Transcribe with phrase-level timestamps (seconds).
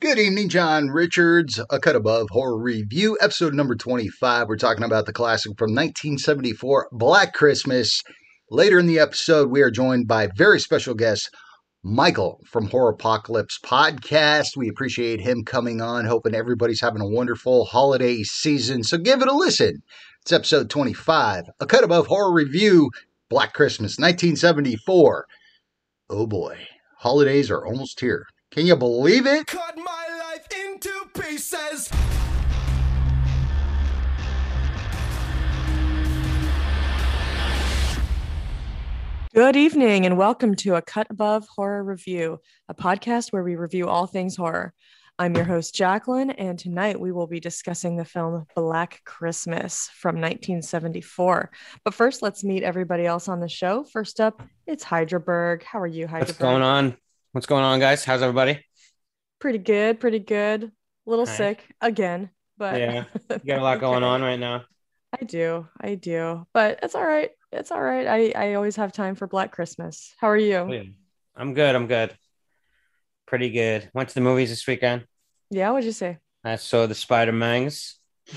[0.00, 4.48] Good evening, John Richards, A Cut Above Horror Review, episode number 25.
[4.48, 8.02] We're talking about the classic from 1974, Black Christmas.
[8.50, 11.28] Later in the episode, we are joined by very special guest,
[11.82, 14.56] Michael from Horropocalypse Podcast.
[14.56, 18.82] We appreciate him coming on, hoping everybody's having a wonderful holiday season.
[18.84, 19.82] So give it a listen.
[20.22, 22.90] It's episode 25, A Cut Above Horror Review,
[23.28, 25.26] Black Christmas, 1974.
[26.08, 26.56] Oh boy,
[27.00, 28.24] holidays are almost here.
[28.50, 29.46] Can you believe it?
[29.46, 31.88] cut my life into pieces.
[39.32, 43.86] Good evening and welcome to A Cut Above Horror Review, a podcast where we review
[43.86, 44.74] all things horror.
[45.16, 50.16] I'm your host, Jacqueline, and tonight we will be discussing the film Black Christmas from
[50.16, 51.52] 1974.
[51.84, 53.84] But first, let's meet everybody else on the show.
[53.84, 55.62] First up, it's Hydraberg.
[55.62, 56.20] How are you, Hydraberg?
[56.20, 56.96] What's going on?
[57.32, 58.04] What's going on, guys?
[58.04, 58.64] How's everybody?
[59.38, 60.64] Pretty good, pretty good.
[60.64, 60.70] A
[61.10, 64.64] little sick again, but Yeah, You got a lot going on right now.
[65.12, 67.30] I do, I do, but it's all right.
[67.52, 68.06] It's all right.
[68.06, 70.12] I I always have time for Black Christmas.
[70.20, 70.56] How are you?
[70.56, 70.82] Oh, yeah.
[71.36, 71.74] I'm good.
[71.74, 72.16] I'm good.
[73.26, 73.90] Pretty good.
[73.94, 75.04] Went to the movies this weekend.
[75.50, 76.18] Yeah, what'd you say?
[76.44, 77.96] I saw the Spider Mangs.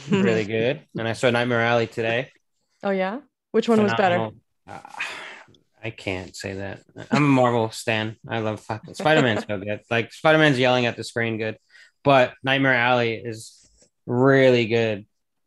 [0.09, 0.81] Really good.
[0.97, 2.31] And I saw Nightmare Alley today.
[2.83, 3.21] Oh yeah,
[3.51, 4.29] which one was better?
[4.67, 4.79] Uh,
[5.83, 6.81] I can't say that.
[7.11, 8.15] I'm a Marvel stan.
[8.27, 9.81] I love fucking Spider Man's so good.
[9.89, 11.57] Like Spider Man's yelling at the screen good,
[12.03, 13.67] but Nightmare Alley is
[14.05, 15.05] really good.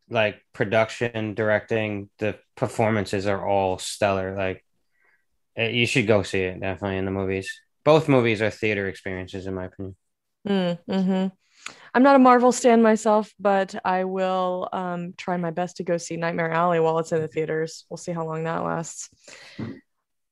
[0.09, 4.37] Like production, directing, the performances are all stellar.
[4.37, 4.63] Like
[5.55, 7.51] eh, you should go see it definitely in the movies.
[7.83, 9.95] Both movies are theater experiences, in my opinion.
[10.47, 11.27] Mm, hmm
[11.93, 15.97] I'm not a Marvel stan myself, but I will um, try my best to go
[15.97, 17.85] see Nightmare Alley while it's in the theaters.
[17.89, 19.09] We'll see how long that lasts.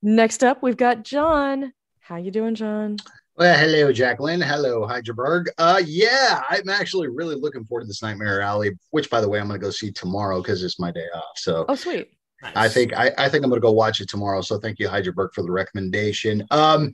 [0.05, 1.73] Next up, we've got John.
[1.99, 2.97] How you doing, John?
[3.37, 4.39] Well, hello, Jacqueline.
[4.39, 5.47] Hello, Hydraberg.
[5.57, 9.39] Uh, yeah, I'm actually really looking forward to this Nightmare Alley, which, by the way,
[9.39, 11.37] I'm going to go see tomorrow because it's my day off.
[11.37, 12.11] So Oh, sweet.
[12.43, 14.41] I think I, I think I'm going to go watch it tomorrow.
[14.41, 16.45] So thank you, Hydraberg, for the recommendation.
[16.51, 16.91] Um,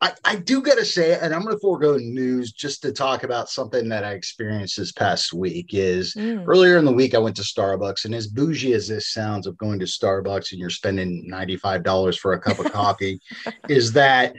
[0.00, 3.24] I, I do got to say, and I'm going to forego news just to talk
[3.24, 5.70] about something that I experienced this past week.
[5.72, 6.44] Is Mm.
[6.46, 9.58] earlier in the week I went to Starbucks, and as bougie as this sounds of
[9.58, 13.20] going to Starbucks and you're spending $95 for a cup of coffee,
[13.68, 14.34] is that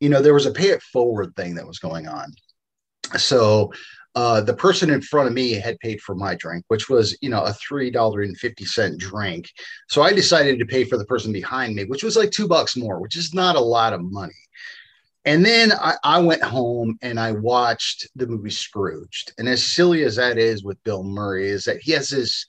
[0.00, 2.32] you know there was a pay it forward thing that was going on.
[3.18, 3.72] So
[4.14, 7.30] uh, the person in front of me had paid for my drink, which was you
[7.30, 9.50] know a three dollar and fifty cent drink.
[9.88, 12.76] So I decided to pay for the person behind me, which was like two bucks
[12.76, 14.32] more, which is not a lot of money.
[15.24, 19.32] And then I, I went home and I watched the movie Scrooged.
[19.38, 22.46] And as silly as that is with Bill Murray, is that he has this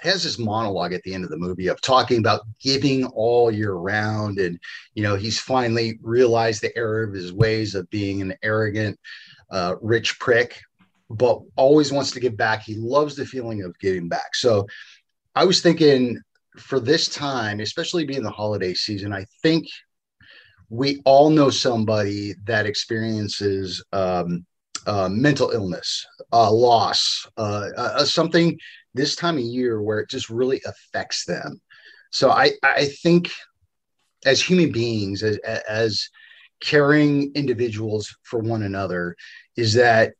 [0.00, 3.72] has this monologue at the end of the movie of talking about giving all year
[3.72, 4.38] round.
[4.38, 4.58] And,
[4.94, 8.98] you know, he's finally realized the error of his ways of being an arrogant,
[9.50, 10.60] uh, rich prick,
[11.08, 12.62] but always wants to give back.
[12.62, 14.34] He loves the feeling of giving back.
[14.34, 14.66] So
[15.34, 16.20] I was thinking
[16.58, 19.66] for this time, especially being the holiday season, I think
[20.74, 24.44] we all know somebody that experiences um,
[24.86, 28.58] uh, mental illness, uh, loss, uh, uh, something
[28.92, 31.60] this time of year where it just really affects them.
[32.10, 33.30] So I, I think
[34.26, 36.08] as human beings, as, as
[36.60, 39.14] caring individuals for one another,
[39.56, 40.14] is that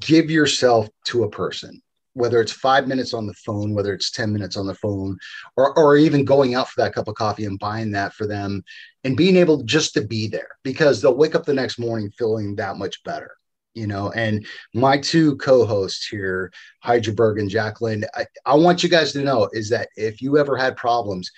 [0.00, 1.80] give yourself to a person
[2.16, 5.18] whether it's five minutes on the phone, whether it's 10 minutes on the phone,
[5.56, 8.64] or, or even going out for that cup of coffee and buying that for them
[9.04, 12.56] and being able just to be there because they'll wake up the next morning feeling
[12.56, 13.32] that much better.
[13.74, 16.50] You know, and my two co-hosts here,
[16.82, 20.56] Hydraberg and Jacqueline, I, I want you guys to know is that if you ever
[20.56, 21.30] had problems,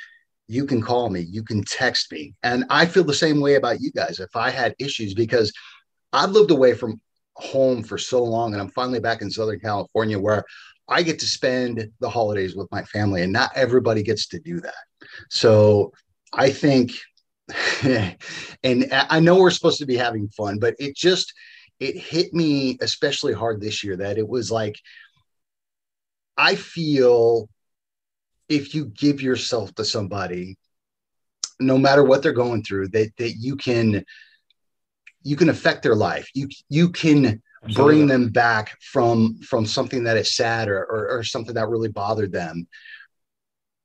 [0.47, 2.37] you can call me, you can text me.
[2.45, 5.53] And I feel the same way about you guys if I had issues because
[6.13, 7.01] I've lived away from
[7.39, 10.45] home for so long and I'm finally back in Southern California where
[10.89, 14.61] I get to spend the holidays with my family and not everybody gets to do
[14.61, 15.09] that.
[15.31, 15.93] So
[16.33, 16.93] I think
[17.83, 21.33] and I know we're supposed to be having fun, but it just
[21.81, 24.79] it hit me especially hard this year that it was like
[26.37, 27.49] I feel
[28.49, 30.57] if you give yourself to somebody
[31.61, 34.05] no matter what they're going through that that you can
[35.23, 37.43] you can affect their life you you can
[37.75, 41.89] bring them back from from something that is sad or, or, or something that really
[41.89, 42.67] bothered them.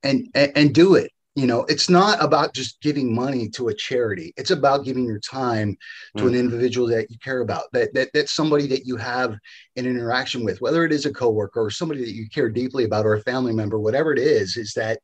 [0.02, 1.10] And, and and do it.
[1.34, 4.32] You know it's not about just giving money to a charity.
[4.36, 5.76] It's about giving your time
[6.16, 6.38] to an mm.
[6.38, 9.32] individual that you care about that, that that's somebody that you have
[9.76, 13.06] an interaction with whether it is a coworker or somebody that you care deeply about
[13.06, 15.00] or a family member whatever it is is that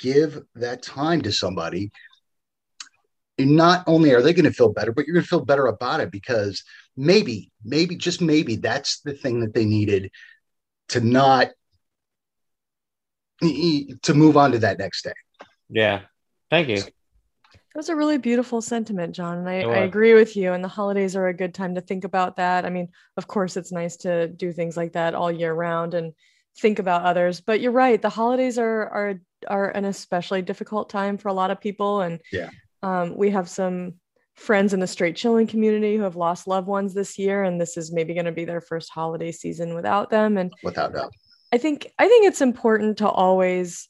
[0.00, 1.92] give that time to somebody.
[3.38, 5.66] And not only are they going to feel better but you're going to feel better
[5.66, 6.64] about it because
[6.96, 10.10] maybe, maybe, just maybe that's the thing that they needed
[10.88, 11.48] to not
[13.40, 15.12] to move on to that next day.
[15.68, 16.02] Yeah.
[16.50, 16.76] Thank you.
[16.76, 19.38] That was a really beautiful sentiment, John.
[19.38, 20.52] And I, I agree with you.
[20.52, 22.64] And the holidays are a good time to think about that.
[22.64, 26.12] I mean, of course, it's nice to do things like that all year round and
[26.58, 27.40] think about others.
[27.40, 28.00] But you're right.
[28.00, 32.02] The holidays are are are an especially difficult time for a lot of people.
[32.02, 32.50] And Yeah.
[32.82, 33.94] um, we have some
[34.34, 37.76] friends in the straight chilling community who have lost loved ones this year, and this
[37.76, 40.36] is maybe going to be their first holiday season without them.
[40.36, 41.12] And Without doubt.
[41.52, 43.88] I think I think it's important to always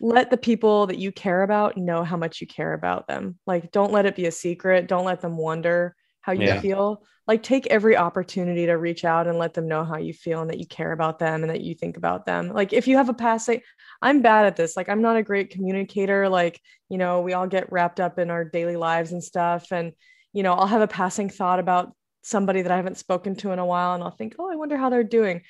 [0.00, 3.38] let the people that you care about know how much you care about them.
[3.46, 4.88] Like don't let it be a secret.
[4.88, 5.94] Don't let them wonder
[6.28, 6.60] how you Yeah.
[6.60, 7.04] feel.
[7.26, 10.50] Like take every opportunity to reach out and let them know how you feel and
[10.50, 12.48] that you care about them and that you think about them.
[12.52, 13.60] Like if you have a past passing
[14.00, 14.76] I'm bad at this.
[14.76, 16.28] Like I'm not a great communicator.
[16.28, 19.92] Like, you know, we all get wrapped up in our daily lives and stuff and
[20.32, 21.92] you know, I'll have a passing thought about
[22.22, 24.76] somebody that I haven't spoken to in a while and I'll think, "Oh, I wonder
[24.76, 25.42] how they're doing."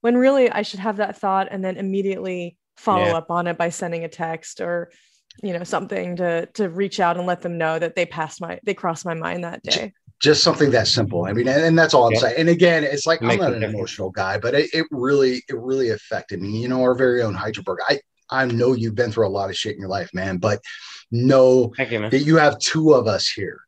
[0.00, 3.16] when really I should have that thought and then immediately follow Yeah.
[3.18, 4.90] up on it by sending a text or
[5.42, 8.60] you know something to to reach out and let them know that they passed my
[8.64, 9.92] they crossed my mind that day.
[10.20, 11.26] Just something that simple.
[11.26, 12.20] I mean, and, and that's all I'm Yeah.
[12.20, 12.36] saying.
[12.38, 15.90] And again, it's like I'm not an emotional guy, but it, it really, it really
[15.90, 16.62] affected me.
[16.62, 17.76] You know, our very own Hydraberg.
[17.88, 20.60] I I know you've been through a lot of shit in your life, man, but
[21.10, 22.10] know you, man.
[22.10, 23.60] that you have two of us here.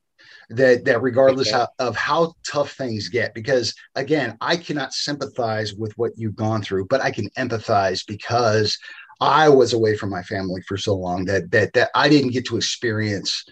[0.51, 1.59] That that regardless Okay.
[1.59, 6.63] how, of how tough things get, because again, I cannot sympathize with what you've gone
[6.63, 8.79] through, but I can empathize because
[9.21, 12.47] I was away from my family for so long that that that I didn't get
[12.47, 13.45] to experience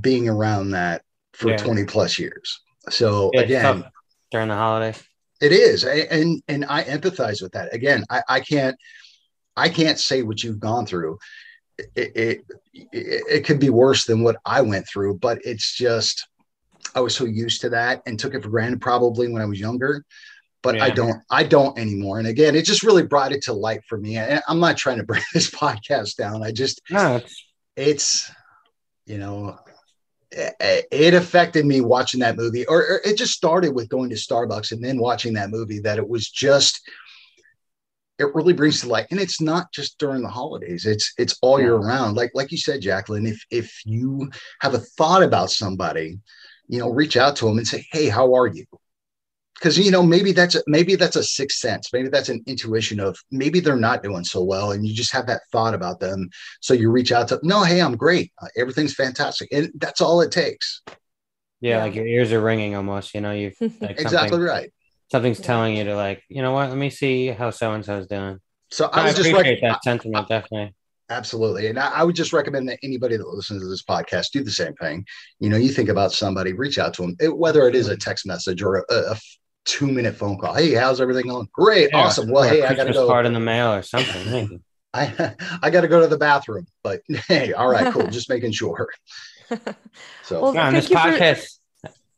[0.00, 1.02] being around that
[1.34, 1.56] for Yeah.
[1.56, 2.60] 20 plus years.
[2.90, 3.84] So it's again,
[4.30, 5.02] during the holidays.
[5.40, 7.74] it is, and and I empathize with that.
[7.74, 8.76] Again, I, I can't
[9.56, 11.18] I can't say what you've gone through.
[11.78, 12.40] It, it
[12.72, 16.26] it it could be worse than what I went through, but it's just
[16.94, 19.58] I was so used to that and took it for granted probably when I was
[19.58, 20.04] younger.
[20.62, 22.18] But I don't I don't anymore.
[22.18, 24.16] And again, it just really brought it to light for me.
[24.16, 26.42] And I'm not trying to bring this podcast down.
[26.42, 27.44] I just No, it's
[27.76, 28.30] it's
[29.06, 29.58] you know
[30.90, 34.72] it, affected me watching that movie or, or it just started with going to starbucks
[34.72, 36.88] and then watching that movie that it was just
[38.18, 39.08] it really brings to light.
[39.10, 40.86] And it's not just during the holidays.
[40.86, 42.16] It's it's all year round.
[42.16, 46.18] Like like you said jacqueline if if you have a thought about somebody
[46.68, 48.64] you know reach out to them and say hey how are you
[49.64, 53.00] because you know maybe that's a, maybe that's a sixth sense maybe that's an intuition
[53.00, 56.28] of maybe they're not doing so well and you just have that thought about them
[56.60, 60.20] so you reach out to no hey i'm great Uh, everything's fantastic and that's all
[60.20, 60.82] it takes
[61.60, 61.82] yeah, Yeah.
[61.84, 63.14] like your ears are ringing almost.
[63.14, 64.70] You know, you like exactly right
[65.10, 65.46] something's Yeah.
[65.46, 66.68] telling you to like, you know what?
[66.68, 68.38] Let me see how so and so's doing.
[68.70, 70.74] so I, i just appreciate rec- that sentiment, definitely.
[71.08, 74.44] absolutely and I, I would just recommend that anybody that listens to this podcast do
[74.44, 75.06] the same thing
[75.40, 77.96] you know you think about somebody reach out to them it, whether it is a
[77.96, 79.16] text message or a, a
[79.64, 82.62] two minute phone call hey how's everything going great Yeah, awesome well or a hey
[82.64, 84.30] i gotta go card in the mail or something.
[84.30, 84.60] maybe.
[84.92, 88.88] I, I gotta go to the bathroom but hey all right cool just making sure
[90.22, 91.58] so Well, No, on this you for- podcast.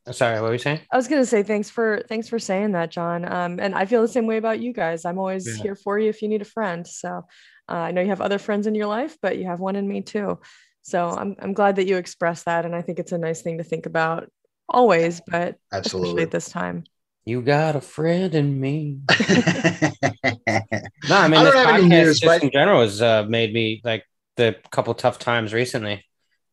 [0.06, 0.80] uh, Sorry, what were you saying?
[0.92, 3.24] I was gonna say thanks for thanks for saying that, John.
[3.30, 5.04] Um, and I feel the same way about you guys.
[5.04, 5.62] I'm always Yeah.
[5.64, 6.86] here for you if you need a friend.
[6.86, 7.24] So
[7.68, 9.88] uh, I know you have other friends in your life, but you have one in
[9.88, 10.38] me too.
[10.82, 13.58] So I'm I'm glad that you expressed that, and I think it's a nice thing
[13.58, 14.30] to think about
[14.68, 16.84] always, but especially absolutely at this time.
[17.28, 19.00] You got a friend in me.
[21.08, 23.00] No, I mean I this don't have any podcast news, just but- in general has
[23.02, 24.04] uh, made me like
[24.36, 26.04] the couple tough times recently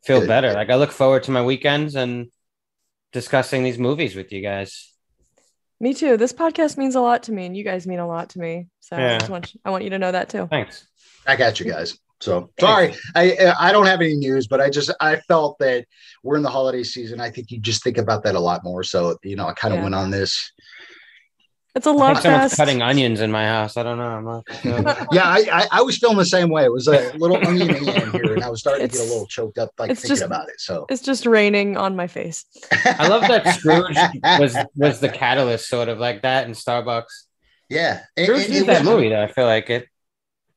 [0.04, 0.28] feel Good.
[0.28, 0.54] better.
[0.54, 2.28] Like I look forward to my weekends and
[3.12, 4.92] discussing these movies with you guys.
[5.80, 6.18] Me too.
[6.18, 8.68] This podcast means a lot to me, and you guys mean a lot to me.
[8.80, 9.18] So I Yeah.
[9.20, 10.48] just want I want you to know that too.
[10.50, 10.88] Thanks.
[11.26, 11.98] I got you guys.
[12.22, 15.86] So sorry, I I don't have any news, but I just I felt that
[16.24, 17.20] we're in the holiday season.
[17.20, 18.84] I think you just think about that a lot more.
[18.84, 19.84] So you know, I kind of Yeah.
[19.84, 20.53] went on this.
[21.76, 22.58] It's a love think someone's fest.
[22.58, 23.78] cutting onions in my house.
[23.78, 24.04] I don't know.
[24.04, 25.08] I'm not sure.
[25.12, 26.66] Yeah, I, I I was feeling the same way.
[26.66, 29.26] It was a little onion man here, and I was starting to get a little
[29.26, 30.60] choked up, like it's thinking just- about it.
[30.60, 32.46] So It's just raining on my face.
[32.86, 33.98] I love that Scrooge
[34.40, 37.26] was was the catalyst, sort of like that in Starbucks.
[37.70, 39.24] yeah, and- Scrooge and is it that was- movie though.
[39.24, 39.88] I feel like it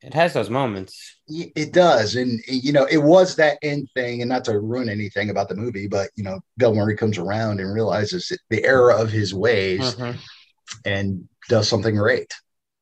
[0.01, 1.15] it has those moments.
[1.27, 5.31] It does, and you know, it was that end thing, and not to ruin anything
[5.31, 8.91] about the movie, but you know, Bill Murray comes around and realizes that the error
[8.93, 10.15] of his ways Mhm.
[10.85, 12.33] And does something great,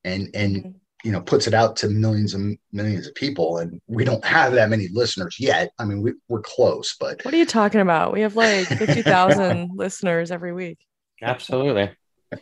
[0.03, 0.75] and and
[1.05, 4.53] you know, puts it out to millions and millions of people, and we don't have
[4.53, 5.69] that many listeners yet.
[5.77, 8.11] I mean, we, we're close, but What are you talking about?
[8.11, 10.79] We have like 50,000 listeners every week.
[11.21, 11.91] Absolutely.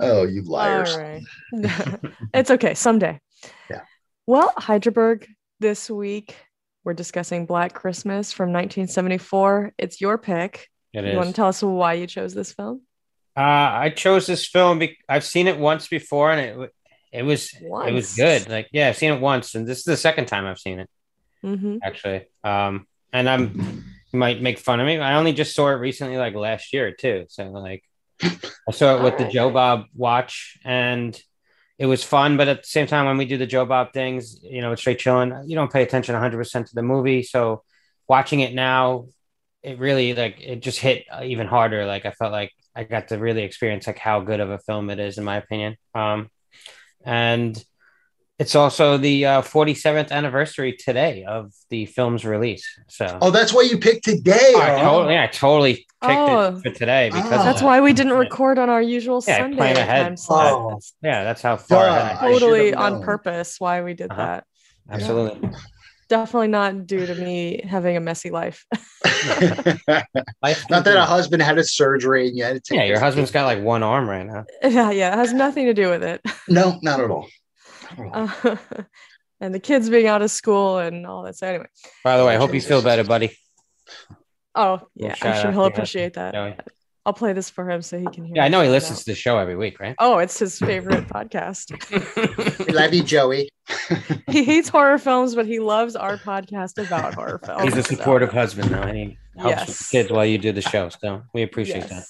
[0.00, 0.94] oh, you liars!
[0.94, 1.22] All right.
[2.32, 2.74] it's okay.
[2.74, 3.18] Someday.
[3.68, 3.80] Yeah.
[4.28, 5.26] Well, Hydraberg,
[5.58, 6.36] this week
[6.84, 9.72] we're discussing Black Christmas from 1974.
[9.78, 10.68] It's your pick.
[10.92, 11.16] It You is.
[11.16, 12.82] want to tell us why you chose this film?
[13.36, 14.78] Uh, I chose this film.
[14.80, 16.70] Be- I've seen it once before, and it
[17.12, 18.48] it was it was good.
[18.48, 20.90] Like, yeah, I've seen it once, and this is the second time I've seen it
[21.42, 22.26] hmm actually.
[22.44, 24.98] Um, and I'm you might make fun of me.
[24.98, 27.26] I only just saw it recently, like last year too.
[27.28, 27.84] So like,
[28.22, 31.18] I saw it with the Joe Bob watch, and
[31.78, 32.36] it was fun.
[32.36, 34.82] But at the same time, when we do the Joe Bob things, you know, it's
[34.82, 35.34] straight chilling.
[35.46, 37.22] You don't pay attention 100 percent to the movie.
[37.22, 37.62] So
[38.08, 39.06] watching it now,
[39.62, 41.86] it really like it just hit even harder.
[41.86, 44.90] Like I felt like I got to really experience like how good of a film
[44.90, 45.76] it is, in my opinion.
[45.94, 46.28] Um,
[47.04, 47.62] and
[48.38, 52.66] it's also the uh, 47th anniversary today of the film's release.
[52.88, 54.54] So Oh, that's why you picked today.
[54.56, 54.82] I huh?
[54.82, 56.56] totally, I totally picked Oh.
[56.56, 57.44] it for today because Oh.
[57.44, 60.02] That's why we didn't record on our usual Yeah, Sunday plan ahead.
[60.04, 60.52] time slot.
[60.54, 60.80] Oh.
[61.02, 61.92] Yeah, that's how far Duh.
[61.96, 62.16] ahead.
[62.16, 64.22] I- I totally on purpose why we did Uh-huh.
[64.24, 64.44] that.
[64.90, 65.50] Absolutely.
[66.10, 68.66] Definitely not due to me having a messy life.
[70.42, 72.98] Life Not that a husband had a surgery and you had to take Yeah, your
[72.98, 74.44] husband's got like one arm right now.
[74.62, 76.20] yeah, yeah, it has nothing to do with it.
[76.48, 77.28] No, not at all.
[77.96, 78.50] Not at all.
[78.50, 78.56] Uh,
[79.40, 81.36] and the kids being out of school and all that.
[81.36, 81.66] So anyway,
[82.02, 83.30] By the way, I hope you feel better, buddy.
[84.56, 86.34] oh yeah, I'm sure he'll appreciate that.
[87.00, 87.06] Joey.
[87.06, 88.36] I'll play this for him so he can hear.
[88.36, 89.04] Yeah, I know he listens out.
[89.04, 89.94] to the show every week, right?
[89.98, 91.70] Oh, it's his favorite podcast.
[92.66, 93.48] We love you, Joey.
[94.28, 97.62] He hates horror films, but he loves our podcast about horror films.
[97.64, 99.78] He's a so- supportive husband now, and he helps with Yes.
[99.78, 100.88] the kids while you do the show.
[100.90, 102.04] So we appreciate that.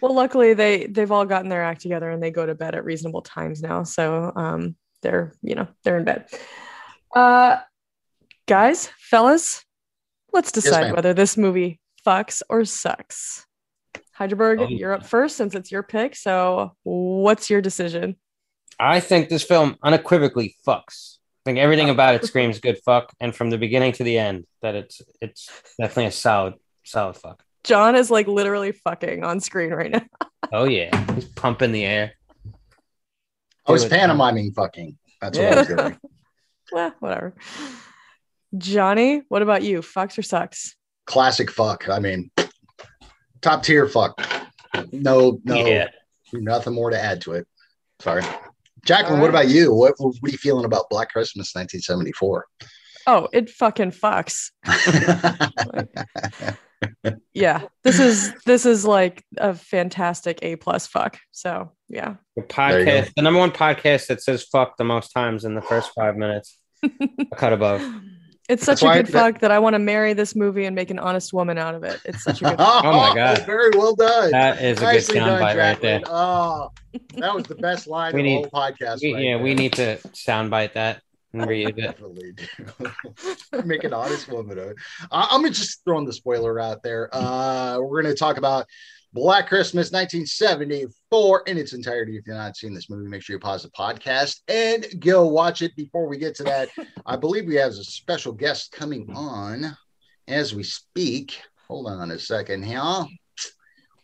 [0.00, 2.84] Well, luckily they they've all gotten their act together and they go to bed at
[2.84, 3.82] reasonable times now.
[3.82, 6.26] So um they're you know they're in bed.
[7.14, 7.58] Uh
[8.46, 9.64] guys, fellas,
[10.32, 10.94] let's decide ma'am.
[10.94, 13.44] whether this movie fucks or sucks.
[14.18, 16.14] Hydraberg, Oh, you're up first since it's your pick.
[16.14, 18.16] So what's your decision?
[18.78, 21.18] I think this film unequivocally fucks.
[21.44, 24.46] I think everything about it screams good fuck, and from the beginning to the end,
[24.60, 26.54] that it's it's definitely a solid
[26.84, 27.42] solid fuck.
[27.64, 30.02] John is like literally fucking on screen right now.
[30.54, 32.12] Oh yeah, he's pumping the air.
[33.64, 34.98] I was pantomiming fucking.
[35.20, 35.98] That's what I was doing.
[36.72, 37.34] well, whatever.
[38.58, 39.80] Johnny, what about you?
[39.80, 40.74] Fucks or sucks?
[41.06, 41.88] Classic fuck.
[41.88, 42.30] I mean,
[43.42, 44.18] top tier fuck.
[44.92, 45.88] No, no, Yeah.
[46.32, 47.46] nothing more to add to it.
[48.00, 48.22] Sorry.
[48.84, 49.72] Jacqueline, All what about you?
[49.74, 52.46] What, what are you feeling about Black Christmas 1974?
[53.06, 54.50] Oh, it fucking fucks.
[57.32, 63.12] yeah this is this is like a fantastic a plus fuck so yeah The podcast,
[63.14, 66.58] the number one podcast that says fuck the most times in the first five minutes.
[66.82, 67.80] A cut above.
[68.48, 70.74] It's That's such a good that- fuck that i want to marry this movie and
[70.74, 73.46] make an honest woman out of it it's such a good oh my God.
[73.46, 74.30] Very well done.
[74.32, 76.00] That is a Nicely good done, soundbite right there.
[76.06, 76.70] Oh,
[77.16, 79.00] that was the best line We of need- the whole podcast.
[79.02, 81.76] We, right yeah, we need to soundbite that and reuse it.
[81.76, 83.62] Definitely do.
[83.64, 84.76] Make an honest woman of it.
[85.10, 87.08] I- I'm just throwing the spoiler out there.
[87.12, 88.66] Uh, we're going to talk about
[89.14, 92.16] Black Christmas 1974 in its entirety.
[92.16, 95.60] If you're not seen this movie, make sure you pause the podcast and go watch
[95.60, 95.76] it.
[95.76, 96.70] Before we get to that,
[97.06, 99.76] I believe we have a special guest coming on
[100.28, 101.42] as we speak.
[101.68, 103.04] Hold on a second here.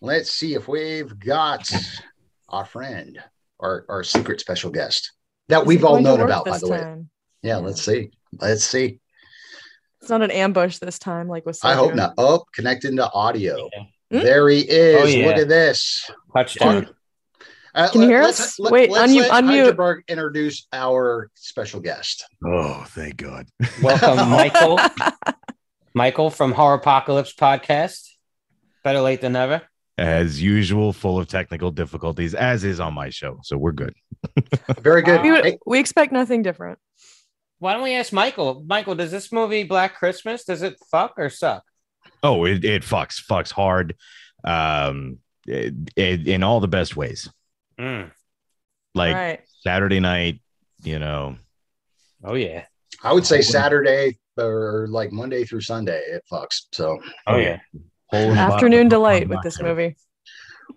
[0.01, 1.71] Let's see if we've got
[2.51, 3.19] our friend,
[3.61, 5.13] our, our secret special guest
[5.49, 6.79] that Is we've all known about, by this the way.
[6.79, 7.11] time?
[7.43, 8.11] Yeah, let's see.
[8.39, 9.01] Let's see.
[10.03, 12.13] it's not an ambush this time like with I hope not.
[12.19, 13.71] Oh, connecting to audio.
[14.11, 14.21] Hmm?
[14.21, 15.03] There he is.
[15.03, 15.27] Oh, yeah.
[15.27, 16.11] Look at this.
[16.35, 16.89] Touchdown.
[17.75, 18.59] Uh, Can you hear let's- us?
[18.59, 19.73] let- Wait, let's unmute- let unmute.
[19.77, 22.27] Hydraberg introduce our special guest.
[22.45, 23.47] Oh, thank God.
[23.83, 24.79] Welcome, Michael.
[25.95, 28.09] Michael from Horropocalypse Podcast.
[28.83, 29.63] Better late than never.
[29.99, 33.41] As usual, full of technical difficulties, as is on my show.
[33.43, 33.95] So we're good.
[34.81, 35.23] Very good.
[35.23, 36.79] we, would- we expect nothing different
[37.59, 38.65] Why don't we ask Michael?
[38.67, 41.63] Michael, does this movie Black Christmas does it fuck or suck?
[42.23, 43.95] Oh, it, it fucks, fucks hard.
[44.45, 47.29] Um, it, it- in all the best ways.
[47.79, 48.11] Mm.
[48.95, 50.41] Like all right Saturday night,
[50.83, 51.37] you know.
[52.25, 52.65] Oh yeah.
[53.05, 56.01] I would say Saturday or like Monday through Sunday.
[56.09, 56.63] It fucks.
[56.73, 57.59] So, Oh yeah.
[58.07, 59.97] whole afternoon environment- delight with this movie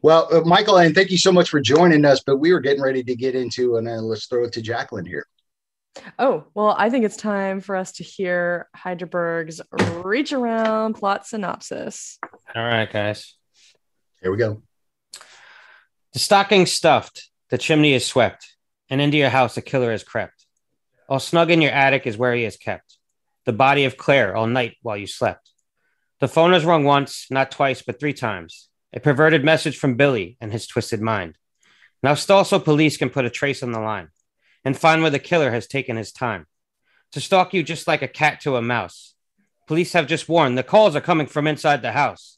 [0.04, 2.22] well, uh, Michael, and thank you so much for joining us.
[2.26, 5.06] But we were getting ready to get into, and then let's throw it to Jacqueline
[5.06, 5.28] here.
[6.18, 9.62] Oh well i think it's time for us to hear Hydraberg's
[10.04, 12.18] reach around plot synopsis
[12.56, 13.36] All right, guys.
[14.22, 14.62] Here we go.
[16.14, 18.56] The stocking stuffed, the chimney is swept,
[18.90, 20.46] and into your house a killer has crept.
[21.08, 22.98] All snug in your attic is where he is kept.
[23.46, 25.50] The body of Claire all night while you slept.
[26.20, 28.70] The phone has rung once, not twice, but three times.
[28.94, 31.38] A perverted message from Billy and his twisted mind.
[32.04, 34.10] Now, Stalso police can put a trace on the line
[34.64, 36.46] and find where the killer has taken his time
[37.12, 39.14] to stalk you just like a cat to a mouse.
[39.68, 42.38] Police have just warned the calls are coming from inside the house.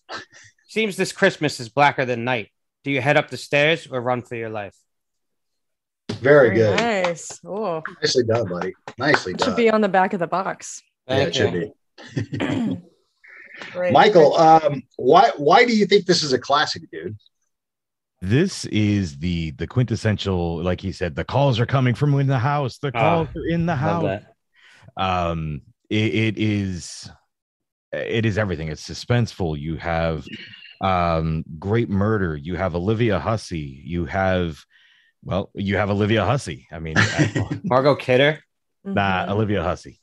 [0.67, 2.51] seems this Christmas is blacker than night.
[2.83, 4.75] Do you head up the stairs or run for your life?
[6.11, 6.77] Very good.
[6.79, 7.39] Nice.
[7.45, 8.73] Oh, Nicely done, buddy.
[8.97, 9.49] Nicely done.
[9.49, 10.81] should be on the back of the box.
[11.07, 12.81] yeah, it Thank should be.
[13.71, 13.93] Great.
[13.93, 17.15] Michael, um, why why do you think this is a classic, dude?
[18.25, 22.39] This is the the quintessential, like he said, the calls are coming from in the
[22.39, 22.77] house.
[22.77, 24.03] The calls are in the house.
[24.03, 24.33] that.
[24.95, 27.09] um it, it is
[27.91, 30.25] it is everything it's suspenseful you have
[30.81, 34.57] um great murder you have olivia hussey you have
[35.23, 38.39] well you have olivia hussey i mean I- Margot Kidder.
[38.83, 39.31] nah Mhm.
[39.31, 39.99] olivia hussey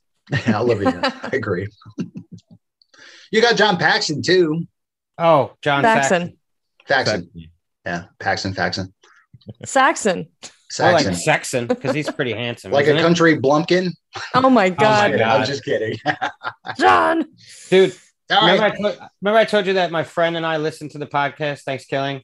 [0.46, 0.80] I love.
[0.86, 1.66] I agree.
[3.32, 4.64] you got John Paxton too.
[5.18, 6.38] Oh, John Saxon.
[6.86, 7.22] Saxon.
[7.32, 7.50] Faxon.
[7.86, 8.92] Yeah, Paxton, Faxon.
[9.64, 10.18] Saxon.
[10.18, 11.12] More Saxon.
[11.12, 12.70] like Saxon because he's pretty handsome.
[12.72, 13.02] like a isn't he?
[13.02, 13.90] country blumpkin.
[14.34, 15.20] Oh my God, God.
[15.20, 15.98] I'm just kidding.
[16.78, 17.24] John.
[17.70, 17.94] dude.
[18.30, 18.72] Remember, right.
[18.72, 21.62] I told, remember I told you that my friend and I listened to the podcast
[21.62, 22.18] Thanks Killing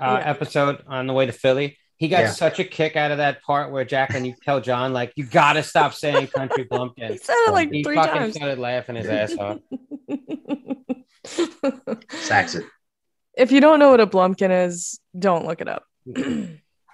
[0.00, 0.30] uh, Yeah.
[0.30, 1.76] episode on the way to Philly.
[1.98, 2.30] He got Yeah.
[2.30, 5.52] such a kick out of that part where Jacqueline, you tell John like you got
[5.54, 6.94] to stop saying country blumpkin.
[6.96, 7.18] He bumpkin.
[7.18, 8.34] said it like He three fucking times.
[8.36, 9.58] started laughing his ass off.
[12.10, 12.64] Saxon.
[13.36, 15.84] If you don't know what a blumpkin is, don't look it up.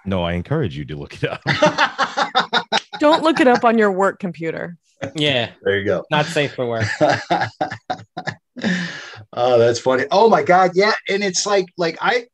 [0.03, 1.41] no i encourage you to look it up
[3.01, 4.77] don't look it up on your work computer.
[5.15, 6.05] Yeah, there you go.
[6.11, 6.85] not safe for work.
[9.33, 10.05] oh, that's funny.
[10.11, 10.93] Oh my god, yeah.
[11.09, 12.27] And it's like, like I,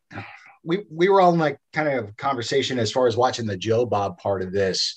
[0.63, 4.17] we we were on like kind of conversation as far as watching the Joe Bob
[4.17, 4.95] part of this,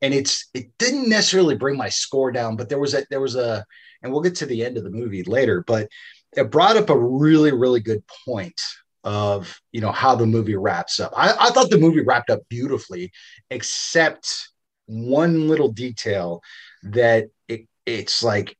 [0.00, 3.36] and it's it didn't necessarily bring my score down, but there was a there was
[3.36, 3.62] a,
[4.02, 5.88] and we'll get to the end of the movie later, but
[6.36, 8.60] it brought up a really really good point
[9.04, 11.12] of you know how the movie wraps up.
[11.16, 13.12] I, I thought the movie wrapped up beautifully,
[13.50, 14.50] except
[14.86, 16.42] one little detail
[16.82, 18.56] that it it's like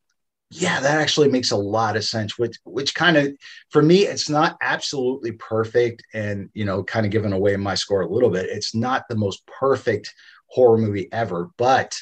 [0.50, 3.28] yeah that actually makes a lot of sense which which kind of
[3.70, 8.02] for me it's not absolutely perfect and you know kind of giving away my score
[8.02, 10.12] a little bit it's not the most perfect
[10.46, 11.96] horror movie ever but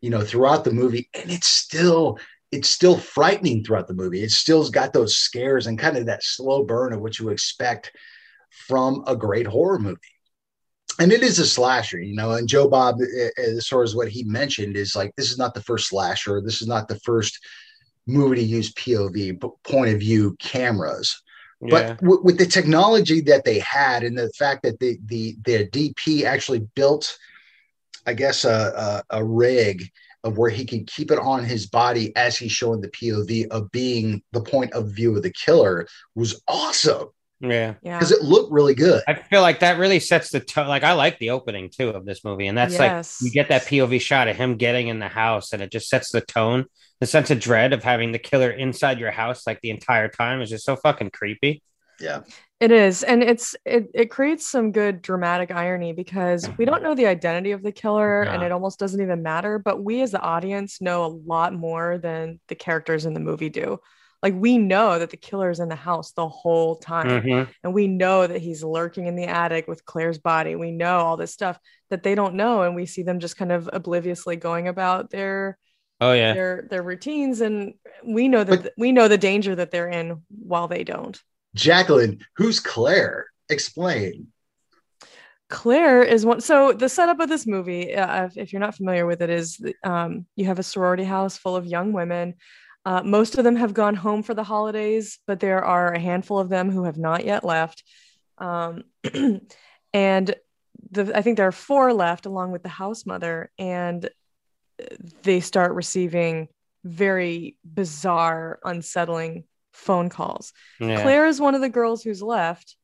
[0.00, 2.18] you know throughout the movie and it's still
[2.52, 6.22] it's still frightening throughout the movie it still's got those scares and kind of that
[6.22, 7.92] slow burn of what you expect
[8.50, 10.00] from a great horror movie
[10.98, 12.32] and it is a slasher, you know.
[12.32, 15.54] And Joe Bob, uh, as far as what he mentioned, is like this is not
[15.54, 16.40] the first slasher.
[16.40, 17.38] This is not the first
[18.06, 21.22] movie to use POV, point of view cameras.
[21.60, 21.70] Yeah.
[21.70, 25.66] But w- with the technology that they had, and the fact that the the their
[25.66, 27.18] DP actually built,
[28.06, 29.90] I guess, a, a, a rig
[30.26, 33.70] of where he can keep it on his body as he's showing the POV of
[33.70, 37.08] being the point of view of the killer was awesome
[37.40, 37.74] yeah.
[37.82, 37.98] Yeah.
[37.98, 39.02] because it looked really good.
[39.06, 40.68] I feel like that really sets the tone.
[40.68, 43.20] Like I like the opening too of this movie, and that's Yes.
[43.20, 45.88] like you get that POV shot of him getting in the house, and it just
[45.88, 46.66] sets the tone.
[47.00, 50.40] The sense of dread of having the killer inside your house like the entire time
[50.40, 51.62] is just so fucking creepy.
[52.00, 52.20] Yeah.
[52.58, 56.94] It is, and it's it it creates some good dramatic irony because we don't know
[56.94, 59.58] the identity of the killer, and it almost doesn't even matter.
[59.58, 63.50] But we, as the audience, know a lot more than the characters in the movie
[63.50, 63.78] do.
[64.22, 67.48] Like we know that the killer is in the house the whole time, Mhm.
[67.62, 70.56] and we know that he's lurking in the attic with Claire's body.
[70.56, 71.58] We know all this stuff
[71.90, 75.58] that they don't know, and we see them just kind of obliviously going about their
[76.00, 79.70] Oh yeah, their their routines, and we know that But- we know the danger that
[79.70, 81.22] they're in while they don't.
[81.56, 83.26] Jacqueline, who's Claire?
[83.48, 84.28] Explain.
[85.48, 86.40] Claire is one.
[86.40, 90.26] So the setup of this movie, uh, if, you're not familiar with it, is um,
[90.36, 92.34] you have a sorority house full of young women.
[92.84, 96.38] Uh, most of them have gone home for the holidays, but there are a handful
[96.38, 97.84] of them who have not yet left.
[98.38, 98.84] Um,
[99.92, 100.34] and
[100.90, 104.08] the, I think there are four left, along with the house mother, and
[105.22, 106.48] they start receiving
[106.84, 109.44] very bizarre, unsettling
[109.76, 110.52] phone calls.
[110.80, 111.02] yeah.
[111.02, 112.76] Claire is one of the girls who's left,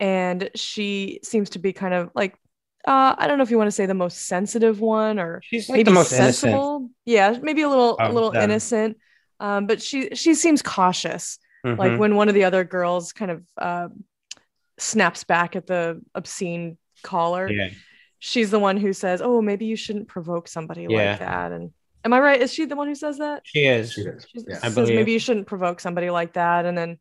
[0.00, 2.34] and she seems to be kind of like
[2.86, 5.68] uh, I don't know if you want to say the most sensitive one or She's
[5.68, 6.34] like maybe the most innocent.
[6.34, 6.90] sensible.
[7.04, 8.42] Yeah, maybe a little a little them.
[8.42, 8.96] innocent.
[9.38, 11.38] Um, but she she seems cautious.
[11.64, 11.98] Like Mhm.
[11.98, 13.88] when one of the other girls kind of uh,
[14.78, 17.68] snaps back at the obscene caller, yeah,
[18.18, 21.10] she's the one who says, "Oh, maybe you shouldn't provoke somebody Yeah.
[21.10, 21.70] like that." And
[22.04, 22.40] am I right?
[22.40, 23.42] Is she the one who says that?
[23.44, 23.92] she is.
[23.92, 24.26] She does.
[24.32, 24.56] She Yeah.
[24.62, 24.94] I says believe.
[24.96, 26.98] maybe you shouldn't provoke somebody like that, and then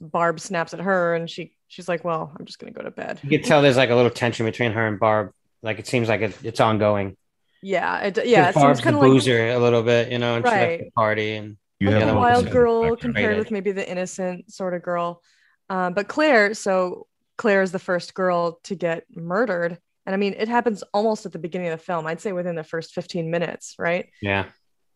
[0.00, 3.20] Barb snaps at her, and she she's like, "Well, I'm just gonna go to bed."
[3.22, 5.32] You can tell there's like a little tension between her and Barb.
[5.62, 7.16] Like it seems like it, it's ongoing.
[7.62, 10.18] Yeah, it, yeah, it 'Cause Barb's seems kind of like boozer a little bit, you
[10.18, 13.50] know, and she left the party and You like have the wild girl compared with
[13.50, 15.22] maybe the innocent sort of girl.
[15.68, 19.76] Um, but Claire, so Claire is the first girl to get murdered.
[20.10, 22.04] And I mean, it happens almost at the beginning of the film.
[22.04, 24.08] I'd say within the first 15 minutes, right?
[24.20, 24.46] yeah,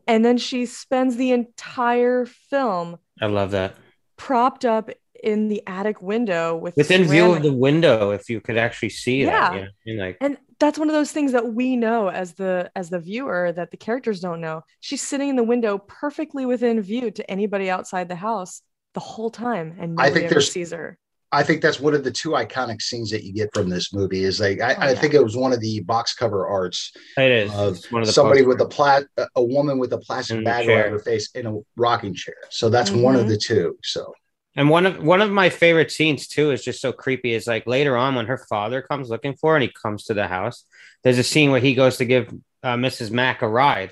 [0.07, 3.77] And then she spends the entire film I love that.
[4.17, 4.89] propped up
[5.23, 9.21] in the attic window with within view of the window if you could actually see
[9.23, 9.31] Yeah.
[9.51, 9.53] that.
[9.55, 9.67] You know?
[9.67, 12.89] I mean, like and that's one of those things that we know as the as
[12.89, 17.09] the viewer that the characters don't know she's sitting in the window perfectly within view
[17.11, 18.61] to anybody outside the house
[18.93, 20.97] the whole time and I think ever there's- sees her
[21.31, 24.23] I think that's one of the two iconic scenes that you get from this movie.
[24.23, 27.31] Is like I, Oh, I think it was one of the box cover arts it
[27.31, 27.51] is.
[27.53, 29.03] of It's one of the somebody with a plat
[29.35, 30.83] a woman with a plastic In bag chair.
[30.83, 32.35] around her face in a rocking chair.
[32.51, 33.29] So that's one of Mhm.
[33.29, 33.77] the two.
[33.83, 34.13] So
[34.55, 37.33] And one of one of my favorite scenes too is just so creepy.
[37.33, 40.13] Is like later on when her father comes looking for her and he comes to
[40.13, 40.63] the house.
[41.03, 42.33] There's a scene where he goes to give
[42.63, 43.11] uh, Mrs.
[43.11, 43.91] Mack a ride.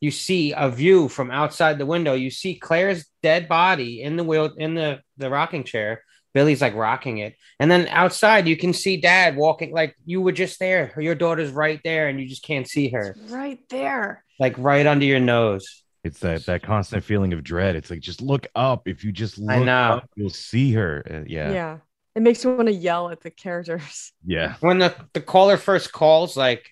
[0.00, 2.14] You see a view from outside the window.
[2.14, 6.02] You see Claire's dead body in the wheel in the the rocking chair.
[6.34, 9.72] Billy's like rocking it, and then outside you can see Dad walking.
[9.72, 10.92] Like you were just there.
[11.00, 13.16] Your daughter's right there, and you just can't see her.
[13.16, 15.82] It's right there Like right under your nose.
[16.02, 17.76] It's that that constant feeling of dread.
[17.76, 18.86] It's like just look up.
[18.86, 19.94] If you just look I know.
[19.94, 21.02] up, you'll see her.
[21.08, 21.52] Uh, yeah.
[21.52, 21.78] yeah,
[22.14, 24.54] it makes you want to yell at the characters yeah.
[24.60, 26.70] when the, the caller first calls, like,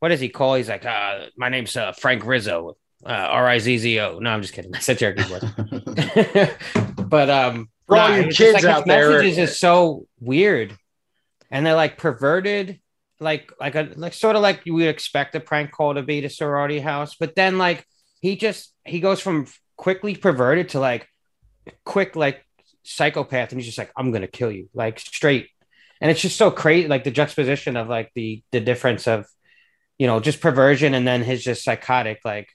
[0.00, 0.54] what does he call?
[0.56, 4.18] He's like, uh, my name's uh, Frank Rizzo, uh, R I Z Z O.
[4.18, 4.74] No, I'm just kidding.
[4.76, 5.40] I said Jerky Boy.
[7.04, 10.76] but um, For all nah, you kids like out there- messages is so weird,
[11.50, 12.80] and they're like perverted,
[13.20, 16.20] like like a like sort of like you would expect a prank call to be
[16.20, 17.86] to sorority house, but then like
[18.20, 19.46] he just he goes from
[19.76, 21.06] quickly perverted to like
[21.84, 22.44] quick like
[22.82, 25.48] psychopath, and he's just like, I'm gonna kill you, like straight,
[26.00, 29.26] and it's just so crazy, like the juxtaposition of like the the difference of
[29.98, 32.48] you know just perversion and then his just psychotic like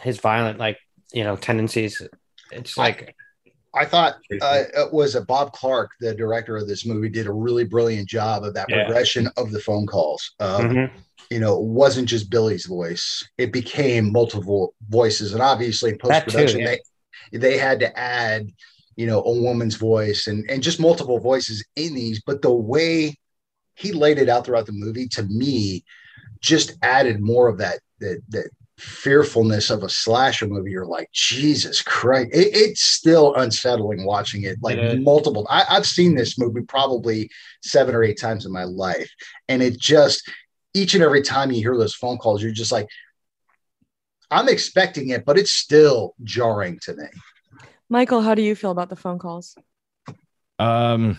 [0.00, 0.78] his violent like
[1.12, 2.00] you know tendencies.
[2.52, 3.16] It's like
[3.74, 7.32] I thought uh, it was a Bob Clark, the director of this movie, did a
[7.32, 8.84] really brilliant job of that Yeah.
[8.84, 10.32] progression of the phone calls.
[10.40, 10.90] Uh, Mhm.
[11.30, 16.60] You know, it wasn't just Billy's voice; it became multiple voices, and obviously post production,
[16.60, 16.76] yeah.
[17.32, 18.50] they they had to add,
[18.96, 22.20] you know, a woman's voice and and just multiple voices in these.
[22.26, 23.16] But the way
[23.74, 25.82] he laid it out throughout the movie, to me,
[26.40, 30.70] just added more of that that that fearfulness of a slasher movie.
[30.70, 32.30] You're like, Jesus Christ!
[32.32, 35.04] It, it's still unsettling watching it like It is.
[35.04, 35.46] multiple.
[35.48, 37.30] I, I've seen this movie probably
[37.62, 39.10] seven or eight times in my life,
[39.48, 40.28] and it just
[40.74, 42.88] each and every time you hear those phone calls, you're just like,
[44.30, 47.04] I'm expecting it, but it's still jarring to me.
[47.88, 49.54] michael how do you feel about the phone calls
[50.58, 51.16] Um,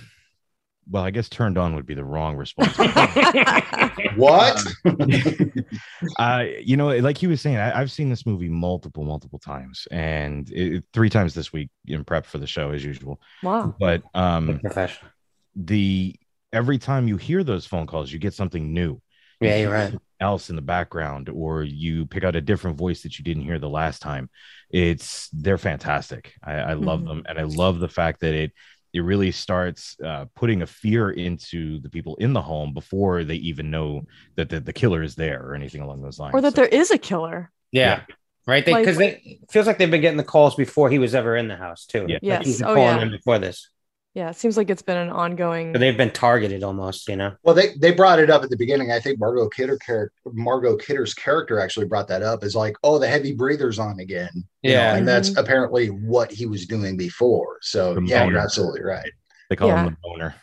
[0.90, 2.78] well, I guess turned on would be the wrong response.
[4.16, 4.58] What?
[6.20, 9.88] uh, you know, like he was saying, I, I've seen this movie multiple, multiple times,
[9.92, 13.20] and it, three times this week in prep for the show as usual.
[13.42, 15.12] wow But um, professional
[15.56, 16.16] the
[16.54, 19.02] every time you hear those phone calls, you get something new.
[19.42, 23.20] yeah you're right else in the background or you pick out a different voice that
[23.20, 24.30] you didn't hear the last time
[24.70, 27.08] it's they're fantastic i, I love Mhm.
[27.08, 28.54] them and i love the fact that it
[28.96, 33.36] it really starts uh, putting a fear into the people in the home before they
[33.36, 34.04] even know
[34.38, 36.34] that the, the killer is there or anything along those lines.
[36.34, 37.52] Or that So- there is a killer.
[37.72, 38.02] Yeah,
[38.48, 38.64] right?
[38.66, 41.48] Because Like- it feels like they've been getting the calls before he was ever in
[41.50, 42.06] the house too.
[42.08, 42.16] Yeah.
[42.16, 42.46] Like, Yes.
[42.46, 43.00] he's been Oh, calling yeah.
[43.00, 43.70] them before this
[44.16, 47.34] yeah it seems like it's been an ongoing so they've been targeted almost you know
[47.44, 48.92] Well, they they brought it up at the beginning.
[48.92, 52.98] I think Margot Kidder character, Margot Kidder's character actually brought that up as like, oh,
[52.98, 54.30] the heavy breathers on again.
[54.64, 54.96] you know, Yeah.
[54.96, 55.38] and that's Mhm.
[55.42, 57.58] apparently what he was doing before.
[57.62, 59.12] So The yeah, you're absolutely right.
[59.50, 59.84] they call Yeah.
[59.86, 60.36] him the boner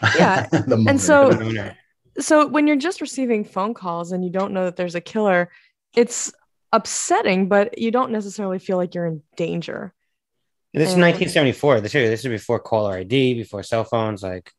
[0.16, 0.46] Yeah.
[0.46, 1.00] The moment.
[1.00, 1.76] so- Owner.
[2.20, 5.50] so when you're just receiving phone calls and you don't know that there's a killer
[5.96, 6.32] it's
[6.72, 9.94] upsetting but you don't necessarily feel like you're in danger
[10.78, 14.52] this is 1974 this is this is before caller id before cell phones like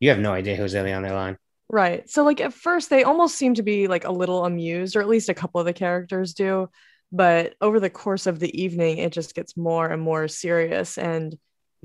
[0.00, 1.38] you have no idea who's really on their line.
[1.68, 2.08] Right.
[2.10, 5.08] So like at first they almost seem to be like a little amused or at
[5.08, 6.68] least a couple of the characters do.
[7.10, 11.38] But over the course of the evening it just gets more and more serious and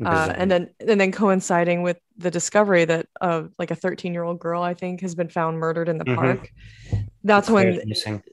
[0.04, 4.24] uh, and then and then coinciding with the discovery that uh, like a 13 year
[4.24, 6.16] old girl i think has been found murdered in the Mhm.
[6.16, 6.50] park.
[7.24, 8.24] That's when missing.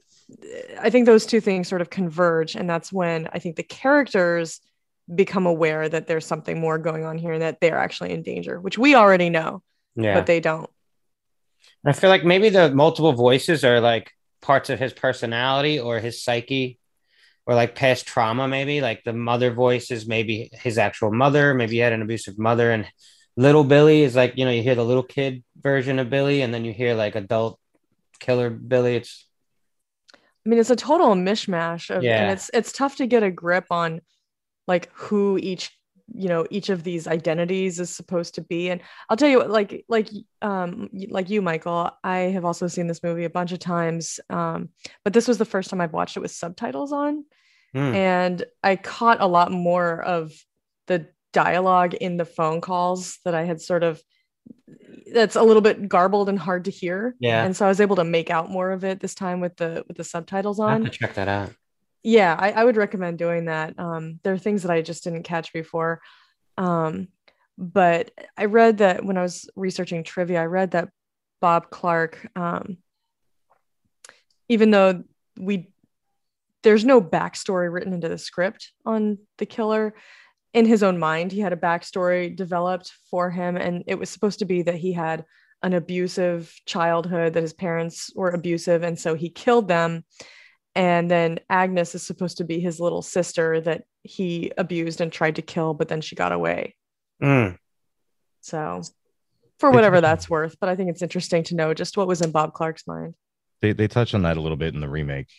[0.79, 4.59] I think those two things sort of converge, and that's when I think the characters
[5.13, 8.59] become aware that there's something more going on here and that they're actually in danger,
[8.59, 9.61] which we already know,
[9.95, 10.69] yeah but they don't.
[11.85, 16.21] I feel like maybe the multiple voices are like parts of his personality or his
[16.21, 16.79] psyche
[17.45, 18.81] or like past trauma, maybe.
[18.81, 21.53] Like the mother voice is maybe his actual mother.
[21.53, 22.71] Maybe he had an abusive mother.
[22.71, 22.85] And
[23.37, 26.53] little Billy is like, you know, you hear the little kid version of Billy and
[26.53, 27.57] then you hear like adult
[28.19, 28.97] killer Billy.
[28.97, 29.25] It's
[30.13, 32.21] I mean, it's a total mishmash of, Yeah.
[32.23, 34.01] and it's it's tough to get a grip on
[34.67, 35.71] like who each
[36.13, 39.49] you know each of these identities is supposed to be and i'll tell you what
[39.49, 40.07] like like
[40.41, 44.69] um like you michael i have also seen this movie a bunch of times um
[45.03, 47.25] but this was the first time i've watched it with subtitles on
[47.73, 47.93] Hmm.
[47.93, 50.31] and I caught a lot more of
[50.87, 54.01] the dialogue in the phone calls that I had sort of
[55.13, 57.15] that's a little bit garbled and hard to hear.
[57.19, 57.43] Yeah.
[57.43, 59.83] And so I was able to make out more of it this time with the
[59.85, 60.85] with the subtitles I have on.
[60.85, 61.51] to check that out.
[62.03, 63.77] Yeah, I, I would recommend doing that.
[63.77, 66.01] Um, there are things that I just didn't catch before.
[66.57, 67.09] Um,
[67.57, 70.89] but I read that when I was researching trivia, I read that
[71.41, 72.77] Bob Clark, um,
[74.49, 75.03] even though
[75.37, 75.69] we
[76.63, 79.93] there's no backstory written into the script on the killer,
[80.53, 84.39] in his own mind, he had a backstory developed for him, and it was supposed
[84.39, 85.23] to be that he had
[85.63, 90.03] an abusive childhood, that his parents were abusive, and so he killed them.
[90.77, 95.37] And then Agnes is supposed to be his little sister that he abused and tried
[95.37, 96.75] to kill, but then she got away.
[97.19, 97.57] Mm.
[98.41, 98.83] So,
[99.57, 102.29] for whatever that's worth, but I think it's interesting to know just what was in
[102.29, 103.15] Bob Clark's mind.
[103.59, 105.29] They they touch on that a little bit in the remake.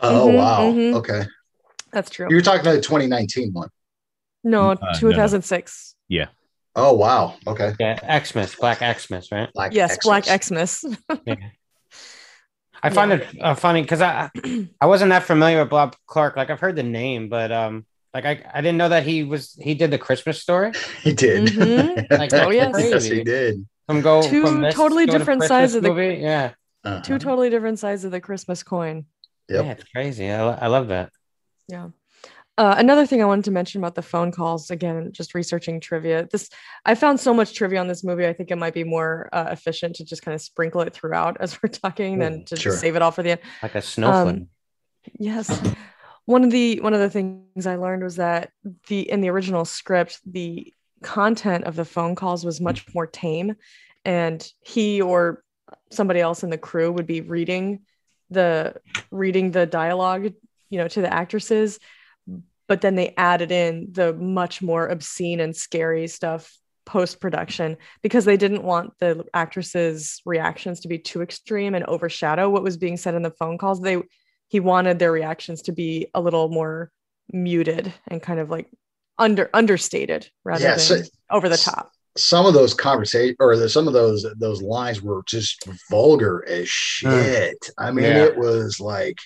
[0.00, 0.60] Oh Mhm, wow.
[0.72, 0.94] mhm.
[0.94, 1.22] Okay.
[1.92, 2.26] That's true.
[2.28, 3.68] You were talking about the 2019 one.
[4.42, 4.98] no, Uh, no, no.
[4.98, 5.94] 2006.
[6.74, 7.36] Oh wow.
[7.46, 7.72] Okay.
[7.78, 9.48] Yeah, Xmas, Black Xmas, right?
[9.54, 10.80] Black Yes, Black Xmas.
[10.80, 10.96] Xmas.
[11.26, 11.34] Yeah.
[12.82, 14.30] I find it uh, funny because I
[14.80, 16.36] I wasn't that familiar with Bob Clark.
[16.36, 19.54] Like I've heard the name, but um, like I, I didn't know that he was
[19.60, 20.72] he did the Christmas story.
[21.02, 21.48] He did.
[21.48, 22.06] Mhm.
[22.18, 22.74] Like, Oh, yes.
[22.78, 23.66] yes, he did.
[23.86, 26.20] From go Two from this totally go different Christmas sides of the- movie.
[26.20, 26.52] Yeah,
[26.84, 27.00] Uh-huh.
[27.02, 29.04] Two totally different sides of the Christmas coin.
[29.48, 29.64] Yep.
[29.64, 30.30] yeah, it's crazy.
[30.30, 31.10] I, I love that.
[31.68, 31.88] Yeah.
[32.60, 36.28] Uh, another thing I wanted to mention about the phone calls again, just researching trivia.
[36.30, 36.50] This
[36.84, 38.26] I found so much trivia on this movie.
[38.26, 41.38] I think it might be more uh, efficient to just kind of sprinkle it throughout
[41.40, 42.72] as we're talking than to sure.
[42.72, 43.40] just save it all for the end.
[43.62, 44.36] Like a snowflake.
[44.36, 44.48] Um,
[45.18, 45.48] Yes.
[46.26, 48.50] One of the one of the things I learned was that
[48.88, 53.56] the in the original script, the content of the phone calls was much more tame,
[54.04, 55.42] and he or
[55.90, 57.80] somebody else in the crew would be reading
[58.28, 58.76] the
[59.10, 60.34] reading the dialogue,
[60.68, 61.80] you know, to the actresses,
[62.70, 66.56] but then they added in the much more obscene and scary stuff
[66.86, 72.48] post production because they didn't want the actresses' reactions to be too extreme and overshadow
[72.48, 73.80] what was being said in the phone calls.
[73.80, 74.00] They
[74.46, 76.92] he wanted their reactions to be a little more
[77.32, 78.70] muted and kind of like
[79.18, 81.90] under understated rather Yeah, than so- over the top.
[82.16, 86.60] Some of those conversations or the, some of those those lines were just vulgar as
[87.02, 87.10] hmm.
[87.10, 87.68] shit.
[87.76, 88.26] I mean, Yeah.
[88.26, 89.18] it was like,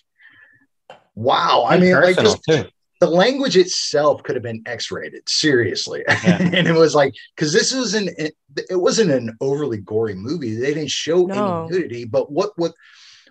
[1.15, 1.67] wow.
[1.69, 2.65] I And mean, like just too.
[3.05, 6.03] The language itself could have been X-rated, seriously.
[6.25, 6.38] Yeah.
[6.40, 8.35] and it was like because this was an it,
[8.71, 10.55] it wasn't an overly gory movie.
[10.57, 11.64] They didn't show No.
[11.67, 12.73] any nudity, but what what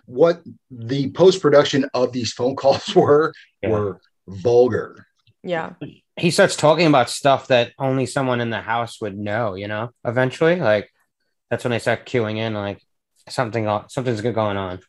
[0.06, 3.32] what the post production of these phone calls were
[3.62, 3.70] Yeah.
[3.70, 5.06] were vulgar.
[5.42, 5.72] Yeah.
[6.16, 9.90] he starts talking about stuff that only someone in the house would know, you know,
[10.04, 10.56] eventually.
[10.56, 10.90] Like
[11.50, 12.80] that's when they start queuing in, like
[13.28, 14.80] something something's good going on.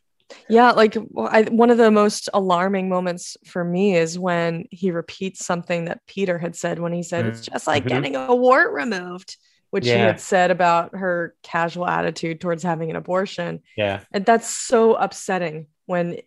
[0.48, 5.44] Yeah, like I, one of the most alarming moments for me is when he repeats
[5.44, 7.54] something that Peter had said when he said it's mm-hmm.
[7.54, 9.36] just like getting a wart removed,
[9.70, 13.62] which he had said about her casual attitude towards having an abortion.
[13.76, 14.00] Yeah.
[14.12, 16.18] And that's so upsetting when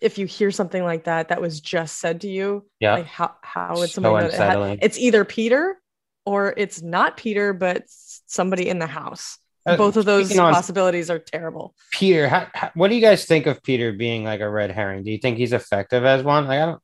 [0.00, 2.94] if you hear something like that that was just said to you, Yeah.
[2.94, 5.80] like how how would So somebody it had- it's either Peter
[6.26, 9.38] or it's not Peter, but somebody in the house.
[9.64, 11.74] Uh, Both of those on possibilities are terrible.
[11.92, 15.04] Peter, how, how- what do you guys think of Peter being like a red herring?
[15.04, 16.46] Do you think he's effective as one?
[16.46, 16.82] Like I don't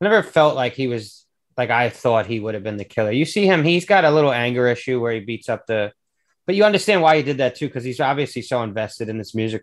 [0.00, 1.26] I never felt like he was
[1.56, 3.10] like I thought he would have been the killer.
[3.10, 5.92] You see him, he's got a little anger issue where he beats up the
[6.46, 9.34] but you understand why he did that too, because he's obviously so invested in this
[9.34, 9.60] music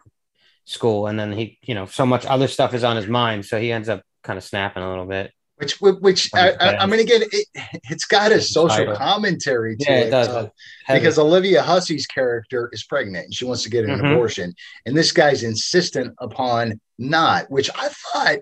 [0.65, 3.46] school and then he, you know, so much other stuff is on his mind.
[3.46, 5.32] So he ends up kind of snapping a little bit.
[5.58, 7.48] Which, which I, I, I mean, again, it,
[7.89, 10.28] it's got a social commentary to Yeah, it, it does.
[10.28, 10.50] uh,
[10.86, 11.00] Heavy.
[11.00, 14.12] because Olivia Hussey's character is pregnant and she wants to get an Mhm.
[14.12, 14.54] abortion,
[14.86, 17.50] and this guy's insistent upon not.
[17.50, 18.39] Which I thought,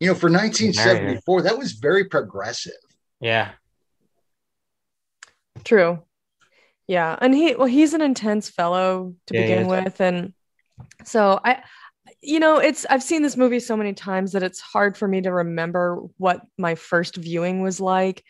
[0.00, 2.72] you know, for 1974, that was very progressive.
[3.20, 3.52] yeah.
[5.64, 6.02] True.
[6.86, 7.16] Yeah.
[7.20, 10.00] And he well, he's an intense fellow to Yeah, begin with.
[10.00, 10.32] And
[11.04, 11.62] so I
[12.22, 15.22] you know, it's I've seen this movie so many times that it's hard for me
[15.22, 18.24] to remember what my first viewing was like.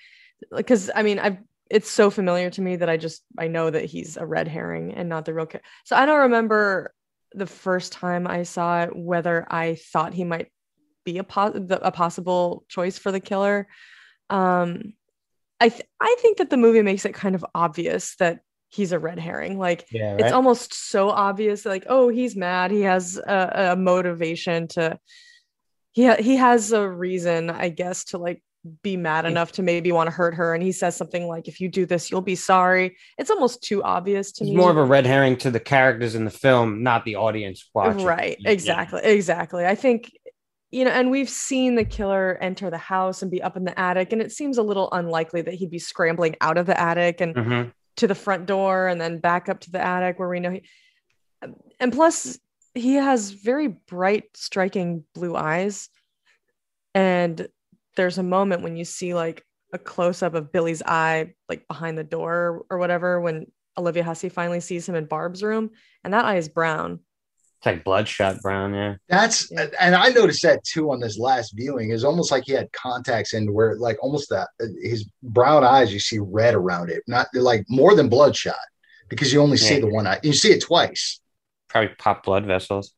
[0.55, 1.38] Because I mean, I've
[1.70, 4.92] it's so familiar to me that I just I know that he's a red herring
[4.92, 5.68] and not the real character.
[5.85, 6.92] So I don't remember
[7.33, 10.48] the first time I saw it whether I thought he might
[11.05, 13.68] be a, po- the, a possible choice for the killer.
[14.29, 14.94] Um,
[15.61, 18.98] I th- I think that the movie makes it kind of obvious that he's a
[18.98, 19.59] red herring.
[19.59, 20.16] Like Yeah.
[20.18, 21.66] it's almost so obvious.
[21.66, 22.70] Like oh, he's mad.
[22.70, 24.98] He has a, a motivation to.
[25.92, 28.42] He ha- he has a reason, I guess, to like
[28.83, 30.54] be mad enough to maybe want to hurt her.
[30.54, 33.83] And he says something like, "If you do this, you'll be sorry." It's almost too
[33.83, 34.56] obvious to He's me.
[34.61, 38.04] more of a red herring to the characters in the film, not the audience watching.
[38.04, 38.37] Right.
[38.38, 38.50] Yeah.
[38.50, 39.00] Exactly.
[39.02, 39.66] Exactly.
[39.66, 40.12] I think
[40.70, 43.76] you know, and we've seen the killer enter the house and be up in the
[43.76, 47.20] attic, and it seems a little unlikely that he'd be scrambling out of the attic
[47.20, 47.72] and Mhm.
[48.00, 50.62] To the front door and then back up to the attic where we know he.
[51.78, 52.38] And plus,
[52.74, 55.88] he has very bright, striking blue eyes,
[56.94, 57.46] and
[57.96, 61.96] there's a moment when you see like a close up of Billy's eye, like behind
[61.96, 65.70] the door or whatever, when Olivia Hussey finally sees him in Barb's room,
[66.04, 67.00] and that eye is brown.
[67.60, 68.72] It's like bloodshot brown.
[68.72, 68.94] Yeah.
[69.10, 69.66] That's Yeah.
[69.78, 71.90] and I noticed that too on this last viewing.
[71.90, 74.48] Is almost like he had contacts in where like almost that
[74.82, 78.54] his brown eyes you see red around it, not like more than bloodshot
[79.10, 80.18] because you only see the one eye.
[80.22, 81.20] You see it twice.
[81.68, 82.94] Probably pop blood vessels.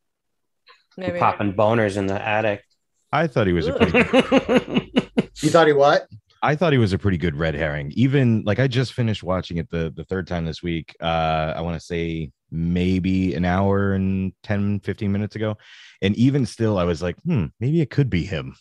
[0.95, 1.19] Maybe.
[1.19, 2.63] Popping boners in the attic.
[3.11, 4.91] I thought he was a pretty
[5.41, 6.07] You thought he what?
[6.41, 7.91] I thought he was a pretty good red herring.
[7.95, 10.95] Even like I just finished watching it the the third time this week.
[11.01, 15.57] Uh I want to say maybe an hour and 10 15 minutes ago.
[16.01, 18.55] And even still I was like, "Hmm, maybe it could be him."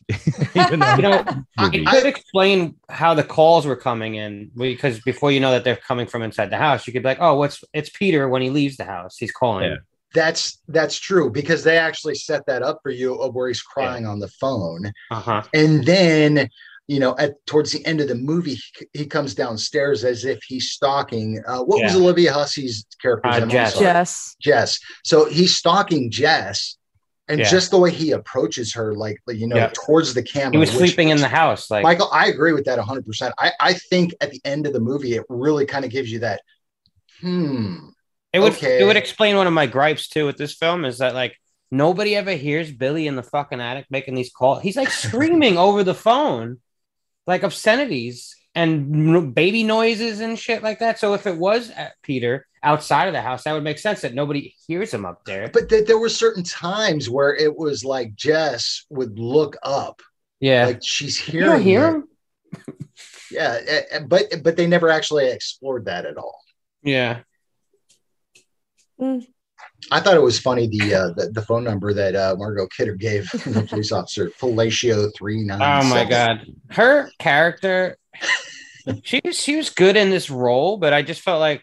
[0.55, 1.24] Even though- you know,
[1.59, 1.83] movie.
[1.83, 5.76] it could explain how the calls were coming in because before you know that they're
[5.76, 8.50] coming from inside the house, you could be like, "Oh, what's it's Peter when he
[8.50, 9.16] leaves the house?
[9.18, 9.76] He's calling." Yeah.
[10.14, 14.05] That's that's true because they actually set that up for you of where he's crying
[14.07, 15.42] on the phone, Uh huh.
[15.55, 16.48] and then
[16.92, 20.38] you know at towards the end of the movie he, he comes downstairs as if
[20.50, 21.42] he's stalking.
[21.46, 23.42] Uh, what was Olivia Hussey's character's Uh, name?
[23.44, 23.78] I'm Jess.
[23.78, 24.37] Jess.
[24.40, 24.70] Jess.
[25.05, 26.76] So he's stalking Jess,
[27.28, 27.48] and Yeah.
[27.48, 29.70] just the way he approaches her, like you know, Yeah.
[29.87, 30.52] towards the camera.
[30.52, 31.70] He was which- sleeping in the house.
[31.70, 33.07] Like, Michael, I agree with that 100.
[33.07, 36.11] percent I I think at the end of the movie, it really kind of gives
[36.12, 36.40] you that.
[37.20, 37.88] Hmm.
[38.33, 38.81] it would okay.
[38.81, 41.37] it would explain one of my gripes too with this film is that like
[41.70, 44.62] nobody ever hears Billy in the fucking attic making these calls.
[44.62, 46.59] He's like screaming over the phone,
[47.26, 50.98] like obscenities and baby noises and shit like that.
[50.98, 54.14] So if it was at Peter outside of the house, that would make sense that
[54.14, 55.48] nobody hears him up there.
[55.52, 60.02] But th- there were certain times where it was like Jess would look up,
[60.40, 61.50] yeah, like she's you hearing.
[61.50, 62.08] don't hear him.
[63.30, 63.61] Yeah,
[64.06, 66.38] but but they never actually explored that at all.
[66.82, 67.20] Yeah.
[69.00, 69.26] Mm.
[69.90, 72.95] I thought it was funny the uh, the, the phone number that uh, Margot Kidder
[72.95, 75.61] gave the police officer, Fellatio three nine.
[75.61, 77.97] Oh my god, her character.
[79.03, 81.62] she was she was good in this role, but I just felt like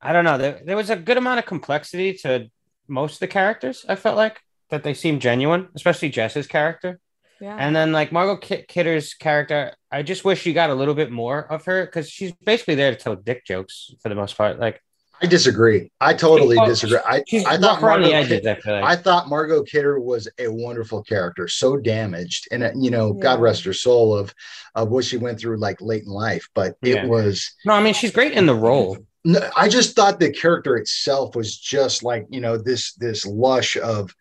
[0.00, 0.38] I don't know.
[0.38, 2.50] There, there was a good amount of complexity to
[2.88, 3.84] most of the characters.
[3.88, 7.00] I felt like that they seemed genuine, especially Jess's character.
[7.40, 7.56] Yeah.
[7.58, 11.10] And then like Margot Ki- Kidder's character, I just wish you got a little bit
[11.10, 14.58] more of her because she's basically there to tell dick jokes for the most part.
[14.58, 14.82] Like
[15.22, 15.90] I disagree.
[16.00, 16.98] I totally Well, disagree.
[17.06, 18.46] I, she's I thought rougher on the Margot edges.
[18.46, 18.84] I like.
[18.84, 23.40] I thought Margot Kidder was a wonderful character, so damaged, and uh, you know, God
[23.40, 24.34] rest her soul of
[24.74, 26.48] of what she went through like late in life.
[26.54, 27.06] But it Yeah.
[27.06, 28.98] was no, I mean she's great in the role.
[29.24, 33.76] No, I just thought the character itself was just like you know this this lush
[33.78, 34.14] of.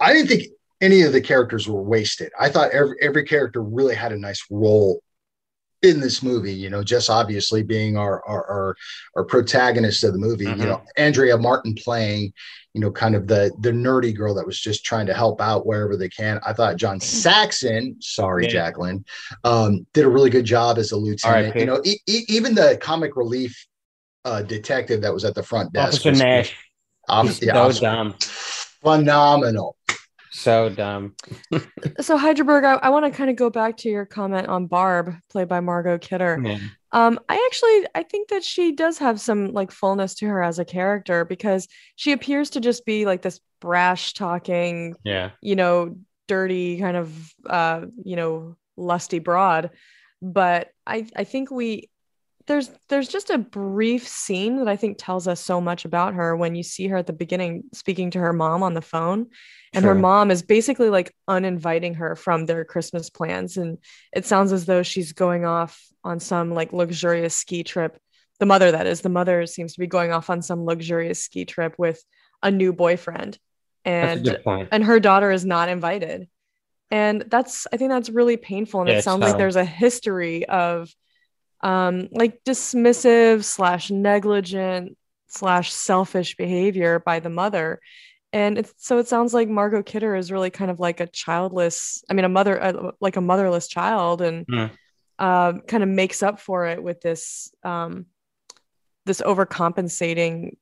[0.00, 0.48] I didn't think
[0.80, 2.32] any of the characters were wasted.
[2.38, 5.00] I thought every every character really had a nice role
[5.86, 6.52] in this movie.
[6.52, 8.76] You know, just obviously being our our our,
[9.16, 10.44] our protagonist of the movie.
[10.46, 10.58] Mhm.
[10.58, 12.32] You know, Andrea Martin playing.
[12.74, 15.66] You know, kind of the the nerdy girl that was just trying to help out
[15.66, 16.38] wherever they can.
[16.46, 18.50] I thought John Saxon, sorry, Yeah.
[18.50, 19.02] Jacqueline,
[19.44, 21.46] um, did a really good job as a lieutenant.
[21.46, 21.60] R.I.P.
[21.60, 23.66] You know, e- e- even the comic relief
[24.26, 25.94] uh, detective that was at the front desk.
[25.94, 26.54] Officer was- Nash,
[27.08, 29.75] Off- he's yeah, so officer- dumb, phenomenal.
[30.36, 31.14] So dumb.
[32.00, 35.14] so Hydraberg, I, I want to kind of go back to your comment on Barb,
[35.30, 36.40] played by Margot Kidder.
[36.44, 36.58] Yeah.
[36.92, 40.58] Um, I actually I think that she does have some like fullness to her as
[40.58, 45.30] a character because she appears to just be like this brash talking, Yeah.
[45.42, 45.96] you know,
[46.28, 49.70] dirty kind of uh, you know, lusty broad.
[50.22, 51.90] But I I think we
[52.46, 56.36] there's there's just a brief scene that I think tells us so much about her
[56.36, 59.26] when you see her at the beginning speaking to her mom on the phone
[59.72, 63.78] and her mom is basically like uninviting her from their Christmas plans and
[64.12, 67.98] it sounds as though she's going off on some like luxurious ski trip.
[68.38, 71.44] The mother that is the mother seems to be going off on some luxurious ski
[71.44, 72.02] trip with
[72.42, 73.38] a new boyfriend
[73.84, 74.24] and
[74.70, 76.28] and her daughter is not invited.
[76.92, 80.46] And that's i think that's really painful and Yeah, it sounds like there's a history
[80.46, 80.94] of
[81.66, 84.96] um like dismissive slash negligent
[85.26, 87.80] slash selfish behavior by the mother
[88.32, 92.04] and it's so it sounds like margot kidder is really kind of like a childless
[92.08, 94.66] i mean a mother uh, like a motherless child and Hmm.
[95.18, 98.06] um, kind of makes up for it with this um
[99.06, 100.56] this overcompensating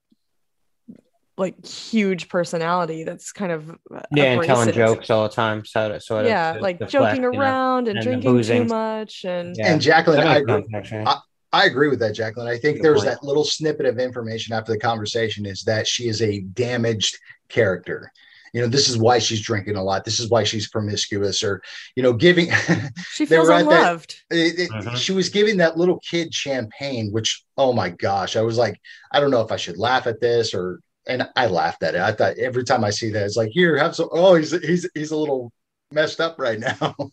[1.36, 5.64] like huge personality that's kind of uh, Yeah, and telling jokes all the time.
[5.64, 7.38] So to sort of yeah to like deflect, joking you know.
[7.38, 9.72] around and, and drinking too much and Yeah.
[9.72, 10.64] And Jacqueline, I agree.
[11.06, 11.20] I-
[11.52, 12.48] I agree with that, Jacqueline.
[12.48, 13.10] I think Good there's point.
[13.20, 17.16] that little snippet of information after the conversation is that she is a damaged
[17.48, 18.10] character.
[18.52, 21.60] you know this is why she's drinking a lot this is why she's promiscuous or
[21.96, 22.48] you know giving
[23.12, 24.14] She feels were at that- unloved.
[24.30, 24.96] it- it- Mhm.
[24.96, 28.76] she was giving that little kid champagne which oh my gosh i was like
[29.12, 32.00] i don't know if i should laugh at this or and i laughed at it
[32.00, 34.88] i thought every time i see that it's like here have some oh he's he's
[34.94, 35.52] he's a little
[35.92, 36.94] messed up right now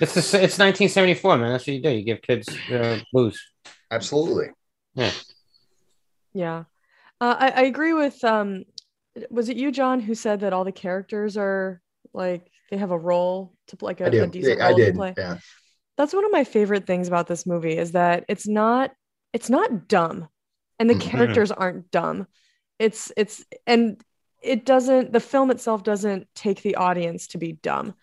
[0.00, 1.52] it's the, it's 1974, man.
[1.52, 1.90] That's what you do.
[1.90, 3.40] You give kids uh, booze.
[3.90, 4.46] absolutely
[6.34, 6.64] Yeah.
[7.20, 8.64] Uh, I, I agree with um
[9.30, 11.80] was it you, John, who said that all the characters are
[12.12, 14.78] like they have a role to play like a, i a did decent i role
[14.78, 15.14] to did play?
[15.16, 15.38] yeah
[15.96, 18.92] That's one of my favorite things about this movie is that it's not
[19.32, 20.28] it's not dumb
[20.78, 21.00] and the Mhm.
[21.00, 22.26] characters aren't dumb.
[22.78, 24.02] It's it's and
[24.42, 27.94] it doesn't the film itself doesn't take the audience to be dumb.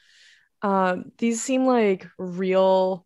[0.62, 3.06] Um, these seem like real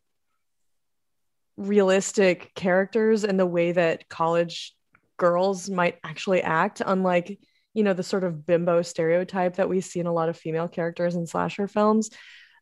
[1.57, 4.76] realistic characters and the way that college
[5.18, 7.39] girls might actually act unlike
[7.74, 10.68] you know the sort of bimbo stereotype that we see in a lot of female
[10.68, 12.11] characters in slasher films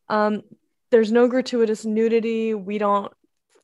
[0.08, 0.42] um,
[0.92, 3.12] there's no gratuitous nudity we don't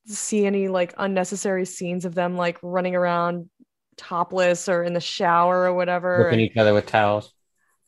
[0.05, 3.49] see any like unnecessary scenes of them like running around
[4.01, 6.25] topless or in the shower or whatever.
[6.25, 7.33] Whipping each other with towels.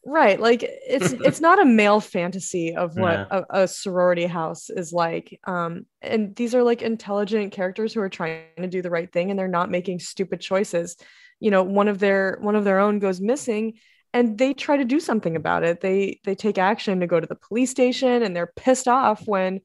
[0.05, 3.41] right like it's it's not a male fantasy of what Yeah.
[3.49, 5.39] a, a sorority house is like.
[5.45, 9.29] Um and these are like intelligent characters who are trying to do the right thing
[9.29, 10.97] and they're not making stupid choices.
[11.39, 13.73] You know one of their one of their own goes missing
[14.13, 15.81] and they try to do something about it.
[15.81, 19.61] They they take action to go to the police station and they're pissed off when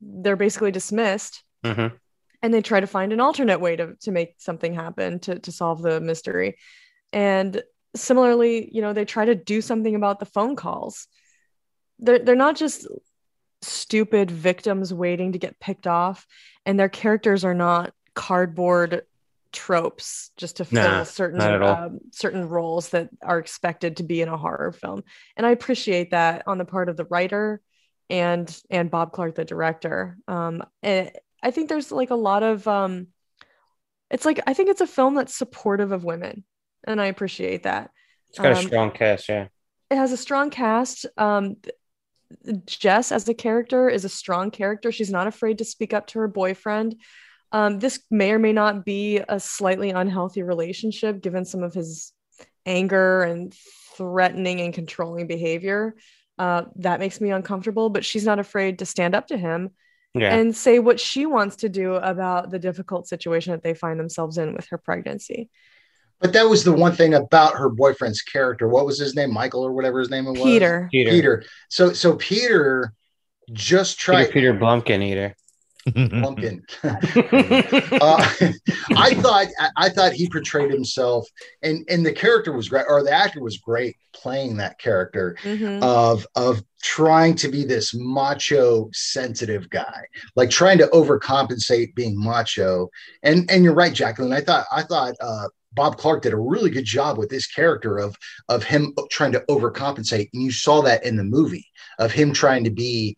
[0.00, 1.42] they're basically dismissed.
[1.64, 1.88] Hmm
[2.46, 5.50] and they try to find an alternate way to, to make something happen to, to
[5.50, 6.56] solve the mystery.
[7.12, 7.60] And
[7.96, 11.08] similarly you know they try to do something about the phone calls.
[11.98, 12.86] They're, they're not just
[13.62, 16.26] stupid victims waiting to get picked off
[16.66, 19.02] and their characters are not cardboard
[19.52, 21.74] tropes just to fill Nah, certain not at all.
[21.86, 25.02] um, certain roles that are expected to be in a horror film.
[25.36, 27.62] And i appreciate that on the part of the writer
[28.10, 30.18] and and bob clark the director.
[30.28, 31.10] Um and
[31.42, 33.06] i think there's like a lot of um
[34.10, 36.44] it's like i think it's a film that's supportive of women
[36.86, 37.90] and i appreciate that
[38.30, 39.48] It's got a Um, strong cast, yeah.
[39.90, 41.06] it has a strong cast.
[41.16, 41.56] Um,
[42.66, 44.90] Jess, as a character, is a strong character.
[44.90, 46.96] She's not afraid to speak up to her boyfriend.
[47.52, 52.12] Um, this may or may not be a slightly unhealthy relationship, given some of his
[52.66, 53.54] anger and
[53.96, 55.94] threatening and controlling behavior.
[56.36, 59.70] Uh, that makes me uncomfortable, but she's not afraid to stand up to him
[60.20, 60.34] Yeah.
[60.34, 64.38] and say what she wants to do about the difficult situation that they find themselves
[64.38, 65.50] in with her pregnancy.
[66.20, 69.62] but that was the one thing about her boyfriend's character what was his name michael
[69.62, 70.88] or whatever his name was Peter.
[70.90, 71.10] Peter.
[71.10, 72.92] peter so so peter
[73.52, 75.36] just Peter, tried Peter Blumpkin eater.
[75.94, 78.16] Pumpkin uh,
[78.96, 81.28] I thought I, thought he portrayed himself,
[81.62, 85.82] and and the character was great, or the actor was great playing that character Mhm.
[85.82, 90.04] of of trying to be this macho, sensitive guy,
[90.36, 92.88] like trying to overcompensate being macho.
[93.22, 94.32] And and you're right, Jacqueline.
[94.32, 97.98] I thought I thought uh, Bob Clark did a really good job with this character
[97.98, 98.16] of
[98.48, 101.66] of him trying to overcompensate, and you saw that in the movie
[101.98, 103.16] of him trying to be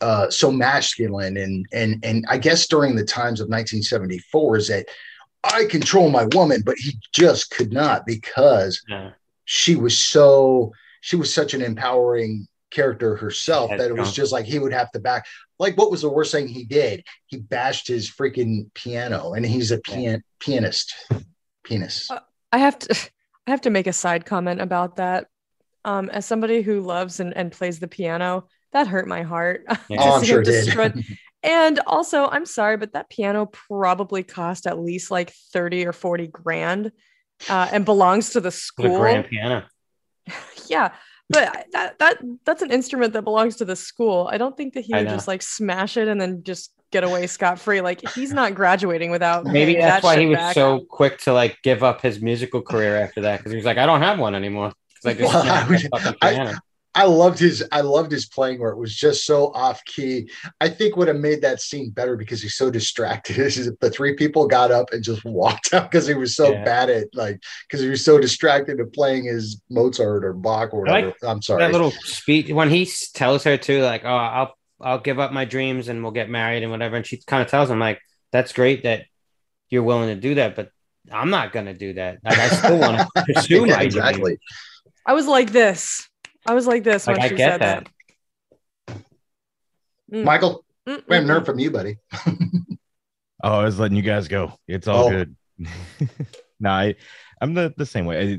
[0.00, 1.36] uh, so masculine.
[1.36, 4.86] And and and I guess during the times of 1974 is that
[5.44, 9.12] I control my woman, but he just could not because Yeah.
[9.44, 14.44] she was so she was such an empowering character herself that it was just like
[14.44, 15.26] he would have to back
[15.58, 17.02] like what was the worst thing he did?
[17.26, 20.94] He bashed his freaking piano and he's a pian- pianist.
[21.64, 22.20] Pianist Uh,
[22.52, 22.94] I have to
[23.46, 25.26] I have to make a side comment about that.
[25.84, 29.64] Um, as somebody who loves and, and plays the piano, that hurt my heart.
[29.88, 29.98] Yeah.
[30.00, 31.04] oh i'm sure him it did
[31.42, 36.26] and also, I'm sorry, but that piano probably cost at least like 30 or 40
[36.28, 36.92] grand
[37.48, 38.98] uh, and belongs to the The school.
[38.98, 39.64] grand piano.
[40.66, 40.92] yeah.
[41.30, 44.28] But that that that's an instrument that belongs to the school.
[44.32, 47.26] I don't think that he would just like smash it and then just get away
[47.28, 47.80] scot free.
[47.80, 50.54] Like he's not graduating without Maybe that's that why shit he was back.
[50.54, 53.78] so quick to like give up his musical career after that because he was like,
[53.78, 54.72] I don't have one anymore.
[55.02, 56.58] 'Cause I just Well, I would- the fucking I- piano.
[57.00, 60.28] I loved his I loved his playing where it was just so off key.
[60.60, 63.38] I think would have made that scene better because he's so distracted.
[63.38, 66.64] is the three people got up and just walked out because he was so Yeah.
[66.64, 70.86] bad at like because he was so distracted to playing his Mozart or Bach or
[70.86, 71.16] I like whatever.
[71.22, 71.60] I'm sorry.
[71.60, 75.46] that little speech when he tells her to like, oh, I'll I'll give up my
[75.46, 78.00] dreams and we'll get married and whatever, and she kind of tells him like,
[78.32, 79.04] that's great that
[79.70, 80.70] you're willing to do that, but
[81.10, 82.18] I'm not gonna do that.
[82.24, 83.94] Like I still want to pursue Yeah, my dreams.
[83.96, 84.38] exactly.
[85.06, 86.09] I was like this.
[86.46, 87.88] I was like this Like when I she get said that.
[88.86, 88.96] that.
[90.12, 90.24] Mm.
[90.24, 91.96] Michael, Mm, we haven't heard from you, buddy.
[93.42, 94.52] Oh, I was letting you guys go.
[94.68, 95.10] It's all Oh.
[95.10, 95.34] good.
[96.60, 96.94] no, I,
[97.40, 98.38] I'm the, the same way.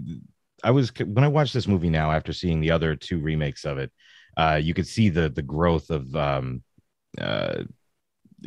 [0.63, 3.79] I was when I watched this movie now after seeing the other two remakes of
[3.79, 3.91] it,
[4.37, 6.61] uh, you could see the the growth of um,
[7.19, 7.63] uh,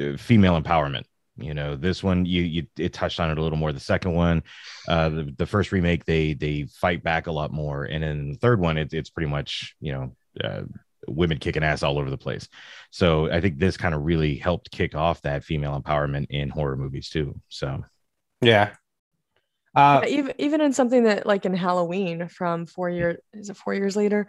[0.00, 1.07] uh, female empowerment.
[1.37, 3.72] You know, this one you you it touched on it a little more.
[3.72, 4.43] The second one,
[4.89, 8.39] uh, the, the first remake, they they fight back a lot more, and then the
[8.39, 10.16] third one, it, it's pretty much you know.
[10.43, 10.62] Uh,
[11.07, 12.49] women kicking ass all over the place.
[12.91, 16.76] So I think this kind of really helped kick off that female empowerment in horror
[16.78, 17.39] movies too.
[17.51, 17.85] So
[18.41, 18.70] Yeah.
[19.74, 23.57] Uh, Yeah, even even in something that like in Halloween from four years is it
[23.57, 24.28] four years later,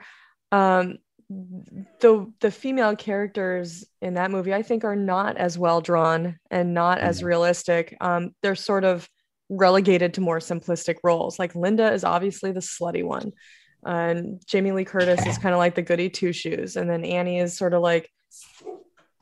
[0.52, 0.98] um,
[1.30, 6.74] the the female characters in that movie I think are not as well drawn and
[6.74, 7.26] not as Mhm.
[7.26, 7.98] realistic.
[8.00, 9.10] Um, they're sort of
[9.50, 11.40] relegated to more simplistic roles.
[11.40, 13.32] Like Linda is obviously the slutty one,
[13.84, 17.40] and Jamie Lee Curtis is kind of like the goody two shoes, and then Annie
[17.40, 18.10] is sort of like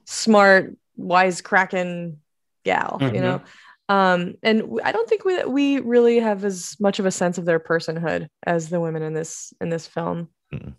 [0.06, 2.18] smart, wisecracking
[2.64, 3.22] gal, you Mhm.
[3.22, 3.42] know.
[3.90, 7.44] Um, and i don't think we we really have as much of a sense of
[7.46, 10.30] their personhood as the women in this in this film.
[10.54, 10.76] Mm.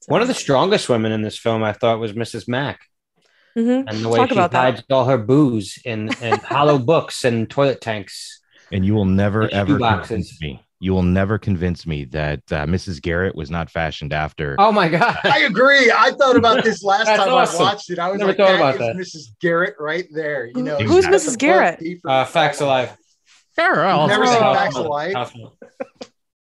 [0.00, 2.48] So- one of the strongest women in this film, I thought, was Mrs.
[2.48, 2.80] Mack,
[3.56, 3.84] Mhm.
[3.88, 4.74] and the way Talk she about that.
[4.74, 8.40] hides all her booze in, in hollow books and toilet tanks.
[8.70, 10.06] and you will never ever shoeboxes.
[10.08, 10.64] convince me.
[10.80, 13.02] You will never convince me that uh, Mrs.
[13.02, 14.54] Garrett was not fashioned after.
[14.60, 15.18] Oh my god!
[15.24, 15.90] I agree.
[15.90, 17.60] I thought about this last time awesome.
[17.60, 17.98] I watched it.
[17.98, 19.40] I was Never like, thought that about is Mrs.
[19.40, 20.46] Garrett right there.
[20.54, 21.36] You know, Who's Mrs.
[21.36, 21.82] Garrett?
[22.04, 22.96] Uh, Facts of Life.
[23.56, 24.06] Farrell.
[24.06, 25.32] Never seen Facts of Life?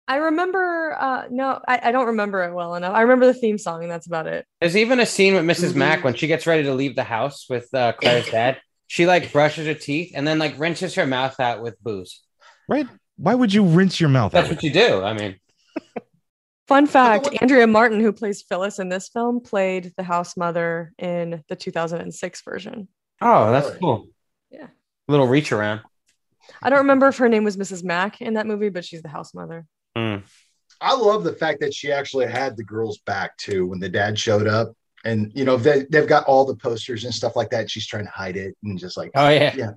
[0.09, 0.23] House Mother.
[0.23, 0.97] I remember.
[0.99, 2.95] Uh, no, I, I don't remember it well enough.
[2.95, 4.47] I remember the theme song, and that's about it.
[4.61, 5.77] There's even a scene with missus Mhm.
[5.77, 8.59] Mack when she gets ready to leave the house with uh, Claire's dad.
[8.87, 12.23] She like brushes her teeth and then like rinses her mouth out with booze.
[12.69, 12.87] Right?
[13.17, 14.33] Why would you rinse your mouth?
[14.33, 14.55] That's out?
[14.55, 15.03] what you do.
[15.03, 15.37] I mean,
[16.69, 21.43] Fun fact: Andrea Martin, who plays Phyllis in this film, played the house mother in
[21.49, 22.89] the 2006 version.
[23.21, 24.09] oh, that's cool.
[24.51, 24.67] Yeah.
[25.09, 25.81] Little reach around.
[26.63, 27.85] I don't remember if her name was Mrs.
[27.85, 29.67] Mack in that movie, but she's the house mother.
[29.99, 30.23] Mm.
[30.81, 34.19] I love the fact that she actually had the girls back too when the dad
[34.19, 34.73] showed up.
[35.05, 37.71] And you know, they, they've got all the posters and stuff like that.
[37.71, 39.55] She's trying to hide it and just like, Oh yeah.
[39.57, 39.71] Yeah.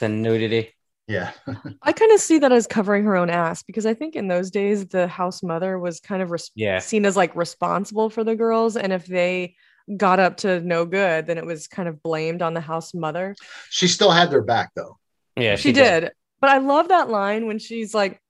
[0.00, 0.74] The nudity.
[1.06, 1.30] yeah.
[1.82, 4.50] I kind of see that as covering her own ass because I think in those
[4.50, 6.78] days the house mother was kind of res- Yeah.
[6.80, 9.54] seen as like responsible for the girls, and if they
[9.96, 13.34] got up to no good, then it was kind of blamed on the house mother.
[13.70, 14.98] She still had their back though.
[15.36, 16.10] Yeah, she, did.
[16.40, 18.20] But I love that line when she's like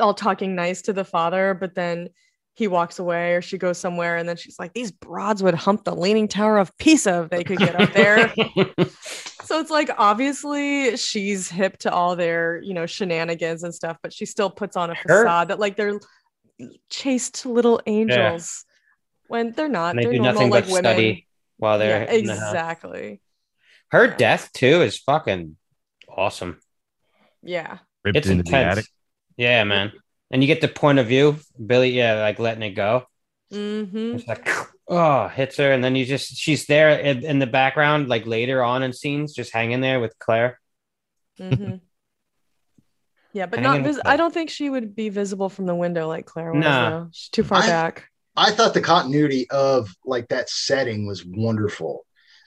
[0.00, 2.08] all talking nice to the father, but then
[2.54, 5.84] he walks away or she goes somewhere and then she's like, These broads would hump
[5.84, 8.28] the leaning tower of Pisa if they could get up there.
[9.44, 14.12] so it's like obviously she's hip to all their, you know, shenanigans and stuff, but
[14.12, 15.98] she still puts on a Her- facade that like they're
[16.90, 18.64] chaste little angels
[19.28, 19.90] when they're not.
[19.90, 20.92] and they they're do normal nothing like but women.
[20.92, 23.20] study while they're in the exactly.
[23.90, 24.16] Her Yeah.
[24.16, 25.56] death too is fucking
[26.08, 26.60] awesome.
[27.42, 27.78] Yeah.
[28.04, 28.72] Ripped It's into the intense.
[28.78, 28.86] attic.
[29.42, 29.92] Yeah, man.
[30.30, 33.06] And you get the point of view, Billy, yeah, like letting it go.
[33.52, 34.14] Mm-hmm.
[34.14, 34.48] It's like,
[34.86, 38.62] oh, hits her, and then you just she's there in, in the background, like later
[38.62, 40.60] on in scenes, just hanging there with Claire.
[41.40, 41.76] Mm-hmm.
[43.34, 43.94] Yeah, but Hanging not.
[43.94, 46.60] Vis- I don't think she would be visible from the window like Claire was.
[46.62, 46.90] Nah.
[46.90, 47.08] though.
[47.12, 48.10] She's too far I- back.
[48.36, 52.04] I thought the continuity of like that setting was wonderful.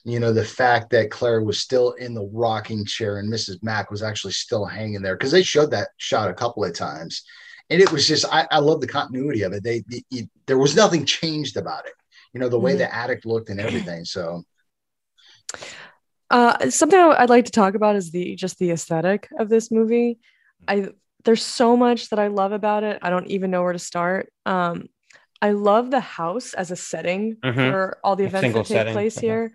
[0.08, 3.62] You know, the fact that Claire was still in the rocking chair and Mrs.
[3.64, 7.24] Mack was actually still hanging there because they showed that shot a couple of times.
[7.72, 9.64] And it was just, I, I love the continuity of it.
[9.64, 11.94] They, it- it- there was nothing changed about it,
[12.34, 12.78] you know, the way Mhm.
[12.78, 14.06] the attic looked and everything.
[14.06, 14.44] So,
[16.30, 19.72] Uh, something I- I'd like to talk about is the just the aesthetic of this
[19.72, 20.20] movie.
[20.68, 20.90] I
[21.24, 23.00] there's so much that I love about it.
[23.02, 24.32] I don't even know where to start.
[24.46, 24.90] Um,
[25.42, 27.56] I love the house as a setting Mhm.
[27.56, 29.26] for all the events single that take setting, place uh-huh.
[29.26, 29.54] here.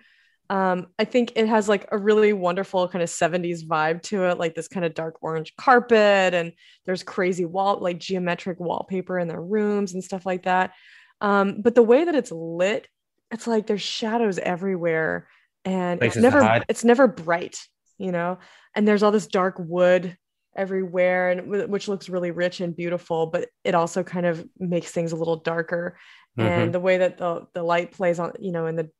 [0.50, 4.38] Um, I think it has like a really wonderful kind of 70s vibe to it,
[4.38, 6.52] like this kind of dark orange carpet, and
[6.86, 10.72] there's crazy wall, like geometric wallpaper in their rooms and stuff like that.
[11.20, 12.88] Um, but the way that it's lit,
[13.30, 15.28] it's like there's shadows everywhere,
[15.64, 17.58] and Places it's never it's never bright,
[17.98, 18.38] you know.
[18.74, 20.16] And there's all this dark wood
[20.56, 25.12] everywhere, and which looks really rich and beautiful, but it also kind of makes things
[25.12, 25.96] a little darker.
[26.38, 26.44] Mhm.
[26.44, 28.90] And the way that the the light plays on, you know, in the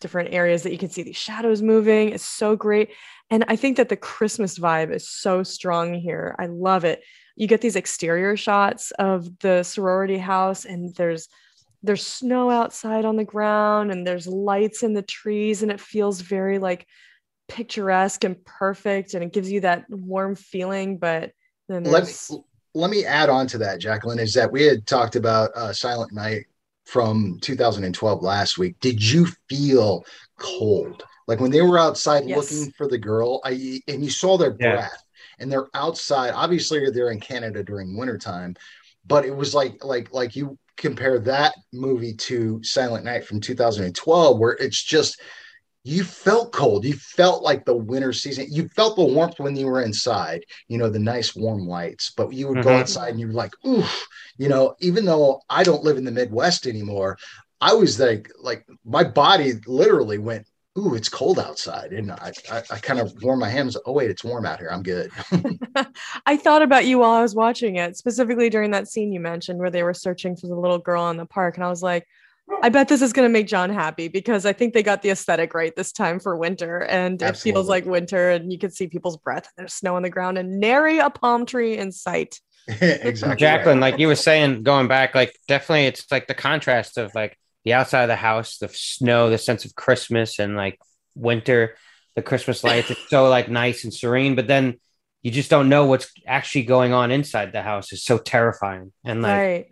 [0.00, 2.90] different areas that you can see these shadows moving is so great.
[3.30, 6.34] And I think that the Christmas vibe is so strong here.
[6.38, 7.02] I love it.
[7.36, 11.28] You get these exterior shots of the sorority house, and there's
[11.82, 16.20] there's snow outside on the ground, and there's lights in the trees, and it feels
[16.20, 16.86] very like
[17.48, 20.98] picturesque and perfect, and it gives you that warm feeling.
[20.98, 21.32] But
[21.68, 22.32] then let me, there's
[22.74, 26.12] let me add on to that, Jacqueline, is that we had talked about uh, Silent
[26.12, 26.46] Night
[26.84, 28.76] from 2012 last week.
[28.80, 30.04] Did you feel
[30.38, 31.04] cold?
[31.26, 32.36] Like when they were outside Yes.
[32.36, 34.72] looking for the girl, I and you saw their Yeah.
[34.72, 35.02] breath,
[35.38, 36.32] and they're outside.
[36.34, 38.56] Obviously, they're in Canada during wintertime,
[39.06, 44.38] but it was like like like you compare that movie to Silent Night from 2012,
[44.38, 45.20] where it's just
[45.90, 46.84] you felt cold.
[46.84, 48.46] You felt like the winter season.
[48.48, 52.12] You felt the warmth when you were inside, you know, the nice warm lights.
[52.16, 52.76] But you would go Mhm.
[52.76, 54.06] outside and you were like, oof,
[54.38, 57.18] you know, even though I don't live in the Midwest anymore,
[57.60, 60.46] I was like, like my body literally went,
[60.78, 61.92] ooh, it's cold outside.
[61.92, 63.76] And I, I, I kind of warm my hands.
[63.84, 64.70] Oh, wait, it's warm out here.
[64.70, 65.10] I'm good.
[66.26, 69.58] I thought about you while I was watching it, specifically during that scene you mentioned
[69.58, 71.56] where they were searching for the little girl in the park.
[71.56, 72.06] And I was like,
[72.62, 75.10] I bet this is going to make John happy because I think they got the
[75.10, 76.80] aesthetic right this time for winter.
[76.80, 79.46] And it feels like winter, and you can see people's breath.
[79.56, 82.40] and There's snow on the ground, and nary a palm tree in sight.
[82.68, 83.36] exactly.
[83.36, 87.38] Jacqueline, like you were saying, going back, like definitely it's like the contrast of like
[87.64, 90.78] the outside of the house, the snow, the sense of Christmas and like
[91.14, 91.76] winter,
[92.16, 92.90] the Christmas lights.
[92.90, 94.78] It's so like nice and serene, but then
[95.22, 97.92] you just don't know what's actually going on inside the house.
[97.92, 98.92] It's so terrifying.
[99.04, 99.66] And like right.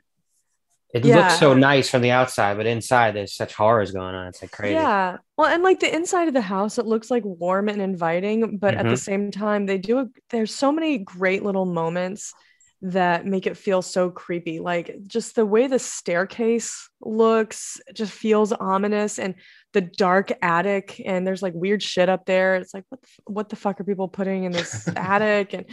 [0.94, 1.16] It Yeah.
[1.18, 4.26] looks so nice from the outside, but inside there's such horrors going on.
[4.28, 4.74] It's like crazy.
[4.74, 5.18] Yeah.
[5.36, 8.74] Well, and like the inside of the house, it looks like warm and inviting, but
[8.74, 8.98] at the Mhm.
[8.98, 9.98] same time, they do.
[9.98, 12.32] A, there's so many great little moments
[12.80, 14.60] that make it feel so creepy.
[14.60, 19.34] Like just the way the staircase looks just feels ominous, and
[19.74, 22.54] the dark attic, and there's like weird shit up there.
[22.54, 25.54] It's like what the, what the fuck are people putting in this attic?
[25.54, 25.66] And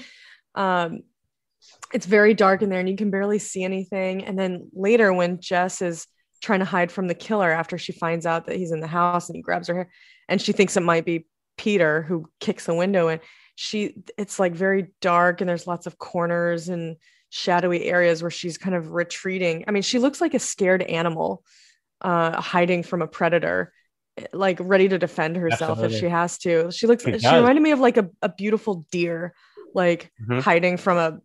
[0.56, 1.02] um,
[1.94, 4.26] it's very dark in there, and you can barely see anything.
[4.26, 6.08] And then later, when Jess is
[6.42, 9.30] trying to hide from the killer after she finds out that he's in the house
[9.30, 9.90] and he grabs her hair
[10.28, 11.26] and she thinks it might be
[11.58, 13.20] Peter who kicks the window in.
[13.56, 16.98] She it's like very dark and there's lots of corners and
[17.30, 19.64] shadowy areas where she's kind of retreating.
[19.68, 21.44] I mean, she looks like a scared animal
[22.02, 23.72] uh hiding from a predator
[24.34, 26.70] like ready to defend herself if she has to.
[26.72, 29.34] She looks She she, reminded me of like a, a beautiful deer
[29.74, 30.42] like Mhm.
[30.42, 31.20] hiding from a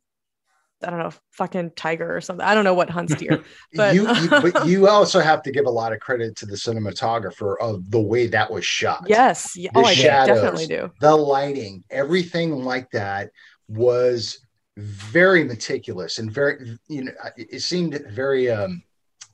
[0.83, 2.45] I don't know, fucking tiger or something.
[2.45, 3.43] I don't know what hunts deer.
[3.75, 6.57] but- you, you but you also have to give a lot of credit to the
[6.57, 9.05] cinematographer of the way that was shot.
[9.07, 9.53] Yes.
[9.55, 10.37] The Oh, I shadows.
[10.41, 10.91] definitely do.
[11.01, 13.31] The lighting, everything like that
[13.69, 14.39] was
[14.77, 18.83] very meticulous and very you know it it seemed very um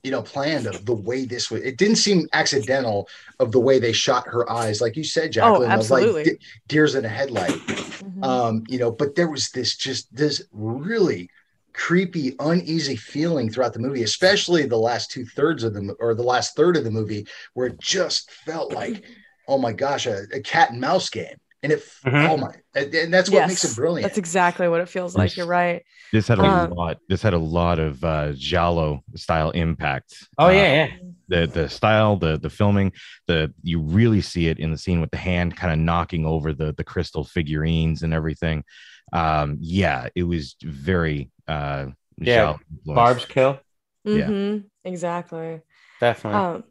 [0.07, 3.09] you know planned of the way this was it didn't seem accidental
[3.41, 6.25] of the way they shot her eyes like you said Jacqueline of like absolutely.
[6.25, 6.39] de-
[6.69, 8.25] deers in a headlight Mhm.
[8.25, 11.29] um you know but there was this just this really
[11.73, 16.23] creepy uneasy feeling throughout the movie especially the last two thirds of the or the
[16.23, 19.03] last third of the movie where it just felt like
[19.49, 21.37] oh my gosh a, a cat and mouse game
[21.67, 22.31] and it Mhm.
[22.31, 25.31] oh my and, and that's what makes it brilliant That's exactly what it feels like.
[25.31, 25.37] Yes.
[25.39, 25.83] You're right.
[26.13, 26.99] This had a Um, lot.
[27.09, 30.15] This had a lot of uh, Giallo style impact.
[30.39, 30.89] Oh Uh, yeah, yeah.
[31.29, 32.93] the the style, the the filming,
[33.27, 36.53] the you really see it in the scene with the hand kind of knocking over
[36.53, 38.65] the the crystal figurines and everything.
[39.13, 41.87] Um, yeah, it was very uh,
[42.19, 43.59] Yeah, Barb's kill.
[44.05, 44.29] Yeah.
[44.29, 45.61] Mhm, Exactly.
[46.01, 46.41] Definitely.
[46.41, 46.65] Um,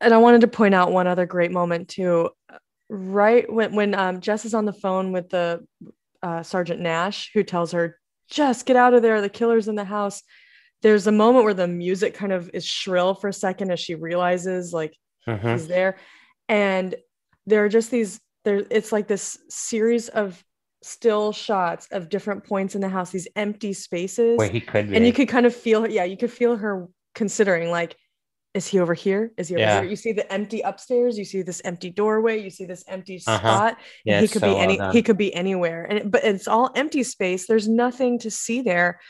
[0.00, 2.30] and I wanted to point out one other great moment too.
[2.94, 5.66] Right when when um, Jess is on the phone with the
[6.22, 9.22] uh, Sergeant Nash, who tells her, "Jess, get out of there!
[9.22, 10.22] The killer's in the house."
[10.82, 13.94] There's a moment where the music kind of is shrill for a second as she
[13.94, 14.94] realizes like
[15.26, 15.52] Mhm.
[15.52, 15.96] he's there,
[16.50, 16.94] and
[17.46, 18.20] there are just these.
[18.44, 20.44] There, it's like this series of
[20.82, 24.96] still shots of different points in the house, these empty spaces Where he could be.
[24.96, 27.96] and you could kind of feel yeah you could feel her considering like
[28.54, 29.32] is he over here?
[29.38, 29.80] Is he over Yeah.
[29.80, 29.88] here?
[29.90, 31.16] You see the empty upstairs?
[31.18, 32.42] You see this empty doorway?
[32.42, 33.38] You see this empty Uh-huh.
[33.38, 33.78] spot?
[34.04, 35.84] Yeah, he could so be any he could be anywhere.
[35.84, 37.46] And it, but it's all empty space.
[37.46, 39.00] There's nothing to see there.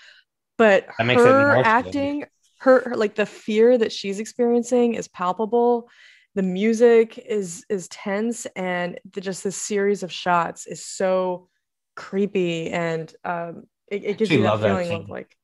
[0.59, 2.25] But That makes it her acting
[2.59, 5.89] her, her like the fear that she's experiencing is palpable.
[6.37, 8.47] The music is is tense.
[8.55, 11.49] And the, just this series of shots is so
[11.97, 12.71] creepy.
[12.71, 15.37] And um it, it gives you that love that feeling of like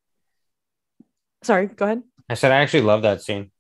[1.43, 2.03] sorry go ahead.
[2.29, 3.51] I said I actually love that scene.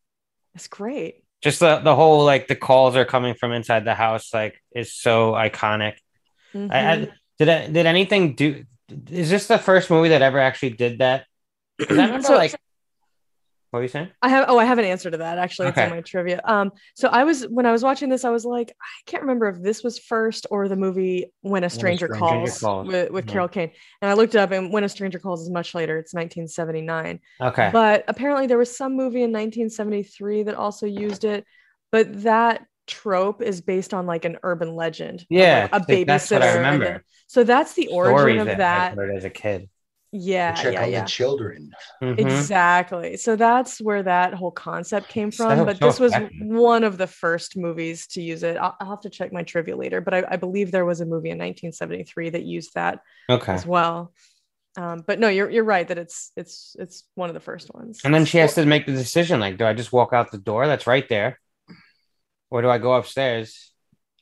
[0.58, 4.34] It's great Just the the whole like the calls are coming from inside the house
[4.34, 5.94] like is so iconic.
[6.54, 6.70] I, Mhm.
[6.72, 6.94] I
[7.38, 8.64] did I, did anything do?
[9.10, 11.26] Is this the first movie that ever actually did that?
[11.80, 12.54] I remember So- like
[13.70, 14.08] what were you saying?
[14.22, 15.86] I have oh I have an answer to that actually it's Okay.
[15.86, 16.40] in my trivia.
[16.44, 19.48] Um so I was when I was watching this I was like I can't remember
[19.48, 22.88] if this was first or the movie When a Stranger, Stranger Calls, Calls.
[22.88, 23.28] with, with Mhm.
[23.28, 23.70] Carol Kane.
[24.00, 25.98] And I looked it up and When a Stranger Calls is much later.
[25.98, 27.20] It's 1979.
[27.40, 27.70] Okay.
[27.72, 31.44] But apparently there was some movie in 1973 that also used it,
[31.92, 35.26] but that trope is based on like an urban legend.
[35.28, 36.84] Yeah, like, a like, that's what I babysitter remember.
[36.86, 38.92] a- so that's the origin Stories of that, that.
[38.92, 39.68] I heard as a kid.
[40.10, 41.00] Yeah, check yeah, on yeah.
[41.02, 41.70] the children
[42.02, 42.18] Mhm.
[42.18, 43.16] Exactly.
[43.18, 45.58] So that's where that whole concept came from.
[45.58, 46.38] So- but this was effective.
[46.46, 48.56] one of the first movies to use it.
[48.56, 51.04] I'll, I'll have to check my trivia later, but I, I believe there was a
[51.06, 53.52] movie in 1973 that used that Okay.
[53.52, 54.12] as well.
[54.76, 58.00] Um, but no, you're you're right that it's it's it's one of the first ones.
[58.04, 60.38] And then she has to make the decision like, do I just walk out the
[60.38, 61.38] door that's right there?
[62.50, 63.72] Or do I go upstairs?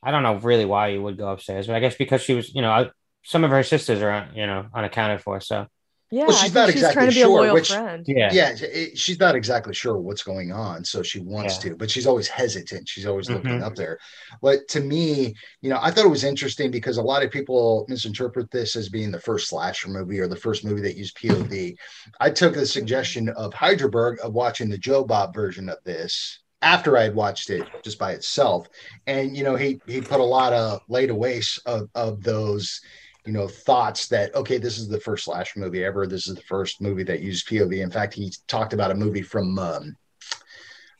[0.02, 2.54] I don't know really why you would go upstairs, but I guess because she was,
[2.54, 2.90] you know, I-
[3.22, 5.40] some of her sisters are, you know, unaccounted for.
[5.40, 5.66] So,
[6.10, 8.04] yeah, Well, she's not she's exactly trying to be sure a loyal which- friend.
[8.06, 8.32] yeah.
[8.32, 11.70] yeah, it- she's not exactly sure what's going on, so she wants Yeah.
[11.70, 12.88] to, but she's always hesitant.
[12.88, 13.62] She's always looking Mhm.
[13.64, 13.98] up there.
[14.40, 17.86] But to me, you know, I thought it was interesting because a lot of people
[17.88, 21.76] misinterpret this as being the first slasher movie or the first movie that used POV.
[22.20, 26.96] I took the suggestion of Hydraberg of watching the Joe Bob version of this after
[26.96, 28.66] I had watched it just by itself,
[29.06, 32.80] and you know, he he put a lot of layaways of of those
[33.26, 36.06] you know thoughts that okay this is the first slash movie ever.
[36.06, 39.22] This is the first movie that used pov in fact he talked about a movie
[39.22, 39.96] from um,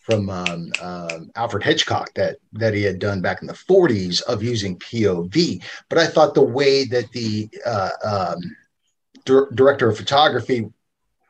[0.01, 4.43] from um, um, alfred hitchcock that that he had done back in the 40s of
[4.43, 8.57] using pov but i thought the way that the uh, um,
[9.25, 10.71] dir- director of photography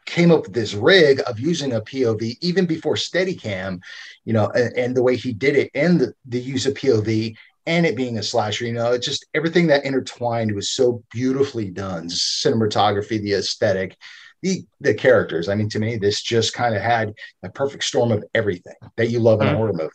[0.04, 3.80] came up with this rig of using a pov even before steadicam
[4.24, 7.34] you know and, and the way he did it and the, the use of pov
[7.66, 11.68] and it being a slasher, you know, it's just everything that intertwined was so beautifully
[11.68, 12.08] done.
[12.08, 13.96] Cinematography, the aesthetic,
[14.42, 15.48] the the characters.
[15.48, 17.12] I mean, to me, this just kind of had
[17.42, 19.56] a perfect storm of everything that you love in a Mhm.
[19.56, 19.90] horror movie.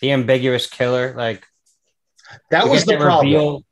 [0.00, 1.44] The ambiguous killer, like
[2.50, 3.26] That was the problem.
[3.26, 3.64] reveal-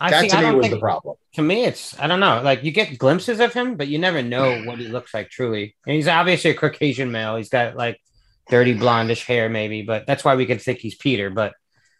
[0.00, 1.16] I that think, to me was think, the problem.
[1.34, 2.40] to me, it's I don't know.
[2.42, 5.74] Like you get glimpses of him, but you never know what he looks like truly.
[5.86, 7.36] And he's obviously a Caucasian male.
[7.36, 8.00] He's got like
[8.48, 11.30] dirty blondish hair, maybe, but that's why we could think he's Peter.
[11.30, 11.52] But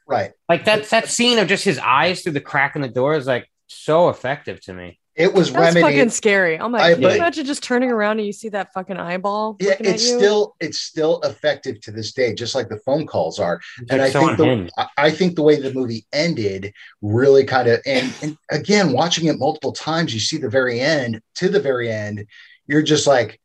[0.08, 0.32] Right.
[0.48, 3.26] like that that scene of just his eyes through the crack in the door is
[3.26, 4.98] like so effective to me.
[5.14, 6.58] It was That's fucking scary.
[6.60, 8.96] Oh I'm like, I- can you imagine just turning around and you see that fucking
[8.96, 9.56] eyeball?
[9.58, 10.16] Yeah, looking at it's you?
[10.18, 13.60] still it's still effective to this day, just like the phone calls are.
[13.82, 14.72] It's and like I think the unhinged.
[14.78, 19.26] I- I think the way the movie ended really kind of and, and again watching
[19.26, 22.24] it multiple times, you see the very end to the very end,
[22.68, 23.40] you're just like,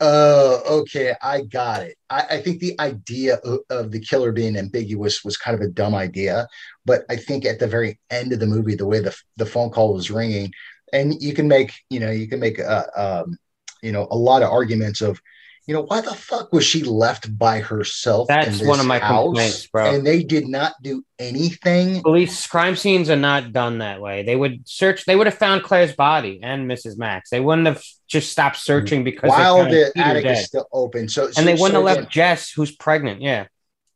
[0.00, 1.96] oh, okay, I got it.
[2.10, 5.70] I, I think the idea of, of the killer being ambiguous was kind of a
[5.70, 6.48] dumb idea,
[6.84, 9.70] but I think at the very end of the movie, the way the the phone
[9.70, 10.52] call was ringing,
[10.92, 13.36] and you can make you know you can make uh, um,
[13.82, 15.20] you know a lot of arguments of
[15.66, 19.24] you know why the fuck was she left by herself That's one of my house?
[19.24, 19.94] complaints, bro.
[19.94, 24.22] and they did not do anything Police crime scenes are not done that way.
[24.24, 25.04] They would search.
[25.04, 26.98] They would have found Claire's body and Mrs.
[26.98, 27.30] Mack's.
[27.30, 30.38] They wouldn't have just stopped searching because while the attic dead.
[30.38, 33.46] is still open so, so and they wouldn't so have left Jess, who's pregnant, yeah,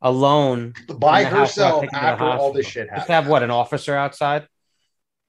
[0.01, 3.07] alone by in the house, not herself taken to the after all this shit Just
[3.09, 4.47] have what an officer outside.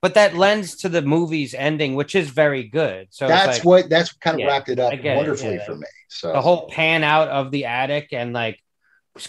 [0.02, 3.08] But that lends to the movie's ending, which is very good.
[3.10, 5.56] So that's like what that's kind of Yeah, wrapped it up I get it, wonderfully
[5.56, 5.64] yeah.
[5.66, 8.58] for me so the whole pan out of the attic and like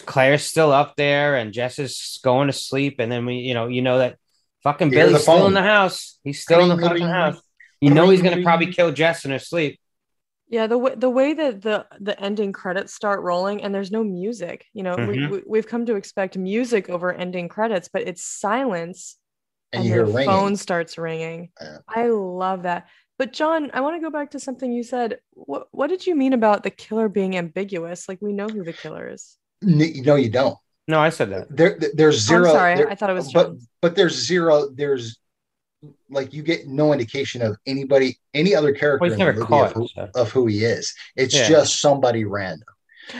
[0.06, 3.66] Claire's still up there and Jess is going to sleep, and then we, you know,
[3.66, 4.16] you know that
[4.62, 6.18] fucking You hear Billy's still in the house.
[6.24, 7.40] He's still in the fucking ring, house.
[7.80, 9.78] You know he's gonna ring, probably kill Jess in her sleep.
[10.48, 14.04] Yeah, the way the way that the the ending credits start rolling and there's no
[14.04, 14.66] music.
[14.72, 15.30] You know, we, Mhm.
[15.30, 19.16] we we've come to expect music over ending credits, but it's silence
[19.72, 21.50] and and you hear the ringing phone starts ringing.
[21.60, 21.78] Yeah.
[21.88, 22.88] I love that.
[23.18, 25.18] But John, I want to go back to something you said.
[25.34, 28.08] What what did you mean about the killer being ambiguous?
[28.08, 29.38] Like we know who the killer is.
[29.62, 30.58] No you don't
[30.88, 31.54] No, I said that.
[31.56, 33.60] there there's Oh, I'm zero sorry, there- I thought it was but John.
[33.80, 35.18] but there's zero there's
[36.10, 39.46] like you get no indication of anybody any other character Well, in the never movie
[39.48, 39.70] caught.
[39.70, 40.08] of who, so.
[40.14, 41.48] of who he is it's Yeah.
[41.48, 42.66] just somebody random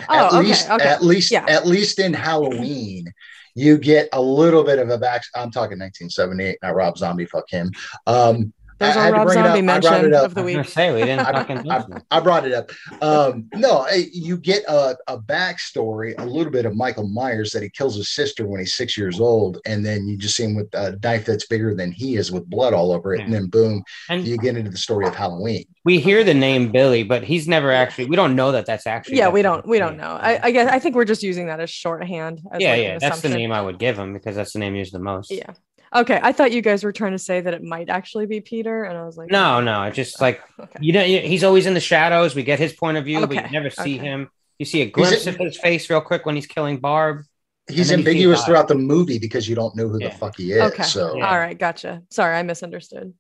[0.09, 0.85] Oh, at okay, least okay.
[0.89, 1.45] at least Yeah.
[1.49, 3.07] at least in Halloween,
[3.55, 5.23] you get a little bit of a back.
[5.35, 7.27] I'm talking 1978, not Rob Zombie.
[7.27, 7.71] Fuck him.
[8.07, 9.77] Um, There's I our had to Rob bring it Zombie up.
[9.77, 10.25] I brought mention it up.
[10.27, 10.71] of the I was gonna week.
[10.71, 11.85] say we didn't I, fucking I.
[12.11, 12.71] I brought it up.
[13.03, 17.71] Um, no, you get a, a backstory, a little bit of Michael Myers that he
[17.71, 20.69] kills his sister when he's six years old, and then you just see him with
[20.75, 23.83] a knife that's bigger than he is with blood all over it, and then boom,
[24.09, 25.65] And you get into the story of Halloween.
[25.85, 28.07] we hear the name Billy, but he's never actually.
[28.07, 29.19] We don't know that that's actually.
[29.19, 30.19] Yeah, we don't we don't know.
[30.21, 32.41] I, I guess I think we're just using that as shorthand.
[32.53, 34.75] As Yeah, like yeah, that's the name I would give him because that's the name
[34.75, 35.31] used the most.
[35.31, 35.51] Yeah.
[35.95, 36.19] Okay.
[36.23, 38.97] I thought you guys were trying to say that it might actually be Peter, and
[38.97, 40.79] I was like, No, oh, no, it's just like Okay.
[40.81, 42.35] you know, he's always in the shadows.
[42.35, 44.07] We get his point of view, but you never see okay.
[44.07, 44.31] him.
[44.59, 47.25] You see a glimpse in- of his face real quick when he's killing Barb.
[47.69, 48.47] He's then you see ambiguous God.
[48.47, 50.09] throughout the movie because you don't know who Yeah.
[50.09, 50.61] the fuck he is.
[50.73, 50.83] Okay.
[50.83, 51.29] So Yeah.
[51.31, 51.59] All right.
[51.59, 52.03] Gotcha.
[52.11, 53.15] Sorry, I misunderstood.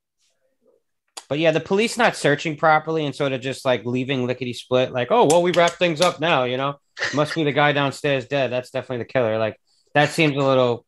[1.28, 4.92] But yeah, the police not searching properly and sort of just like leaving lickety split,
[4.92, 6.74] like, oh well, we wrap things up now, you know.
[7.14, 8.52] Must be the guy downstairs dead.
[8.52, 9.38] That's definitely the killer.
[9.38, 9.58] Like
[9.94, 10.84] that seems a little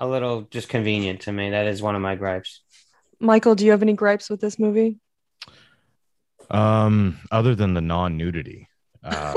[0.00, 1.50] a little just convenient to me.
[1.50, 2.62] That is one of my gripes.
[3.20, 4.96] Michael, do you have any gripes with this movie?
[6.50, 8.66] Um, other than the non-nudity,
[9.04, 9.34] uh,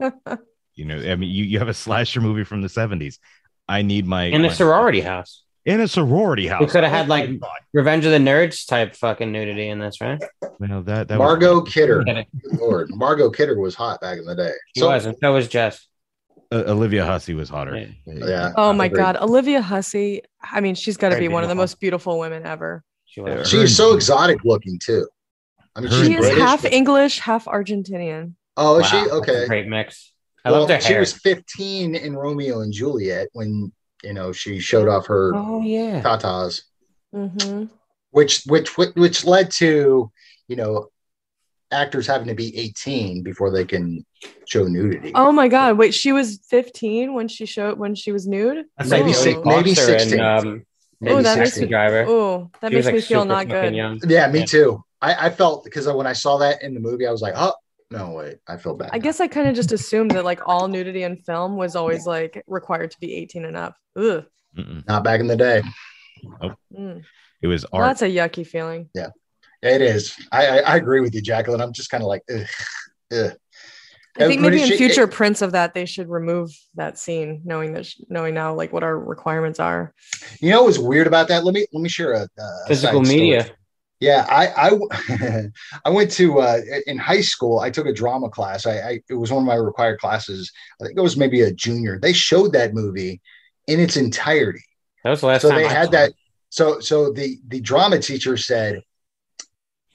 [0.74, 3.18] you know, I mean, you, you have a slasher movie from the '70s.
[3.68, 5.42] I need my In a my- sorority house.
[5.64, 6.60] in a sorority house.
[6.60, 10.00] We could have had like my Revenge of the Nerds type fucking nudity in this,
[10.00, 10.22] right?
[10.60, 12.04] Well, that, that was- Kidder.
[12.04, 14.52] Get Lord, Margot Kidder was hot back in the day.
[14.76, 15.88] She So was, and so was Jess.
[16.52, 17.76] Uh, Olivia Hussey was hotter.
[18.06, 18.26] Yeah.
[18.26, 18.52] yeah.
[18.56, 18.88] Oh my.
[18.88, 20.22] God, Olivia Hussey.
[20.42, 22.84] I mean, she's got to Very be one of the most beautiful women ever.
[23.06, 23.48] She was.
[23.48, 25.06] She's so exotic looking too.
[25.74, 28.34] I mean, she's She is British, half but- English, half Argentinian.
[28.56, 29.46] Oh, is Wow, she that's a okay?
[29.46, 30.12] Great mix.
[30.44, 33.72] I Well, loved her she was 15 in Romeo and Juliet when
[34.02, 36.02] you know she showed off her oh yeah.
[36.02, 36.62] tatas,
[37.14, 37.64] hmm
[38.10, 40.10] which which which which led to
[40.48, 40.88] you know
[41.72, 44.04] actors having to be 18 before they can
[44.46, 45.12] show nudity.
[45.14, 45.78] Oh my God!
[45.78, 48.66] Wait, she was 15 when she showed when she was nude.
[48.78, 50.20] That's Maybe like six- maybe 16.
[50.20, 50.66] And, um,
[51.00, 52.04] Maybe Oh, that makes me- driver.
[52.06, 54.08] Oh, that She was, makes like, me feel not fucking good.
[54.10, 54.44] Yeah, me Yeah.
[54.44, 54.84] too.
[55.00, 57.54] I, I felt because when I saw that in the movie, I was like, oh
[57.90, 58.90] no, wait, I feel bad.
[58.92, 62.06] I guess I kind of just assumed that like all nudity in film was always
[62.06, 63.74] like required to be 18 and up.
[63.96, 64.24] Ugh.
[64.56, 64.86] Mm-mm.
[64.86, 65.62] not back in the day.
[66.78, 67.02] Mm.
[67.42, 68.88] It was Well, that's a yucky feeling.
[69.62, 70.14] It is.
[70.32, 71.60] I I, I agree with you, Jacqueline.
[71.60, 72.46] I'm just kind of like, ugh,
[73.12, 73.32] ugh.
[74.18, 77.72] I think maybe in should- future prints of that they should remove that scene, knowing
[77.74, 79.94] that knowing now like what our requirements are.
[80.40, 81.44] You know what's weird about that?
[81.44, 83.20] Let me let me share a, a Physical side story.
[83.20, 83.50] media.
[84.00, 85.48] Yeah, I I
[85.86, 87.60] I went to uh, in high school.
[87.60, 88.66] I took a drama class.
[88.66, 90.50] I, I it was one of my required classes.
[90.80, 91.98] I think it was maybe a junior.
[92.00, 93.22] They showed that movie
[93.68, 94.64] in its entirety.
[95.04, 96.10] That was the last so time they I had saw that.
[96.10, 96.16] it.
[96.50, 98.82] So so the the drama teacher said,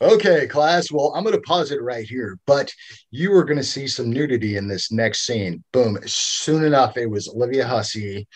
[0.02, 0.91] "Okay, class.
[0.91, 2.72] Well, I'm going to pause it right here, but
[3.12, 5.98] you are going to see some nudity in this next scene." Boom!
[6.06, 8.28] Soon enough, it was Olivia Hussey,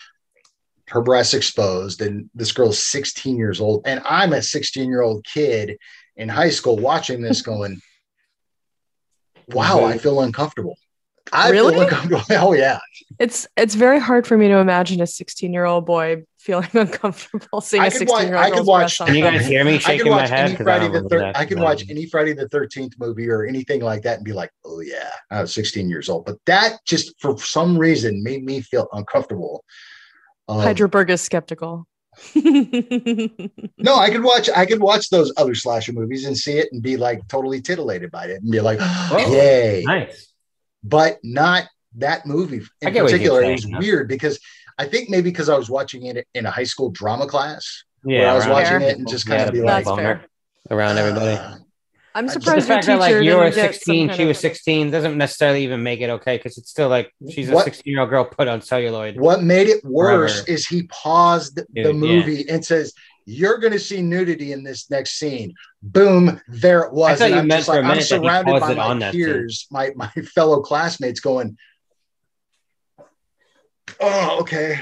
[0.88, 5.24] her breasts exposed, and this girl's 16 years old, and I'm a 16 year old
[5.24, 5.76] kid
[6.16, 7.80] in high school watching this, going,
[9.48, 10.00] "Wow, I mhm.
[10.00, 10.76] feel uncomfortable."
[11.32, 11.74] I Really?
[11.74, 12.22] feel uncomfortable.
[12.30, 12.78] Oh yeah.
[13.18, 17.60] It's it's very hard for me to imagine a 16 year old boy feeling uncomfortable
[17.60, 19.64] seeing I a could 16 watch- year I old could watch- Can you guys hear
[19.64, 20.40] me shaking my watch head?
[20.48, 21.20] any 'Cause Friday don't the remember third.
[21.34, 21.64] that I could tonight.
[21.64, 25.10] watch any Friday the Thirteenth movie or anything like that and be like, "Oh yeah,
[25.30, 29.64] I was 16 years old." But that just for some reason made me feel uncomfortable.
[30.48, 31.86] Um, Hydraberg is skeptical.
[32.34, 34.48] no, I could watch.
[34.54, 38.10] I could watch those other slasher movies and see it and be like totally titillated
[38.10, 40.32] by it and be like, oh, "Yay!" Nice.
[40.84, 41.64] But not
[41.96, 43.42] that movie in get what particular.
[43.44, 43.78] It was huh?
[43.80, 44.38] weird because
[44.78, 47.84] I think maybe because I was watching it in a high school drama class.
[48.04, 48.88] Yeah, I was watching people.
[48.88, 50.22] it and just kinda be like- boner
[50.64, 51.36] That's around everybody.
[51.36, 51.56] Uh,
[52.14, 53.94] I'm Just the the surprised your fact teacher that like you were didn't get some
[53.94, 57.48] 16, she was 16 doesn't necessarily even make it okay because it's still like she's
[57.48, 59.18] a What- 16 year old girl put on celluloid.
[59.18, 60.50] What made it worse Forever.
[60.52, 61.92] is he paused the Dude, yeah.
[61.92, 62.92] movie and says,
[63.24, 66.38] "You're going to see nudity in this next scene." Boom!
[66.48, 67.18] There it was.
[67.18, 68.74] thought And you I'm meant just for a like, I'm minute that he surrounded by
[68.74, 69.24] my on that scene.
[69.24, 71.56] peers, my my fellow classmates, going,
[74.00, 74.80] "Oh, okay."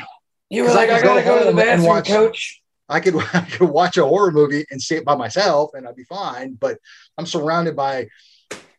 [0.49, 2.63] You were like, "I gotta go to the bathroom, watch- coach.
[2.89, 5.97] I could I could watch a horror movie and see it by myself, and I'd
[5.97, 6.55] be fine.
[6.55, 6.79] But
[7.17, 8.09] I'm surrounded by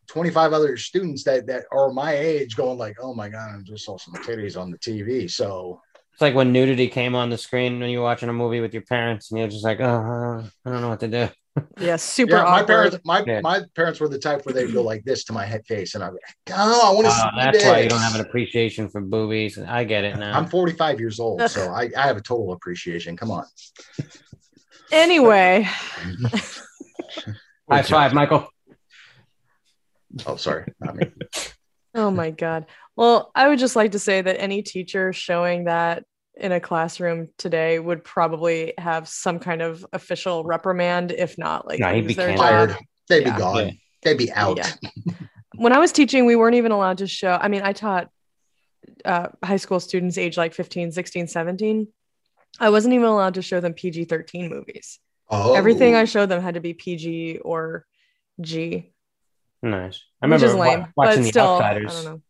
[0.08, 3.86] 25 other students that that are my age, going like, "Oh my god, I just
[3.86, 7.80] saw some titties on the TV." So It's like when nudity came on the screen
[7.80, 10.82] when you're watching a movie with your parents and you're just like, oh, I don't
[10.82, 11.30] know what to do.
[11.80, 13.42] Yeah, super yeah, my parents, my Yeah.
[13.42, 16.04] my parents were the type where they'd go like this to my head face, and
[16.04, 18.16] I'd be like, "Oh, I want to Uh, see that's this." why you don't have
[18.16, 19.58] an appreciation for boobies.
[19.60, 20.38] I get it now.
[20.38, 23.18] I'm 45 years old, so I, I have a total appreciation.
[23.18, 23.46] Come on.
[24.92, 25.68] Anyway,
[27.70, 28.48] High five, Michael.
[30.26, 31.08] Oh, sorry, not me.
[31.96, 32.66] oh my god.
[32.98, 36.04] Well, I would just like to say that any teacher showing that
[36.36, 41.80] in a classroom today would probably have some kind of official reprimand, if not like
[41.80, 42.40] No, he'd be their job.
[42.40, 42.78] Fired.
[43.10, 43.34] They'd Yeah.
[43.34, 43.66] be gone.
[43.68, 43.72] Yeah.
[44.04, 44.58] They'd be out.
[44.58, 44.72] Yeah.
[45.56, 47.38] when I was teaching, we weren't even allowed to show.
[47.40, 48.10] I mean, I taught
[49.06, 51.88] uh, high school students age like 15, 16, 17.
[52.60, 55.00] I wasn't even allowed to show them PG 13 movies.
[55.30, 57.86] Oh, Everything I showed them had to be PG or
[58.40, 58.92] G,
[59.64, 60.04] Nice.
[60.22, 60.80] I which remember is lame.
[60.96, 62.22] watching but The still, Outsiders I don't know.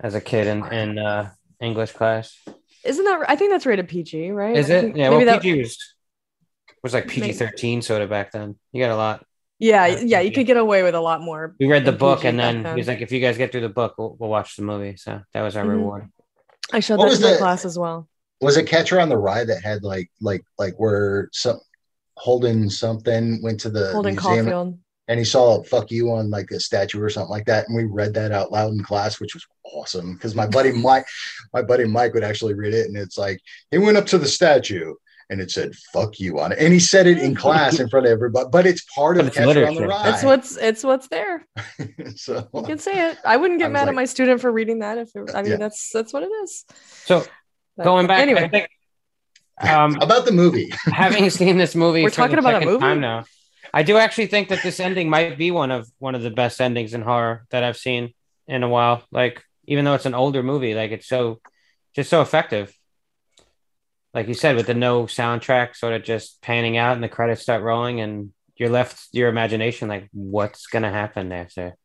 [0.00, 2.36] as a kid in, in uh, English class.
[2.84, 3.24] Isn't that?
[3.28, 4.56] I think that's rated PG, right?
[4.56, 4.96] Is it?
[4.96, 5.94] Yeah, maybe well, that- PG was,
[6.82, 8.56] was like PG 13 soda back then.
[8.72, 9.24] You got a lot.
[9.60, 11.56] Yeah, yeah, you could get away with a lot more.
[11.58, 13.68] We read the book PG and then he's like, if you guys get through the
[13.68, 14.96] book, we'll, we'll watch the movie.
[14.96, 15.68] So that was our Mhm.
[15.70, 16.08] reward.
[16.72, 18.08] I showed What that was to my the- class as well.
[18.40, 21.58] was it Catcher on the Rye that had like like like where some
[22.16, 24.78] Holden something went to the Holden museum Caulfield.
[25.08, 27.84] And he saw "fuck you" on like a statue or something like that, and we
[27.84, 31.06] read that out loud in class, which was awesome because my buddy Mike,
[31.52, 33.40] my buddy Mike would actually read it, and it's like
[33.70, 34.94] he went up to the statue
[35.30, 38.06] and it said "fuck you" on it, and he said it in class in front
[38.06, 39.88] of everybody, but it's part But of it's Catcher on the literature.
[39.88, 40.10] Rye.
[40.14, 41.46] It's what's it's what's there.
[42.16, 43.18] so You can say it.
[43.24, 45.42] I wouldn't get was mad like- at my student for reading that if it, I
[45.42, 45.56] mean Yeah.
[45.58, 46.64] that's that's what it is.
[47.04, 47.24] So
[47.76, 48.68] But going back, anyway, I think
[49.60, 50.70] Um, About the movie.
[50.84, 52.80] having seen this movie We're talking about a second movie?
[52.80, 53.24] time now,
[53.78, 56.60] I do actually think that this ending might be one of one of the best
[56.60, 58.12] endings in horror that I've seen
[58.48, 59.04] in a while.
[59.12, 61.38] Like, even though it's an older movie, like it's so
[61.94, 62.76] just so effective.
[64.12, 67.42] Like you said, with the no soundtrack, sort of just panning out, and the credits
[67.42, 71.76] start rolling, and you're left your imagination like, what's gonna happen after?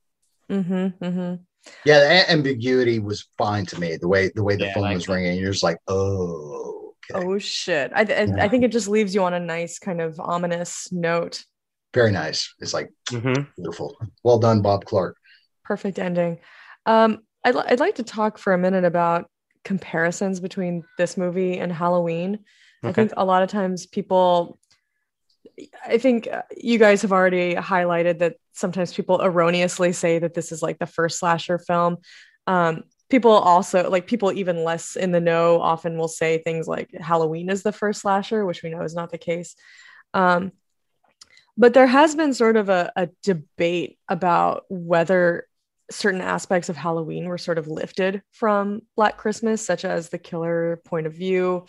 [0.50, 1.44] Mm-hmm, mm-hmm.
[1.86, 3.98] Yeah, the ambiguity was fine to me.
[3.98, 7.24] The way the way the Yeah, phone like- was ringing, you're just like, oh, okay.
[7.24, 7.92] Oh shit!
[7.94, 11.46] I, I, I think it just leaves you on a nice kind of ominous note.
[11.94, 12.54] Very nice.
[12.60, 13.98] It's like hmm beautiful.
[14.24, 15.18] Well done, Bob Clark.
[15.64, 16.40] Perfect ending.
[16.86, 19.30] Um, I'd, li- I'd like to talk for a minute about
[19.64, 22.40] comparisons between this movie and Halloween.
[22.86, 24.60] I think a lot of times people,
[25.86, 30.52] I think uh, you guys have already highlighted that sometimes people erroneously say that this
[30.52, 31.98] is like the first slasher film.
[32.46, 36.92] Um, people also, like people even less in the know, often will say things like
[36.94, 39.56] Halloween is the first slasher, which we know is not the case.
[40.14, 40.52] Um,
[41.58, 45.48] but there has been sort of a, a debate about whether
[45.92, 50.82] certain aspects of Halloween were sort of lifted from Black Christmas, such as the killer
[50.86, 51.66] point of view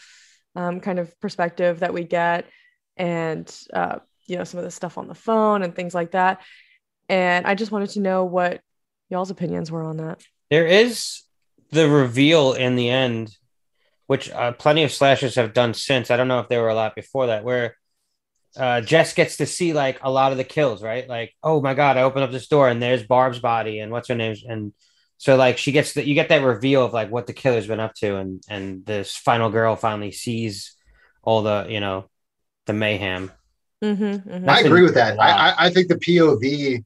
[0.57, 2.47] um, kind of perspective that we get,
[2.97, 6.41] and uh, you know some of the stuff on the phone and things like that.
[7.09, 8.61] And I just wanted to know what
[9.11, 10.23] y'all's opinions were on that.
[10.51, 11.23] There is
[11.71, 13.37] the reveal in the end,
[14.07, 16.11] which uh, plenty of slashers have done since.
[16.11, 17.77] I don't know if there were a lot before that, where
[18.57, 21.09] uh, Jess gets to see like a lot of the kills, right?
[21.09, 24.09] Like, oh my god, I open up this door and there's Barb's body and what's
[24.09, 24.73] her name, and
[25.19, 27.81] so like she gets that you get that reveal of like what the killer's been
[27.81, 30.75] up to, and and this final girl finally sees
[31.23, 32.09] all the you know
[32.67, 33.31] the mayhem.
[33.83, 34.49] Mm-hmm, mhm.
[34.49, 35.15] I agree with that.
[35.15, 35.27] a lot.
[35.27, 36.85] I, I I think the POV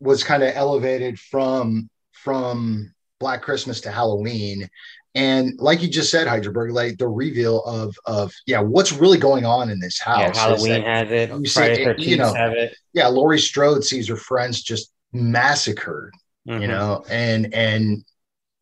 [0.00, 4.68] was kind of elevated from from Black Christmas to Halloween.
[5.14, 9.44] And like you just said, Hydraberg, like the reveal of of yeah, what's really going
[9.44, 10.34] on in this house?
[10.36, 11.30] Yeah, Halloween has it.
[11.30, 12.74] you see Friday it, Thirteenth you know, have it.
[12.92, 16.12] yeah, Laurie Strode sees her friends just massacred,
[16.46, 16.68] you Mhm.
[16.68, 18.04] know, and and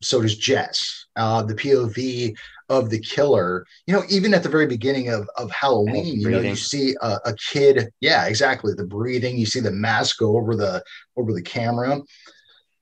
[0.03, 1.07] so does Jess.
[1.17, 2.35] Uh, the POV
[2.69, 6.41] of the killer, you know, even at the very beginning of of Halloween, you know,
[6.41, 9.37] you see a, a kid, yeah, exactly, the breathing.
[9.39, 10.83] You see the mask go over the
[11.17, 12.01] over the camera.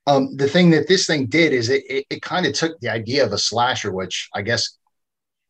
[0.07, 2.89] Um, the thing that this thing did is it it, it kind of took the
[2.89, 4.77] idea of a slasher, which I guess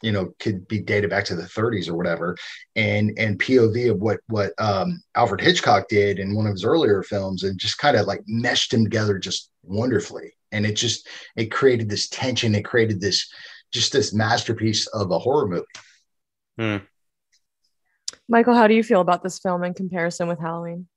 [0.01, 2.35] you know could be dated back to the 30s or whatever
[2.75, 7.03] and and pov of what what um alfred hitchcock did in one of his earlier
[7.03, 11.51] films and just kind of like meshed them together just wonderfully and it just it
[11.51, 13.31] created this tension it created this
[13.71, 15.65] just this masterpiece of a horror movie
[16.57, 16.77] Hmm.
[18.27, 20.87] Michael, how do you feel about this film in comparison with Halloween?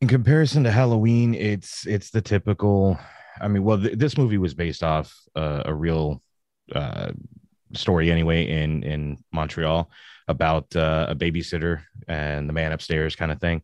[0.00, 2.98] In comparison to Halloween, it's it's the typical.
[3.40, 6.22] I mean, well, th- this movie was based off uh, a real
[6.74, 7.12] uh,
[7.74, 9.90] story anyway in in Montreal
[10.28, 13.62] about uh, a babysitter and the man upstairs kind of thing.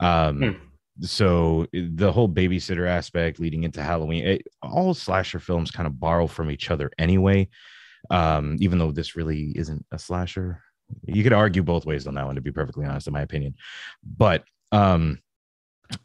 [0.00, 0.64] Um, Hmm.
[1.00, 6.26] So the whole babysitter aspect leading into Halloween, it, all slasher films kind of borrow
[6.26, 7.48] from each other anyway.
[8.10, 10.60] Um, even though this really isn't a slasher,
[11.04, 12.34] you could argue both ways on that one.
[12.34, 13.54] To be perfectly honest, in my opinion,
[14.02, 15.20] but um,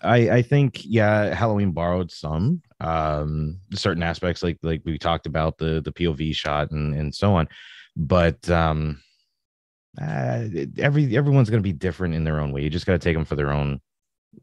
[0.01, 5.57] I I think yeah, Halloween borrowed some um certain aspects like like we talked about
[5.57, 7.47] the the POV shot and and so on,
[7.95, 9.01] but um
[10.01, 10.45] uh,
[10.77, 12.61] every everyone's going to be different in their own way.
[12.63, 13.79] You just got to take them for their own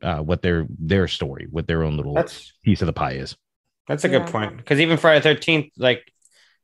[0.03, 3.36] uh what their their story, what their own little That's piece of the pie is.
[3.88, 4.18] That's a Yeah.
[4.18, 4.57] good point.
[4.57, 6.12] Because even Friday Thirteenth, like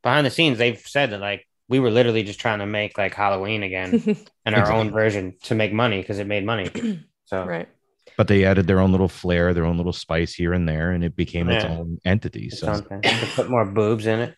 [0.03, 3.15] behind the scenes, they've said that like we were literally just trying to make like
[3.15, 4.01] Halloween again
[4.45, 4.81] and our Exactly.
[4.81, 6.71] own version to make money because it made money.
[7.27, 7.69] So right.
[8.17, 11.05] But they added their own little flair, their own little spice here and there, and
[11.05, 12.47] it became its own entity.
[12.47, 13.03] it's So something.
[13.03, 14.35] To put more boobs in it.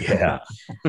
[0.00, 0.40] yeah,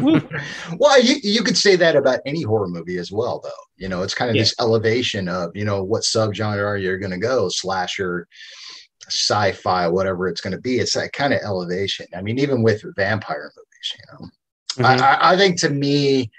[0.78, 4.02] well you, you could say that about any horror movie as well though you know
[4.02, 4.42] it's kind of Yeah.
[4.42, 8.28] this elevation of you know what subgenre are you're going to go slasher
[9.08, 12.82] sci-fi whatever it's going to be it's that kind of elevation i mean even with
[12.96, 14.30] vampire movies you know
[14.78, 14.86] Mhm.
[15.02, 16.32] I, I, I think to me,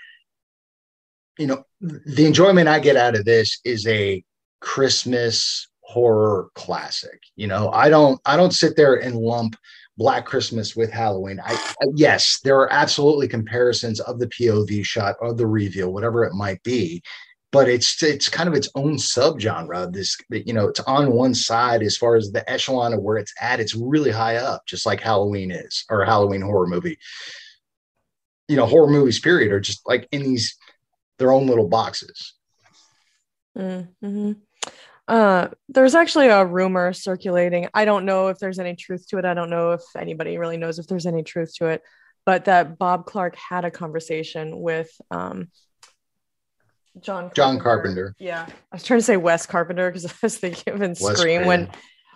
[1.39, 4.25] you know, the enjoyment I get out of this is a
[4.61, 7.21] Christmas horror classic.
[7.37, 9.57] You know, I don't I don't sit there and lump
[9.97, 11.41] Black Christmas with Halloween.
[11.45, 16.25] I, I yes, there are absolutely comparisons of the POV shot or the reveal, whatever
[16.25, 17.03] it might be.
[17.53, 19.93] But it's it's kind of its own subgenre.
[19.93, 23.35] This you know, it's on one side as far as the echelon of where it's
[23.41, 23.59] at.
[23.59, 26.99] It's really high up, just like Halloween is, or Halloween horror movie
[28.49, 30.57] you know horror movies period are just like in these
[31.19, 32.35] their own little boxes
[33.57, 34.33] Mm-hmm.
[35.11, 37.67] Uh, there's actually a rumor circulating.
[37.75, 39.25] I don't know if there's any truth to it.
[39.25, 41.83] I don't know if anybody really knows if there's any truth to it,
[42.25, 45.49] but that Bob Clark had a conversation with um,
[47.01, 48.15] John John Carpenter.
[48.21, 51.19] Yeah, I was trying to say Wes Carpenter because I was thinking of in Wes
[51.19, 51.71] Scream when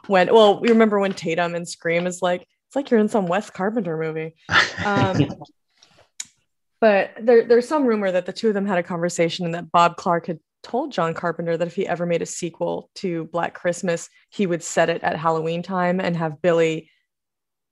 [0.06, 3.26] when well, we remember when Tatum in Scream is like it's like you're in some
[3.26, 4.36] Wes Carpenter movie.
[4.84, 5.18] Um,
[6.80, 9.72] but there, there's some rumor that the two of them had a conversation and that
[9.72, 13.54] Bob Clark had told John Carpenter that if he ever made a sequel to Black
[13.54, 16.90] Christmas, he would set it at Halloween time and have Billy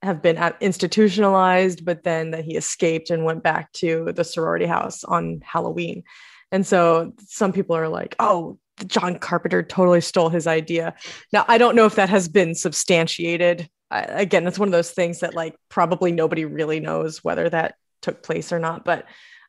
[0.02, 5.04] have been institutionalized, but then that he escaped and went back to the sorority house
[5.04, 6.02] on Halloween.
[6.50, 10.94] And so some people are like, oh, John Carpenter totally stole his idea.
[11.32, 13.68] Now, I don't know if that has been substantiated.
[13.90, 17.76] I, again, it's one of those things that like probably nobody really knows whether that
[18.00, 19.06] took place or not, but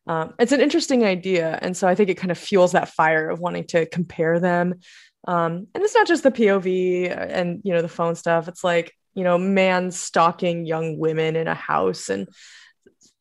[0.08, 1.58] um, it's an interesting idea.
[1.62, 4.76] And so I think it kind of fuels that fire of wanting to compare them.
[5.28, 8.48] Um, and it's not just the POV and, you know, the phone stuff.
[8.50, 12.28] It's like, you know, man stalking young women in a house and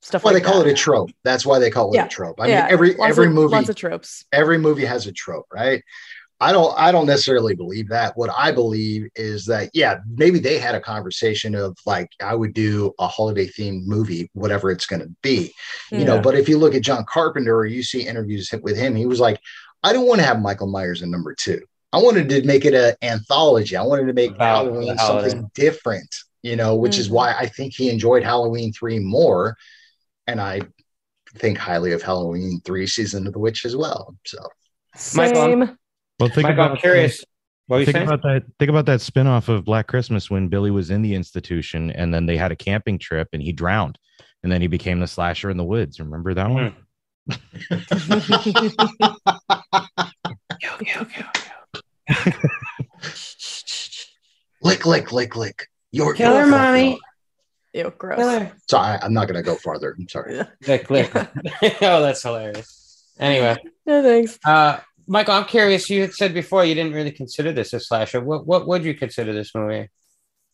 [0.00, 0.68] stuff Well, like they call that.
[0.68, 1.10] it a trope.
[1.22, 2.06] That's why they call it Yeah.
[2.06, 2.40] a trope.
[2.40, 4.24] I yeah, mean, every lots every of, movie lots of tropes.
[4.32, 5.84] every movie has a trope, right?
[6.42, 8.16] I don't I don't necessarily believe that.
[8.16, 12.52] What I believe is that yeah, maybe they had a conversation of like I would
[12.52, 15.52] do a holiday themed movie, whatever it's going to be,
[15.92, 16.16] you know.
[16.20, 19.20] But if you look at John Carpenter or you see interviews with him, he was
[19.20, 19.38] like,
[19.84, 21.60] I don't want to have Michael Myers in number two.
[21.92, 23.76] I wanted to make it an anthology.
[23.76, 25.28] I wanted to make About Halloween the holiday.
[25.28, 26.12] something different,
[26.42, 27.12] you know, which is Mhm.
[27.12, 29.56] why I think he enjoyed Halloween three more,
[30.26, 30.62] and I
[31.36, 34.16] think highly of Halloween three season of the witch as well.
[34.26, 34.38] So
[35.14, 35.78] Michael, I'm- Same.
[36.22, 37.24] Well, think Michael, about I'm curious.
[37.66, 38.06] What were you Think saying?
[38.08, 38.44] about that.
[38.60, 42.26] Think about that spinoff of Black Christmas when Billy was in the institution, and then
[42.26, 43.98] they had a camping trip, and he drowned,
[44.44, 45.98] and then he became the slasher in the woods.
[45.98, 46.76] Remember that one?
[54.62, 55.68] lick, lick, lick, lick.
[55.90, 57.00] Your Kill her, your- mommy.
[57.74, 58.18] Ew, gross.
[58.18, 58.52] Killer.
[58.70, 59.94] Sorry, I'm not going to go farther.
[59.98, 60.40] I'm sorry.
[60.62, 61.10] Click, click.
[61.14, 63.06] oh, that's hilarious.
[63.18, 63.56] Anyway,
[63.86, 64.38] No thanks.
[64.44, 65.88] uh, Michael, I'm curious.
[65.90, 68.20] You had said before you didn't really consider this a slasher.
[68.20, 69.88] What what would you consider this movie?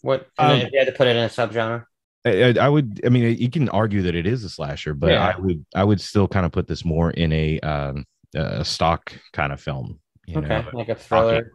[0.03, 1.85] What Um, if you had to put it in a subgenre?
[2.25, 3.01] I, I- I would.
[3.05, 5.33] I mean, you can argue that it is a slasher, but Yeah.
[5.37, 5.65] I would.
[5.75, 9.61] I would still kind of put this more in a um, a stock kind of
[9.61, 10.01] film.
[10.27, 10.71] You Okay, know?
[10.73, 11.51] like a thriller,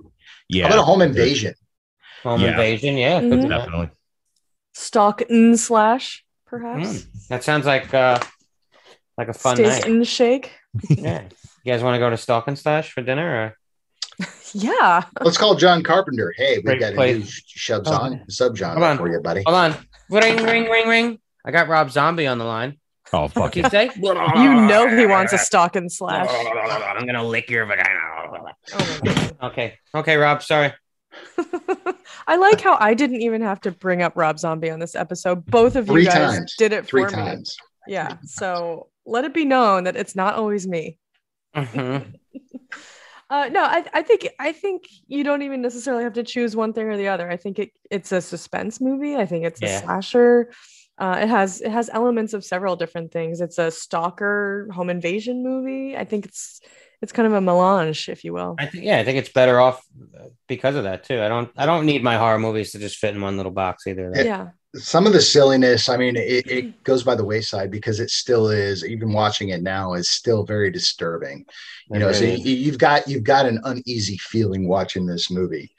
[0.50, 0.64] Yeah.
[0.64, 1.54] How about a home invasion?
[2.24, 2.52] home Yeah.
[2.52, 2.98] invasion.
[2.98, 3.50] Yeah, could Mhm.
[3.50, 3.90] Definitely.
[4.74, 6.88] Stock and slash, perhaps.
[7.04, 8.20] Mm, that sounds like uh,
[9.18, 9.86] like a fun Steak night.
[9.86, 10.52] and shake.
[10.90, 11.28] Yeah,
[11.64, 13.56] you guys want to go to Stalk and Stash for dinner?
[14.20, 14.28] Or?
[14.56, 15.04] Yeah.
[15.20, 16.32] Let's call John Carpenter.
[16.38, 17.94] Hey, we Great got a new subs Oh.
[17.94, 18.98] on Hold subgenre on.
[18.98, 19.42] for you, buddy.
[19.48, 19.76] Hold on,
[20.12, 21.20] ring, ring, ring, ring.
[21.44, 22.78] I got Rob Zombie on the line.
[23.12, 23.90] Oh fuck you say?
[23.96, 26.28] You know he wants a stalk and slash.
[26.30, 28.00] I'm gonna lick your vagina.
[28.28, 29.34] Oh my God.
[29.52, 30.44] Okay, okay, Rob.
[30.44, 30.72] Sorry.
[32.28, 35.46] I like how I didn't even have to bring up Rob Zombie on this episode.
[35.48, 36.56] Both of you Three guys times.
[36.58, 37.16] did it Three for me.
[37.16, 37.56] times.
[37.88, 38.18] Yeah.
[38.26, 40.98] So let it be known that it's not always me.
[41.56, 42.14] Mhm.
[43.30, 46.74] Uh, no, I, I think I think you don't even necessarily have to choose one
[46.74, 47.30] thing or the other.
[47.32, 49.16] I think it, it's a suspense movie.
[49.16, 49.80] I think it's Yeah.
[49.80, 50.52] a slasher.
[51.00, 53.42] Uh, it has it has elements of several different things.
[53.42, 55.98] It's a stalker home invasion movie.
[55.98, 56.62] I think it's
[57.02, 58.56] it's kind of a melange, if you will.
[58.60, 59.84] I think yeah, I think it's better off
[60.48, 61.20] because of that too.
[61.20, 63.88] I don't I don't need my horror movies to just fit in one little box
[63.88, 64.12] either.
[64.16, 64.24] Yeah.
[64.24, 64.48] Yeah.
[64.76, 68.50] Some of the silliness, I mean, it, it goes by the wayside because it still
[68.50, 71.46] is, even watching it now, is still very disturbing.
[71.92, 75.72] You know, so you, you've got you've got an uneasy feeling watching this movie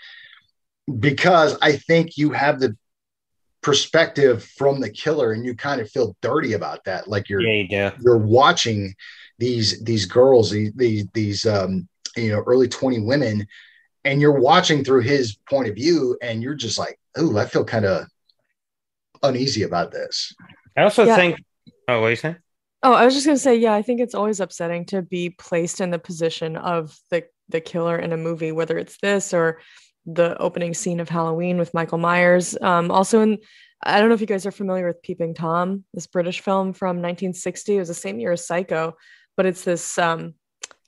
[1.01, 2.77] because I think you have the
[3.63, 7.09] perspective from the killer and you kind of feel dirty about that.
[7.09, 7.67] Like you're yeah, you
[8.01, 8.95] you're watching
[9.39, 13.47] these these girls these these, these um you know early 20 women
[14.05, 17.65] and you're watching through his point of view and you're just like oh i feel
[17.65, 18.07] kind of
[19.29, 20.35] uneasy about this
[20.77, 21.17] I also Yeah.
[21.17, 21.43] think.
[21.89, 22.37] Oh, what are you saying?
[22.83, 25.81] Oh, I was just gonna say, yeah, I think it's always upsetting to be placed
[25.81, 29.61] in the position of the the killer in a movie, whether it's this or
[30.07, 32.57] the opening scene of Halloween with Michael Myers.
[32.61, 33.39] Um, also, in
[33.83, 36.97] I don't know if you guys are familiar with Peeping Tom, this British film from
[37.03, 37.77] 1960.
[37.77, 38.97] It was the same year as Psycho,
[39.37, 40.35] but it's this um,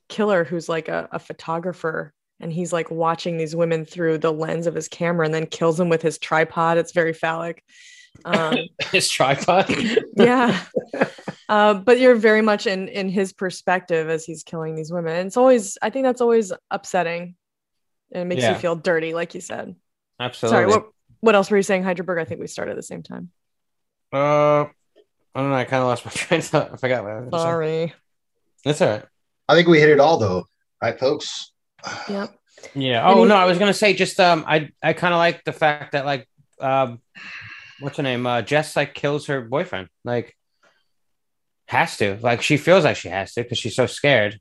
[0.08, 4.66] killer who's like a, a photographer, and he's like watching these women through the lens
[4.66, 6.78] of his camera, and then kills them with his tripod.
[6.78, 7.62] It's very phallic.
[8.24, 8.56] Um,
[8.92, 9.66] His tripod.
[10.16, 10.60] yeah
[11.48, 15.36] uh, but you're very much in in his perspective as he's killing these women it's
[15.36, 17.34] always i think that's always upsetting
[18.12, 18.52] and it makes Yeah.
[18.54, 19.74] you feel dirty like you said
[20.18, 20.54] Absolutely.
[20.56, 20.88] sorry what
[21.20, 22.20] what else were you saying Hydraberg?
[22.20, 23.30] i think we started at the same time
[24.12, 24.64] Uh,
[25.34, 25.56] I don't know.
[25.56, 26.72] I kind of lost my train of thought.
[26.72, 27.94] I forgot what I was gonna sorry
[28.64, 29.04] That's all right.
[29.48, 30.46] i think we hit it all though
[30.82, 31.52] right folks
[32.08, 32.34] yep
[32.74, 33.06] Yeah.
[33.06, 35.52] Oh Any- no, I was gonna say just um, I I kind of like the
[35.52, 36.26] fact that like
[36.60, 37.00] um,
[37.80, 38.26] what's her name?
[38.26, 39.88] Uh, Jess like kills her boyfriend.
[40.04, 40.36] Like
[41.68, 42.18] has to.
[42.20, 44.40] Like she feels like she has to because she's so scared.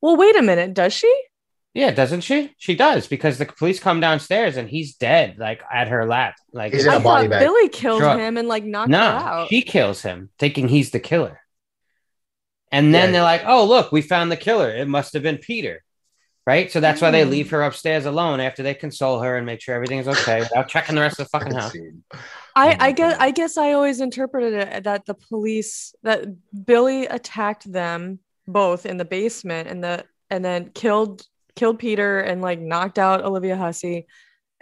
[0.00, 0.74] Well, wait a minute.
[0.74, 1.14] Does she?
[1.74, 2.52] Yeah, doesn't she?
[2.58, 6.34] She does because the police come downstairs and he's dead, like at her lap.
[6.52, 7.40] Like He's in I a body thought bag.
[7.42, 8.18] Billy killed Sure.
[8.18, 9.48] him and like knocked her no, out.
[9.50, 11.40] she kills him, thinking he's the killer.
[12.72, 13.12] And then Yeah.
[13.12, 14.70] they're like, "Oh, look, we found the killer.
[14.74, 15.82] It must have been Peter."
[16.50, 16.72] Right?
[16.72, 17.30] So that's why they Hmm.
[17.30, 20.96] leave her upstairs alone after they console her and make sure everything's okay without checking
[20.96, 21.72] the rest of the fucking house.
[22.56, 26.24] I, I guess I guess I always interpreted it that the police that
[26.66, 28.18] Billy attacked them
[28.48, 31.22] both in the basement and the and then killed
[31.54, 34.06] killed Peter and like knocked out Olivia Hussey.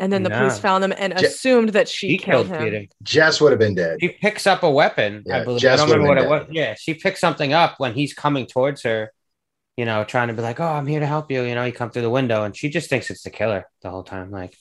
[0.00, 2.70] And then the police found them and Je- assumed that she, She killed, killed him.
[2.70, 2.86] Peter.
[3.02, 3.96] Jess would have been dead.
[4.00, 5.24] She picks up a weapon.
[5.32, 5.60] I believe.
[5.60, 6.54] Jess I don't remember what would've it was.
[6.56, 9.12] Yeah, she picks something up when he's coming towards her.
[9.78, 11.72] You know, trying to be like, "Oh, I'm here to help you." You know, you
[11.72, 14.32] come through the window, and she just thinks it's the killer the whole time.
[14.32, 14.56] Like,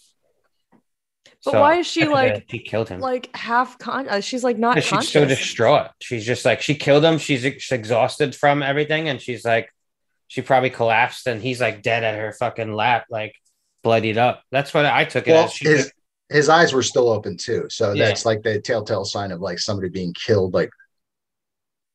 [0.72, 2.99] But So, why is she like that she killed him?
[2.99, 5.11] like half con uh, she's like not Because she's conscious.
[5.14, 5.88] so distraught.
[5.99, 7.18] She's just like she killed him.
[7.18, 9.73] She's ex- exhausted from everything, and she's like,
[10.27, 13.34] she probably collapsed, and he's like dead at her fucking lap, like
[13.84, 14.44] bloodied up.
[14.52, 15.53] That's what I took it Well, as.
[15.53, 15.94] She his just-
[16.30, 18.06] his eyes were still open too, so Yeah.
[18.06, 20.69] that's like the telltale sign of like somebody being killed, like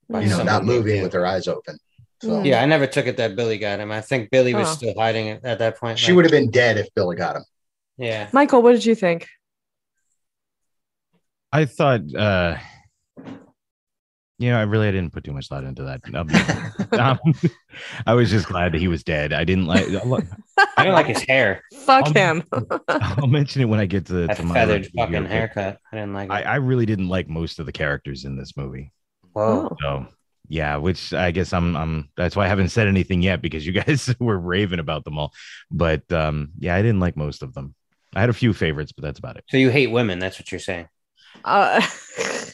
[0.09, 1.78] By you know, not moving with their eyes open.
[2.23, 3.90] So yeah, I never took it that Billy got him.
[3.90, 4.73] I think Billy was Oh.
[4.74, 5.99] still hiding it at that point.
[5.99, 7.43] she like- would have been dead if Billy got him.
[7.99, 8.28] Yeah.
[8.32, 9.27] Michael, what did you think?
[11.53, 12.57] I thought, uh,
[14.39, 16.01] you know, I really I didn't put too much thought into that.
[16.15, 16.28] Um,
[16.99, 17.19] um,
[18.07, 19.32] I was just glad that he was dead.
[19.32, 19.86] I didn't like.
[19.89, 19.90] I
[20.85, 21.62] don't like his hair.
[21.85, 22.43] Fuck Um, him.
[22.89, 25.78] I'll mention it when I get to, That to my feathered fucking haircut.
[25.93, 26.32] I didn't like it.
[26.32, 28.93] I, I really didn't like most of the characters in this movie.
[29.32, 29.69] Whoa.
[29.70, 29.77] Oh.
[29.81, 30.07] So
[30.48, 33.73] yeah, which I guess I'm I'm that's why I haven't said anything yet because you
[33.85, 35.32] guys were raving about them all.
[35.70, 37.74] But um yeah, I didn't like most of them.
[38.14, 39.44] I had a few favorites, but that's about it.
[39.48, 40.19] So you hate women?
[40.19, 40.89] That's what you're saying.
[41.44, 41.81] Uh,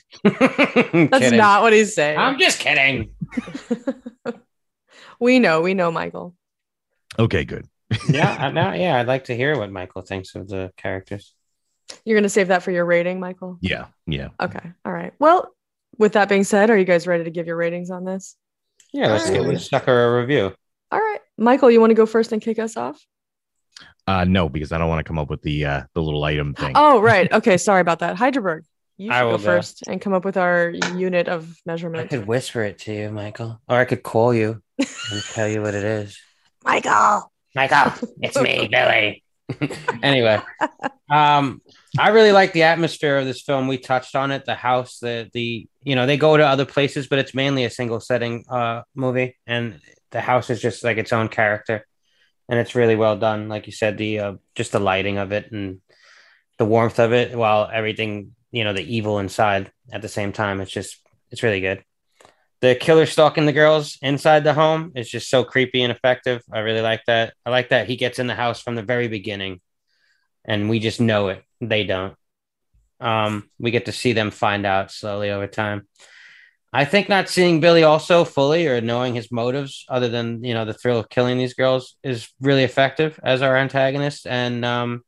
[0.25, 2.19] that's that's not what he's saying.
[2.19, 3.11] I'm just kidding.
[5.21, 6.35] we know, we know, Michael.
[7.19, 7.67] Okay, good.
[8.09, 9.01] Yeah, now, yeah.
[9.01, 11.35] I'd like to hear what Michael thinks of the characters.
[12.05, 13.59] You're gonna save that for your rating, Michael.
[13.61, 14.29] Yeah, yeah.
[14.41, 14.73] Okay.
[14.85, 15.13] All right.
[15.19, 15.53] Well,
[15.99, 18.37] with that being said, are you guys ready to give your ratings on this?
[18.93, 19.55] Yeah, let's give Alright.
[19.55, 20.55] the sucker a review.
[20.91, 21.21] All right.
[21.37, 23.05] Michael, you want to go first and kick us off?
[24.07, 26.55] Uh no, because I don't want to come up with the uh the little item
[26.55, 26.73] thing.
[26.75, 27.31] Oh, right.
[27.31, 27.59] Okay.
[27.59, 28.17] Sorry about that.
[28.17, 28.63] Hydraberg,
[28.97, 29.45] you I should will go go.
[29.45, 32.05] first and come up with our unit of measurement.
[32.05, 34.89] I could whisper it to you, Michael, or I could call you and
[35.33, 36.19] tell you what it is.
[36.65, 37.31] Michael.
[37.55, 37.93] Michael,
[38.23, 39.23] it's me, Billy.
[40.03, 40.41] anyway,
[41.11, 41.61] um,
[41.99, 43.67] I really like the atmosphere of this film.
[43.67, 44.45] We touched on it.
[44.45, 47.71] The house, the the you know they go to other places, but it's mainly a
[47.71, 49.81] single setting uh movie, and
[50.11, 51.87] the house is just like its own character,
[52.49, 53.49] and it's really well done.
[53.49, 55.81] Like you said, the uh, just the lighting of it and
[56.59, 60.61] the warmth of it, while everything you know the evil inside at the same time.
[60.61, 60.99] It's just
[61.31, 61.85] it's really good.
[62.61, 66.43] The killer stalking the girls inside the home is just so creepy and effective.
[66.53, 67.35] I really like that.
[67.47, 69.61] I like that he gets in the house from the very beginning
[70.45, 71.45] and we just know it.
[71.61, 72.15] They don't.
[73.01, 75.87] Um, we get to see them find out slowly over time.
[76.73, 80.65] I think not seeing Billy also fully or knowing his motives, other than you know
[80.65, 84.27] the thrill of killing these girls, is really effective as our antagonist.
[84.27, 85.03] And um,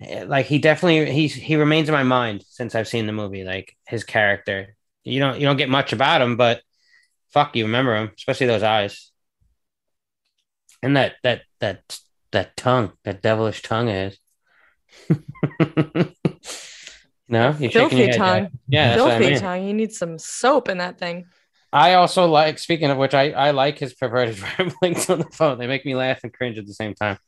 [0.00, 3.44] eh, like he definitely he's he remains in my mind since I've seen the movie.
[3.44, 6.62] Like his character, you don't you don't get much about him, but
[7.30, 9.12] fuck, you remember him, especially those eyes
[10.82, 11.98] and that that that
[12.32, 14.18] that tongue, that devilish tongue is.
[17.28, 18.48] no, you're Filthy head, tongue.
[18.68, 19.40] Yeah, what I Filthy mean.
[19.40, 19.66] tongue.
[19.66, 21.26] You need some soap in that thing.
[21.72, 25.58] I also like, speaking of which, I, I like his perverted ramblings on the phone.
[25.58, 27.18] They make me laugh and cringe at the same time.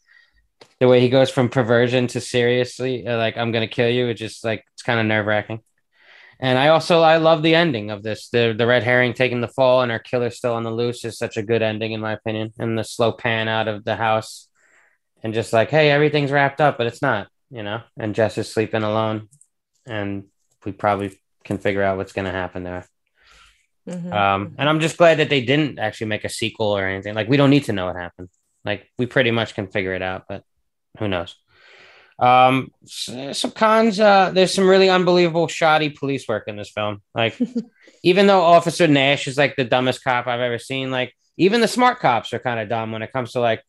[0.80, 4.20] The way he goes from perversion to seriously, uh, like I'm gonna kill you, it's
[4.20, 5.60] just like it's kind of nerve wracking.
[6.40, 8.28] And I also I love the ending of this.
[8.28, 11.16] The the red herring taking the fall and our killer still on the loose is
[11.16, 12.52] such a good ending in my opinion.
[12.58, 14.48] And the slow pan out of the house,
[15.22, 17.80] and just like hey everything's wrapped up, but it's not, you know.
[17.96, 19.28] And Jess is sleeping alone,
[19.86, 20.24] and
[20.64, 22.84] we probably can figure out what's gonna happen there.
[23.88, 24.12] Mhm.
[24.12, 27.14] Um, and I'm just glad that they didn't actually make a sequel or anything.
[27.14, 28.28] Like we don't need to know what happened.
[28.64, 30.42] Like we pretty much can figure it out, but
[30.98, 31.36] who knows?
[32.18, 34.00] Um, some cons.
[34.00, 37.02] Uh, there's some really unbelievable shoddy police work in this film.
[37.14, 37.38] Like
[38.02, 41.68] even though Officer Nash is like the dumbest cop I've ever seen, like even the
[41.68, 43.62] smart cops are kind of dumb when it comes to like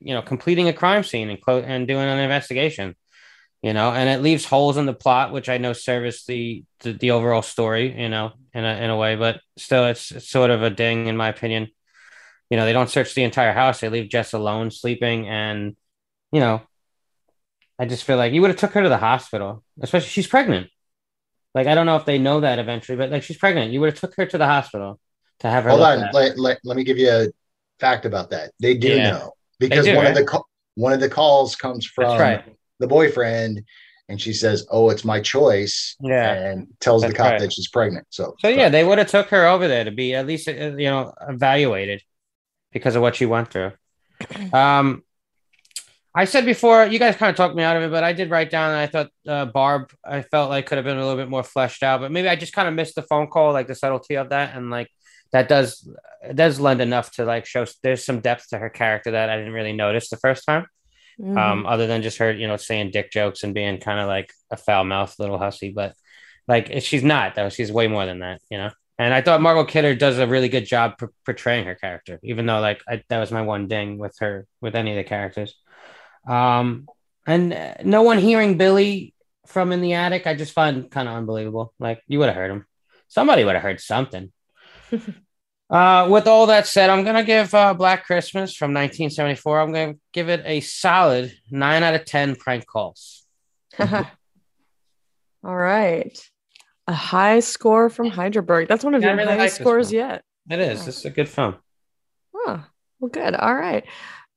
[0.00, 2.94] you know completing a crime scene and clo- and doing an investigation.
[3.62, 6.92] You know, and it leaves holes in the plot, which I know service the the,
[6.94, 8.00] the overall story.
[8.00, 11.06] You know, in a in a way, but still, it's, it's sort of a ding
[11.06, 11.68] in my opinion.
[12.50, 15.76] You know, they don't search the entire house; they leave Jess alone sleeping, and
[16.32, 16.62] you know,
[17.78, 20.68] I just feel like you would have took her to the hospital, especially she's pregnant.
[21.54, 23.90] Like I don't know if they know that eventually, but like she's pregnant, you would
[23.90, 24.98] have took her to the hospital
[25.40, 25.70] to have her.
[25.70, 26.10] Hold on.
[26.12, 27.26] Let, let, let me give you a
[27.78, 28.52] fact about that.
[28.60, 29.10] They do Yeah.
[29.10, 30.42] know because do, one of the
[30.74, 32.44] one of the calls comes from That's right.
[32.82, 33.62] The boyfriend,
[34.08, 36.32] and she says, "Oh, it's my choice," Yeah.
[36.34, 37.40] and tells the cop right.
[37.40, 38.06] that she's pregnant.
[38.10, 40.52] So, So yeah, they would have took her over there to be at least uh,
[40.52, 42.02] you know evaluated
[42.72, 43.72] because of what she went through.
[44.52, 45.02] Um,
[46.14, 48.28] I said before, you guys kind of talked me out of it, but I did
[48.28, 48.70] write down.
[48.74, 51.82] I thought uh, Barb, I felt like could have been a little bit more fleshed
[51.82, 54.28] out, but maybe I just kind of missed the phone call, like the subtlety of
[54.28, 54.88] that, and like
[55.32, 55.88] that does
[56.34, 59.54] does lend enough to like show there's some depth to her character that I didn't
[59.54, 60.66] really notice the first time.
[61.20, 61.36] Mhm.
[61.36, 64.32] um, other than just her, you know, saying dick jokes and being kind of like
[64.50, 65.70] a foul mouthed little hussy.
[65.70, 65.94] But
[66.48, 67.48] like, she's not though.
[67.48, 68.70] She's way more than that, you know.
[68.98, 72.46] And I thought Margot Kidder does a really good job por- portraying her character, even
[72.46, 75.54] though like I, that was my one ding with her with any of the characters.
[76.26, 76.86] Um,
[77.26, 79.14] and uh, no one hearing Billy
[79.46, 81.72] from in the attic, I just find kind of unbelievable.
[81.78, 82.66] Like you would have heard him.
[83.08, 84.32] Somebody would have heard something.
[85.72, 89.60] Uh, with all that said, I'm gonna give uh, Black Christmas from 1974.
[89.60, 93.24] I'm gonna give it a solid nine out of ten prank calls.
[93.78, 96.16] All right.
[96.86, 98.68] A high score from Hydraberg.
[98.68, 100.22] That's one of Yeah, your really highest like scores yet.
[100.50, 100.84] It is.
[100.84, 101.56] This is a good film.
[102.34, 102.64] Oh,
[103.00, 103.34] well, good.
[103.34, 103.84] All right.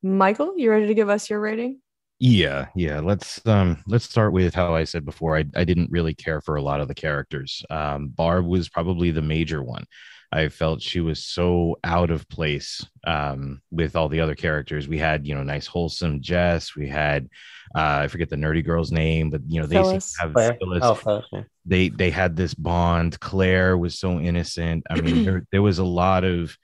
[0.02, 1.80] Michael, you ready to give us your rating?
[2.18, 3.00] Yeah, yeah.
[3.00, 5.36] Let's um let's start with how I said before.
[5.36, 7.62] I I didn't really care for a lot of the characters.
[7.68, 9.84] Um, Barb was probably the major one.
[10.32, 14.88] I felt she was so out of place um, with all the other characters.
[14.88, 16.74] We had, you know, nice wholesome Jess.
[16.74, 17.28] We had,
[17.74, 20.16] uh, I forget the nerdy girl's name, but you know, they Phyllis.
[20.18, 20.56] have Claire.
[20.60, 20.82] Phyllis.
[20.82, 21.26] Oh, Phyllis,
[21.64, 23.18] they they had this bond.
[23.20, 24.84] Claire was so innocent.
[24.90, 26.56] I mean, there there was a lot of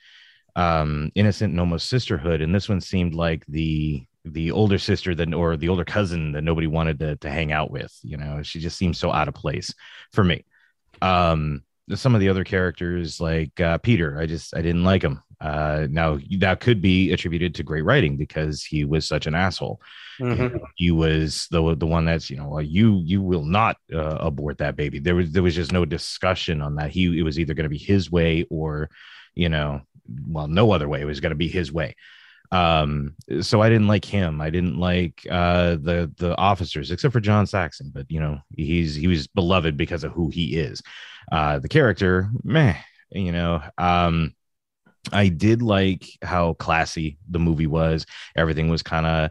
[0.55, 5.35] um innocent and almost sisterhood, and this one seemed like the the older sister that
[5.35, 7.93] or the older cousin that nobody wanted to to hang out with.
[8.03, 9.73] You know, she just seemed so out of place
[10.13, 10.45] for me.
[11.01, 11.63] Um,
[11.95, 15.23] some of the other characters like uh, Peter, I just I didn't like him.
[15.41, 19.81] Uh, now that could be attributed to great writing because he was such an asshole.
[20.31, 20.53] You Mhm.
[20.53, 24.19] know, he was the the one that's you know well, you you will not uh,
[24.21, 24.99] abort that baby.
[25.01, 26.91] There was there was just no discussion on that.
[26.93, 28.89] He it was either going to be his way or
[29.35, 29.83] you know
[30.29, 31.01] well no other way.
[31.01, 31.97] It was going to be his way.
[32.53, 34.41] Um, so I didn't like him.
[34.41, 37.91] I didn't like uh, the the officers except for John Saxon.
[37.93, 40.83] But you know he's he was beloved because of who he is.
[41.33, 42.77] Uh, the character, meh.
[43.11, 43.63] You know.
[43.79, 44.35] Um,
[45.13, 48.07] I did like how classy the movie was.
[48.37, 49.31] Everything was kind of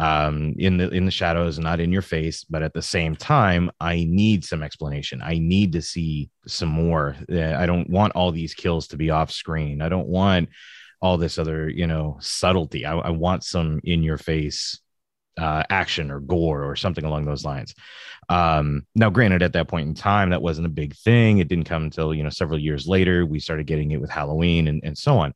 [0.00, 3.68] um in the in the shadows not in your face but at the same time
[3.80, 8.30] i need some explanation i need to see some more Uh, i don't want all
[8.30, 10.48] these kills to be off screen i don't want
[11.00, 12.84] all this other you know subtlety.
[12.84, 14.80] I, I want some in your face
[15.38, 17.74] uh, action or gore or something along those lines.
[18.28, 21.38] Um now granted at that point in time that wasn't a big thing.
[21.38, 24.68] It didn't come until you know several years later we started getting it with halloween
[24.68, 25.32] and, and so on.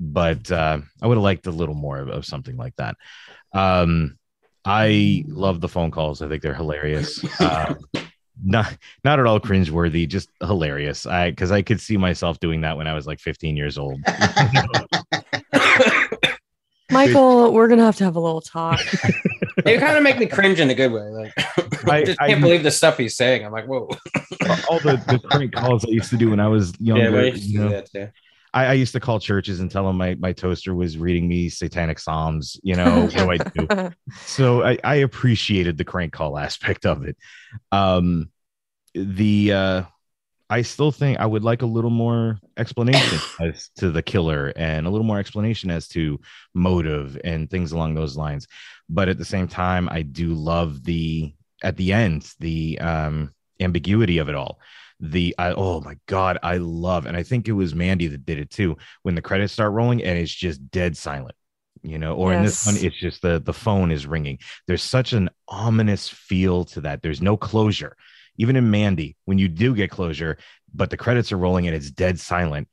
[0.00, 2.96] But uh, i would have liked a little more of, of something like that.
[3.52, 4.18] Um
[4.64, 6.20] i love the phone calls.
[6.20, 7.24] I think they're hilarious.
[7.40, 7.74] Uh,
[8.42, 11.06] not not at all cringeworthy just hilarious.
[11.06, 14.00] I because i could see myself doing that when i was like 15 years old
[16.94, 18.80] Michael, we're gonna have to have a little talk.
[19.64, 21.00] They kind of make me cringe in a good way.
[21.10, 21.32] Like,
[21.88, 23.46] I, I- just can't believe the stuff he's saying.
[23.46, 23.88] I'm like, whoa.
[24.68, 27.26] all the, the prank calls i used to do when i was younger Yeah, we
[27.30, 28.08] used to you do know, that too.
[28.52, 31.48] I, I used to call churches and tell them my, my toaster was reading me
[31.48, 33.90] satanic psalms you know what do i do
[34.24, 37.16] so I, I appreciated the crank call aspect of it.
[37.72, 38.30] Um,
[38.94, 39.82] the uh,
[40.50, 44.86] I still think I would like a little more explanation as to the killer and
[44.86, 46.20] a little more explanation as to
[46.54, 48.46] motive and things along those lines.
[48.88, 54.18] But at the same time, I do love the at the end the um, ambiguity
[54.18, 54.60] of it all.
[55.00, 58.38] The I, oh my god, I love and I think it was Mandy that did
[58.38, 58.76] it too.
[59.02, 61.34] When the credits start rolling and it's just dead silent
[61.82, 65.12] you know or in this one it's just the the phone is ringing there's such
[65.12, 67.94] an ominous feel to that there's no closure
[68.38, 70.36] even in mandy when you do get closure
[70.74, 72.68] but the credits are rolling and it's dead silent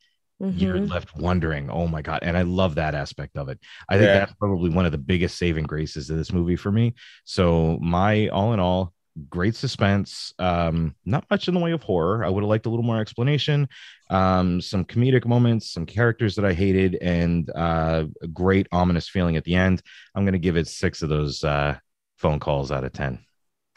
[0.53, 0.89] you're Mhm.
[0.89, 3.59] left wondering oh my god and i love that aspect of it
[3.89, 4.19] i think Yeah.
[4.19, 6.93] that's probably one of the biggest saving graces of this movie for me
[7.23, 8.93] so my all in all
[9.29, 12.69] great suspense um not much in the way of horror i would have liked a
[12.69, 13.67] little more explanation
[14.09, 19.35] um some comedic moments some characters that i hated and uh a great ominous feeling
[19.35, 19.81] at the end
[20.15, 21.77] i'm going to give it six of those uh
[22.17, 23.19] phone calls out of ten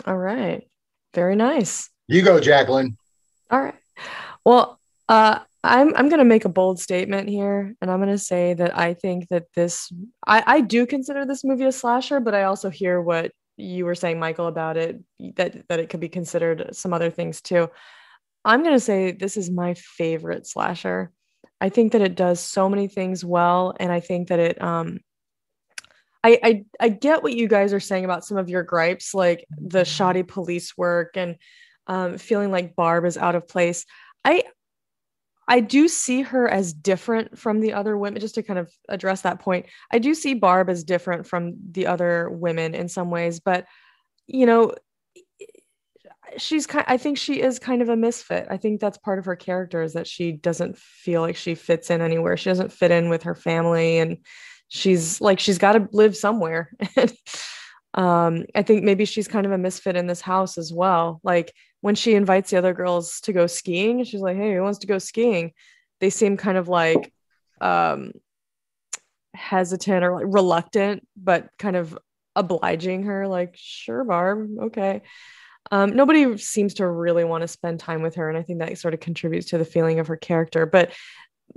[0.07, 0.65] All right.
[1.15, 1.91] Very nice.
[2.09, 2.97] You go, Jacqueline.
[3.51, 3.75] All right.
[4.45, 4.79] Well,
[5.09, 8.95] uh, I'm I'm gonna make a bold statement here, and I'm gonna say that I
[8.95, 9.91] think that this
[10.27, 13.95] I, I do consider this movie a slasher, but I also hear what you were
[13.95, 15.01] saying, Michael, about it
[15.37, 17.71] that that it could be considered some other things too.
[18.45, 21.13] I'm gonna say this is my favorite slasher.
[21.61, 25.01] I think that it does so many things well, and I think that it um
[26.25, 29.45] I, I I get what you guys are saying about some of your gripes, like
[29.51, 31.37] the shoddy police work and
[31.87, 33.85] um, feeling like Barb is out of place.
[34.25, 34.45] I
[35.47, 38.21] I do see her as different from the other women.
[38.21, 41.87] Just to kind of address that point, I do see Barb as different from the
[41.87, 43.67] other women in some ways, but
[44.27, 44.75] you know,
[46.39, 46.87] she's kind.
[46.89, 48.47] I think she is kind of a misfit.
[48.49, 51.91] I think that's part of her character is that she doesn't feel like she fits
[51.91, 52.39] in anywhere.
[52.39, 54.19] She doesn't fit in with her family, and
[54.75, 56.71] she's like she's got to live somewhere.
[57.95, 61.21] um, I think maybe she's kind of a misfit in this house as well.
[61.23, 64.81] Like when she invites the other girls to go skiing, she's like, "Hey, who wants
[64.81, 65.53] to go skiing?"
[66.01, 67.13] They seem kind of like
[67.61, 68.13] um,
[69.33, 71.97] hesitant or like reluctant, but kind of
[72.35, 73.29] obliging her.
[73.29, 75.03] Like, "Sure, Barb, okay."
[75.71, 78.77] Um, nobody seems to really want to spend time with her, and I think that
[78.77, 80.67] sort of contributes to the feeling of her character.
[80.67, 80.91] But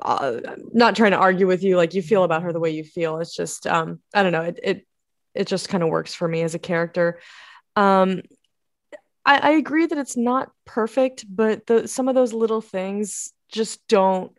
[0.01, 0.39] uh,
[0.73, 3.19] not trying to argue with you, like you feel about her the way you feel.
[3.19, 4.87] It's just, um, I don't know, it it
[5.33, 7.19] it just kind of works for me as a character.
[7.75, 8.21] Um,
[9.25, 13.87] I, I agree that it's not perfect, but the, some of those little things just
[13.87, 14.31] don't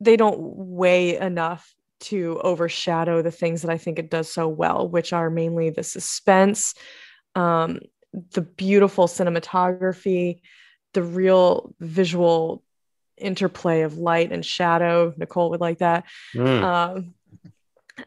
[0.00, 4.88] they don't weigh enough to overshadow the things that I think it does so well,
[4.88, 6.74] which are mainly the suspense,
[7.36, 7.78] um,
[8.32, 10.40] the beautiful cinematography,
[10.94, 12.64] the real visual
[13.16, 15.12] interplay of light and shadow.
[15.16, 16.04] Nicole would like that.
[16.34, 16.62] Mm.
[16.62, 17.14] Um,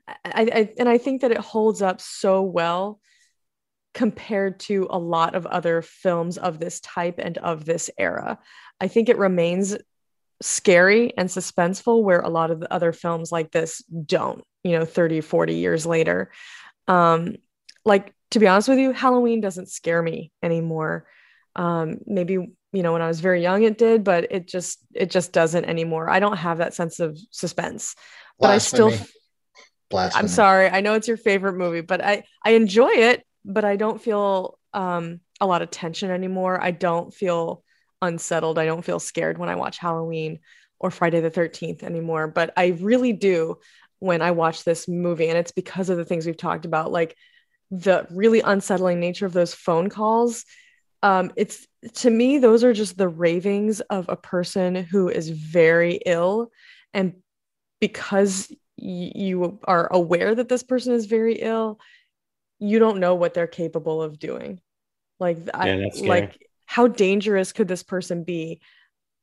[0.07, 2.99] I, I, and I think that it holds up so well
[3.93, 8.37] compared to a lot of other films of this type and of this era.
[8.81, 9.77] I think it remains
[10.41, 14.85] scary and suspenseful where a lot of the other films like this don't, you know,
[14.85, 16.31] 30, 40 years later.
[16.87, 17.37] Um,
[17.85, 21.05] like to be honest with you, Halloween doesn't scare me anymore.
[21.55, 25.09] Um, maybe you know when I was very young it did, but it just it
[25.09, 26.09] just doesn't anymore.
[26.09, 27.95] I don't have that sense of suspense.
[28.39, 28.93] But I still
[29.89, 30.19] Blasphemy.
[30.19, 30.69] I'm sorry.
[30.69, 34.57] I know it's your favorite movie, but I I enjoy it but I don't feel
[34.73, 36.61] um, a lot of tension anymore.
[36.61, 37.63] I don't feel
[38.01, 38.57] unsettled.
[38.59, 40.39] I don't feel scared when I watch Halloween
[40.79, 42.27] or Friday the 13th anymore.
[42.27, 43.59] But I really do
[43.99, 45.29] when I watch this movie.
[45.29, 47.15] And it's because of the things we've talked about, like
[47.71, 50.43] the really unsettling nature of those phone calls.
[51.05, 51.67] Um, it's
[51.97, 56.49] to me, those are just the ravings of a person who is very ill.
[56.95, 57.13] And
[57.79, 61.79] because y- you are aware that this person is very ill,
[62.57, 64.59] you don't know what they're capable of doing.
[65.19, 68.59] Like yeah, I, like how dangerous could this person be?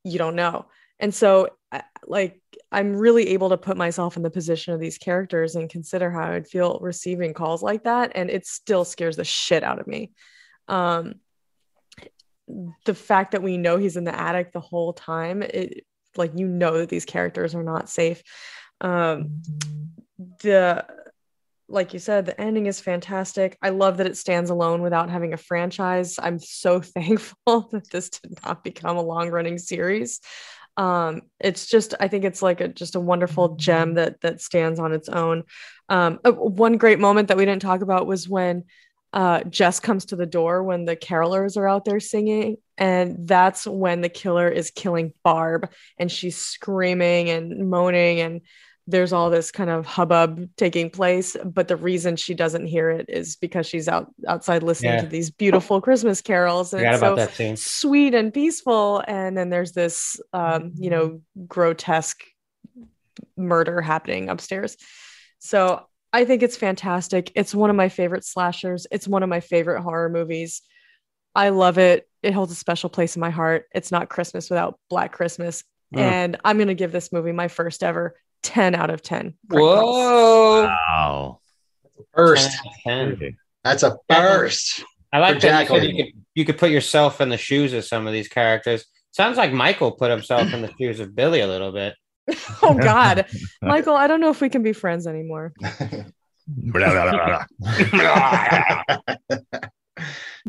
[0.04, 0.66] You don't know.
[1.00, 1.48] And so
[2.06, 2.40] like
[2.70, 6.30] I'm really able to put myself in the position of these characters and consider how
[6.30, 10.12] I'd feel receiving calls like that and it still scares the shit out of me.
[10.68, 11.16] Um
[12.84, 15.84] the fact that we know he's in the attic the whole time, it
[16.16, 18.22] like you know that these characters are not safe.
[18.80, 19.42] Um
[20.42, 20.84] the
[21.72, 23.56] like you said, the ending is fantastic.
[23.62, 26.18] I love that it stands alone without having a franchise.
[26.22, 30.20] I'm so thankful that this did not become a long running series.
[30.76, 34.78] Um, it's just, I think it's like a, just a wonderful gem that that stands
[34.78, 35.44] on its own.
[35.88, 38.64] Um, uh, one great moment that we didn't talk about was when
[39.12, 43.66] uh, Jess comes to the door when the carolers are out there singing, and that's
[43.66, 48.20] when the killer is killing Barb, and she's screaming and moaning.
[48.20, 48.40] And
[48.86, 51.36] there's all this kind of hubbub taking place.
[51.44, 55.00] But the reason she doesn't hear it is because she's out outside listening yeah.
[55.02, 56.72] to these beautiful christmas carols.
[56.72, 57.14] And so
[57.56, 59.04] sweet and peaceful.
[59.06, 62.24] And then there's this um, you know grotesque
[63.36, 64.76] murder happening upstairs.
[65.38, 69.40] So i think it's fantastic it's one of my favorite slashers it's one of my
[69.40, 70.62] favorite horror movies
[71.34, 74.78] i love it it holds a special place in my heart it's not christmas without
[74.90, 75.64] black christmas
[75.94, 76.00] mm.
[76.00, 79.34] and i'm going to give this movie my first ever 10 out of 10.
[79.48, 80.64] Whoa.
[80.64, 81.40] Wow.
[82.14, 82.50] First.
[82.84, 84.84] 10 That's a first.
[85.12, 88.06] I like that you, you, could, you could put yourself in the shoes of some
[88.06, 88.84] of these characters.
[89.12, 91.94] Sounds like Michael put himself in the shoes of Billy a little bit.
[92.62, 93.26] oh God,
[93.62, 95.52] Michael, I don't know if we can be friends anymore.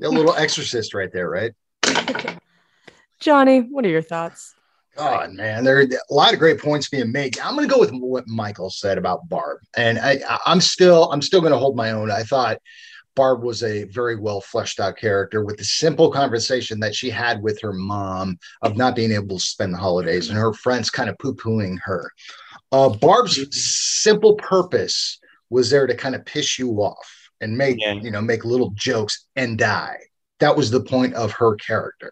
[0.01, 1.53] a little exorcist right there, right?
[3.19, 4.55] Johnny, what are your thoughts?
[4.95, 7.39] God, man, there are a lot of great points being made.
[7.39, 11.21] I'm going to go with what Michael said about Barb, and I, I'm still, I'm
[11.21, 12.11] still going to hold my own.
[12.11, 12.59] I thought
[13.15, 17.41] Barb was a very well fleshed out character with the simple conversation that she had
[17.41, 21.09] with her mom of not being able to spend the holidays and her friends kind
[21.09, 22.11] of poo pooing her.
[22.71, 25.19] Uh, Barb's simple purpose
[25.49, 27.93] was there to kind of piss you off and make yeah.
[27.93, 29.97] you know make little jokes and die
[30.39, 32.11] that was the point of her character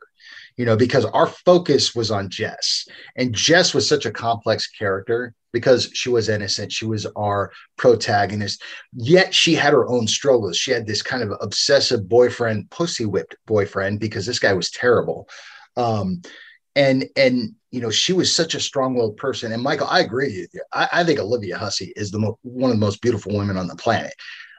[0.57, 5.34] you know because our focus was on jess and jess was such a complex character
[5.53, 8.61] because she was innocent she was our protagonist.
[8.94, 10.57] Yet she had her own struggles.
[10.57, 15.28] She had this kind of obsessive boyfriend pussy whipped boyfriend because this guy was terrible.
[15.78, 16.22] Um
[16.76, 19.52] and and you know she was such a strong-willed person.
[19.52, 20.61] And michael i agree with you.
[20.73, 23.68] I, I think olivia hussey is the mo- one of the most beautiful women on
[23.68, 24.14] the planet.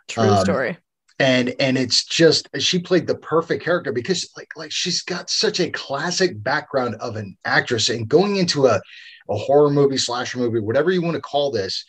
[0.09, 0.79] True Um, story.
[1.19, 5.61] and and it's just she played the perfect character because like like she's got such
[5.61, 8.81] a classic background of an actress and going into a
[9.33, 11.85] a horror movie slasher movie whatever you want to call this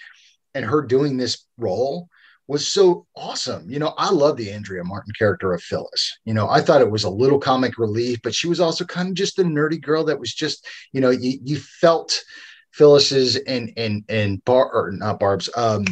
[0.55, 2.07] and her doing this role
[2.47, 6.49] was so awesome you know i love the andrea martin character of phyllis you know
[6.49, 9.39] i thought it was a little comic relief but she was also kind of just
[9.39, 12.23] a nerdy girl that was just you know you, you felt
[12.71, 15.85] phyllis's and and and bar or not barb's um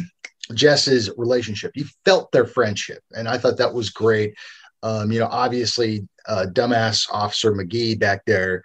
[0.54, 1.72] Jess's relationship.
[1.74, 4.34] You felt their friendship, and I thought that was great.
[4.82, 8.62] Um, you know, obviously, uh, dumbass Officer McGee back there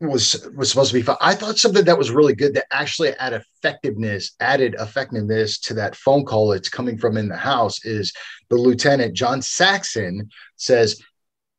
[0.00, 1.16] was was supposed to be fun.
[1.20, 5.96] I thought something that was really good that actually added effectiveness, added effectiveness to that
[5.96, 8.12] phone call that's coming from in the house is
[8.50, 11.00] the lieutenant John Saxon says,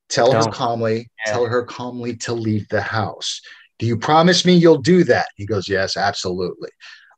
[0.10, 1.34] "Tell her calmly, Yeah.
[1.34, 3.42] tell her calmly to leave the house."
[3.80, 5.28] Do you promise me you'll do that?
[5.36, 6.70] He goes, Yes, absolutely.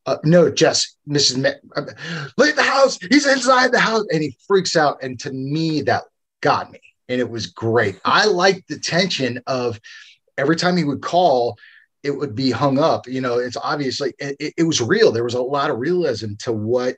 [0.05, 1.37] Uh, no, Jess, Mrs.
[1.37, 1.85] Me- uh,
[2.37, 2.97] leave the house.
[3.09, 4.05] He's inside the house.
[4.11, 4.97] And he freaks out.
[5.03, 6.03] And to me, that
[6.41, 6.79] got me.
[7.09, 7.99] And it was great.
[8.05, 9.79] I liked the tension of
[10.37, 11.57] every time he would call,
[12.03, 13.07] it would be hung up.
[13.07, 15.11] You know, it's obviously, it, it- was real.
[15.11, 16.95] There was a lot of realism to what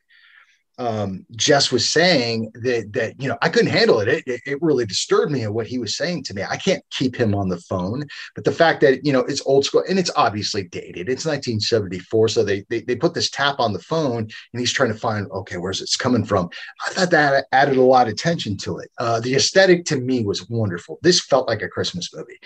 [0.79, 4.07] um, Jess was saying that, that, you know, I couldn't handle it.
[4.25, 4.61] It, it.
[4.61, 6.41] really disturbed me of what he was saying to me.
[6.49, 8.05] I can't keep him on the phone.
[8.33, 11.09] But the fact that, you know, it's old school and it's obviously dated.
[11.09, 12.29] It's 1974.
[12.29, 14.19] So they, they, they put this tap on the phone
[14.53, 16.49] and he's trying to find, okay, where's it's coming from?
[16.87, 18.89] I thought that added a lot of tension to it.
[18.99, 20.97] Uh, the aesthetic to me was wonderful.
[21.01, 22.39] This felt like a Christmas movie.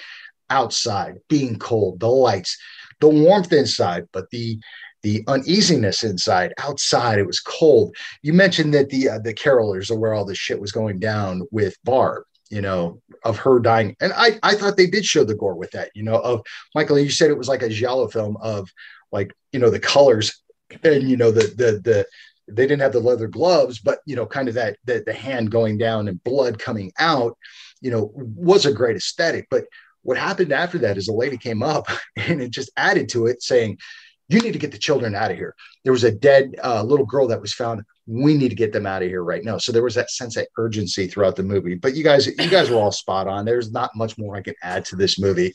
[0.50, 2.58] Outside, being cold, the lights,
[3.00, 4.60] the warmth inside, but the
[5.02, 6.54] the uneasiness inside.
[6.60, 7.96] Outside, it was cold.
[8.22, 11.44] You mentioned that the uh, the carolers are where all this shit was going down
[11.52, 12.24] with Barb.
[12.50, 15.72] You know, of her dying, and I I thought they did show the gore with
[15.72, 15.90] that.
[15.96, 16.42] You know, of
[16.76, 17.00] Michael.
[17.00, 18.70] You said it was like a giallo film of
[19.12, 20.44] like you know the colors
[20.84, 22.06] and you know the the the
[22.48, 25.52] they didn't have the leather gloves, but you know, kind of that the, the hand
[25.52, 27.38] going down and blood coming out,
[27.82, 29.48] you know, was a great aesthetic.
[29.50, 29.66] But
[30.04, 33.42] what happened after that is a lady came up and it just added to it,
[33.42, 33.80] saying,
[34.30, 37.06] "You need to get the children out of here." There was a dead uh, little
[37.06, 37.84] girl that was found.
[38.06, 39.58] We need to get them out of here right now.
[39.58, 41.76] So there was that sense of urgency throughout the movie.
[41.76, 43.46] But you guys, you guys were all spot on.
[43.46, 45.54] There's not much more I can add to this movie.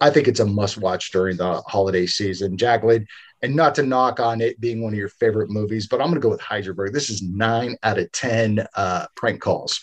[0.00, 2.56] I think it's a must watch during the holiday season.
[2.56, 3.06] Jacqueline,
[3.42, 6.14] and not to knock on it being one of your favorite movies, but I'm going
[6.14, 6.92] to go with Hydraberg.
[6.92, 9.80] This is nine out of 10 uh, prank calls.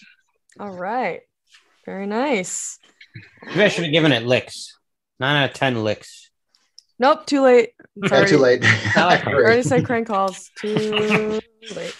[0.59, 1.21] All right.
[1.85, 2.79] Very nice.
[3.45, 4.77] Maybe I should have given it licks.
[5.19, 6.29] Nine out of ten licks.
[6.99, 7.71] Nope, too late.
[7.95, 8.61] It's Not too late.
[8.95, 9.45] I like I Great.
[9.45, 10.49] already said crank calls.
[10.59, 11.39] Too
[11.75, 11.95] late.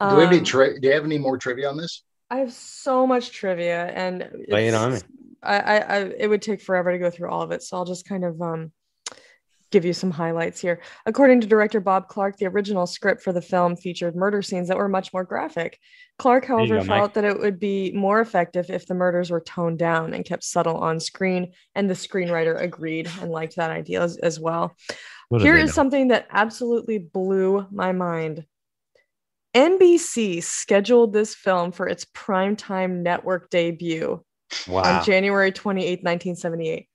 [0.00, 2.02] do, we have any Um, tri- do you have any more trivia on this?
[2.30, 5.00] I have so much trivia, and Lay it on me.
[5.42, 7.84] I, I, I, it would take forever to go through all of it, so I'll
[7.84, 8.72] just kind of um,
[9.74, 10.80] give you some highlights here.
[11.04, 14.78] According to director Bob Clark, the original script for the film featured murder scenes that
[14.78, 15.80] were much more graphic.
[16.16, 19.80] Clark, however, go, felt that it would be more effective if the murders were toned
[19.80, 24.16] down and kept subtle on screen, and the screenwriter agreed and liked that idea as,
[24.18, 24.76] as well.
[25.36, 25.74] Here is know?
[25.74, 28.46] something that absolutely blew my mind.
[29.56, 34.24] NBC scheduled this film for its primetime network debut
[34.68, 34.82] Wow.
[34.82, 36.86] on January 28th, 1978.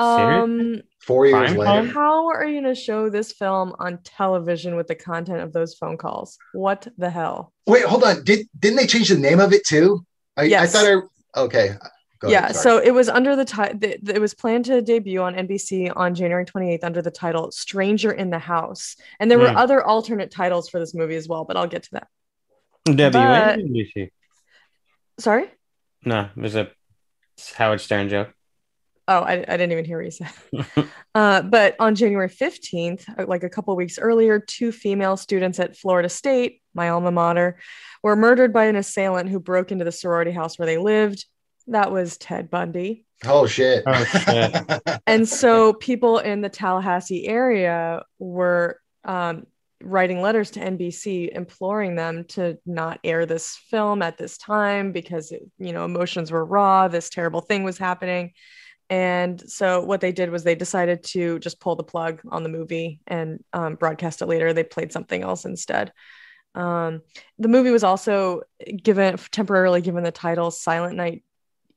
[0.00, 0.42] Serious?
[0.42, 1.64] Um, Four years Prime later.
[1.64, 1.88] time?
[1.88, 5.74] how are you going to show this film on television with the content of those
[5.74, 6.38] phone calls?
[6.52, 7.52] What the hell?
[7.66, 8.24] Wait, hold on.
[8.24, 10.04] Did, didn't they change the name of it too?
[10.36, 11.76] I, I thought I, okay.
[12.20, 13.78] Go yeah, ahead, so it was under the title.
[13.82, 18.30] It was planned to debut on NBC on January 28th under the title "Stranger in
[18.30, 19.56] the House," and there were Hmm.
[19.58, 21.44] other alternate titles for this movie as well.
[21.44, 22.06] But I'll get to that.
[22.86, 24.10] W but- NBC.
[25.20, 25.46] Sorry.
[26.04, 26.70] No, it was a
[27.56, 28.33] Howard Stern joke.
[29.06, 30.88] Oh, I, I didn't even hear what you said.
[31.14, 35.76] uh, but on January 15th, uh, like a couple weeks earlier, two female students at
[35.76, 37.58] Florida State, my alma mater,
[38.02, 41.26] were murdered by an assailant who broke into the sorority house where they lived.
[41.66, 43.04] That was Ted Bundy.
[43.26, 43.84] oh shit.
[43.86, 44.82] Oh, shit.
[45.06, 49.46] And so people in the Tallahassee area were um,
[49.82, 55.30] writing letters to NBC imploring them to not air this film at this time because,
[55.30, 56.88] it, you know, emotions were raw.
[56.88, 58.32] This terrible thing was happening.
[58.90, 62.48] And so what they did was they decided to just pull the plug on the
[62.48, 64.52] movie and um, broadcast it later.
[64.52, 65.92] They played something else instead.
[66.54, 67.02] Um,
[67.38, 68.42] the movie was also
[68.82, 71.24] given temporarily given the title Silent Night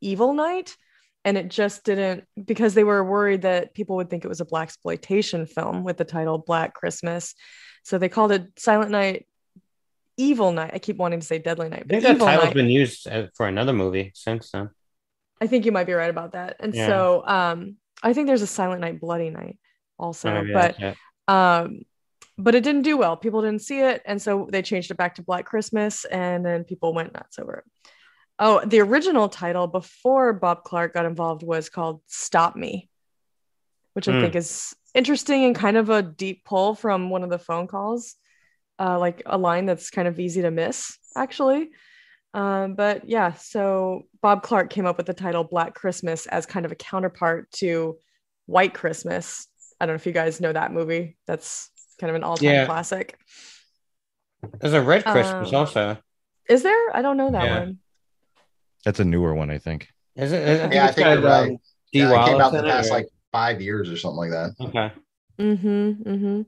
[0.02, 0.78] Evil Night,
[1.26, 4.46] and it just didn't because they were worried that people would think it was a
[4.46, 7.34] black exploitation film with the title Black Christmas.
[7.84, 9.26] So they called it Silent Night,
[10.18, 10.72] Evil Night.
[10.74, 11.86] I keep wanting to say Deadly Night.
[11.86, 12.54] I think that title's Night.
[12.54, 14.70] been used uh, for another movie since then.
[15.40, 16.58] I think you might be right about that.
[16.60, 16.88] And Yeah.
[16.88, 19.58] so um I think there's a Silent Night Bloody Night
[19.98, 20.32] also.
[20.34, 20.98] Maybe but that's
[21.30, 21.34] it.
[21.34, 21.82] um
[22.38, 23.18] but it didn't do well.
[23.18, 26.64] People didn't see it and so they changed it back to Black Christmas and then
[26.64, 27.64] people went nuts over it.
[28.40, 32.88] Oh, the original title before Bob Clark got involved was called Stop Me,
[33.94, 34.22] which I Hmm.
[34.22, 38.16] think is interesting and kind of a deep pull from one of the phone calls.
[38.80, 41.72] Uh, like a line that's kind of easy to miss, actually.
[42.34, 46.66] Um, but yeah, so Bob Clark came up with the title Black Christmas as kind
[46.66, 47.98] of a counterpart to
[48.46, 49.48] White Christmas.
[49.80, 51.18] I don't know if you guys know that movie.
[51.26, 52.66] That's kind of an all-time Yeah.
[52.66, 53.18] classic.
[54.60, 55.98] There's a Red Christmas Um, also.
[56.50, 56.96] Is there?
[56.96, 57.60] I don't know that Yeah.
[57.60, 57.80] one.
[58.86, 59.90] That's a newer one, I think.
[60.16, 60.48] Is it?
[60.48, 61.50] I think Yeah, I think got, you're right.
[61.52, 61.58] um,
[61.92, 64.18] Dee Yeah, it came out in in the past or- like five years or something
[64.18, 64.52] like that.
[64.60, 64.92] Okay.
[65.40, 66.10] Mm-hmm.
[66.10, 66.42] Mm-hmm.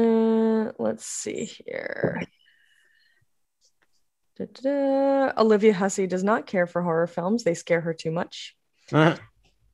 [0.00, 2.22] Uh, let's see here.
[4.36, 5.32] Da-da-da.
[5.40, 7.44] Olivia Hussey does not care for horror films.
[7.44, 8.56] They scare her too much.
[8.92, 9.16] Uh,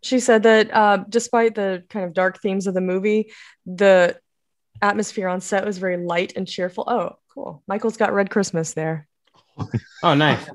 [0.03, 3.33] She said that uh, despite the kind of dark themes of the movie,
[3.67, 4.19] the
[4.83, 6.85] atmosphere on set was very light and cheerful.
[6.87, 7.63] Oh, cool.
[7.67, 9.07] Michael's got Red Christmas there.
[10.03, 10.49] oh, nice.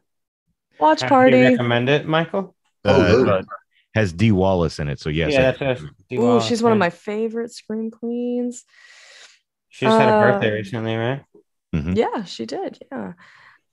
[0.80, 1.42] Watch Do you party.
[1.44, 2.56] recommend it, Michael?
[2.86, 3.30] Oh, Uh, good.
[3.30, 3.42] uh,
[3.94, 5.32] has Dee Wallace in it, so yes.
[5.32, 6.16] yeah, I- that's a.
[6.20, 8.66] Ooh, she's one of my favorite scream queens.
[9.70, 11.24] She just had a uh, birthday recently, right?
[11.74, 11.96] Mhm.
[11.98, 12.80] Yeah, she did.
[12.92, 13.14] Yeah.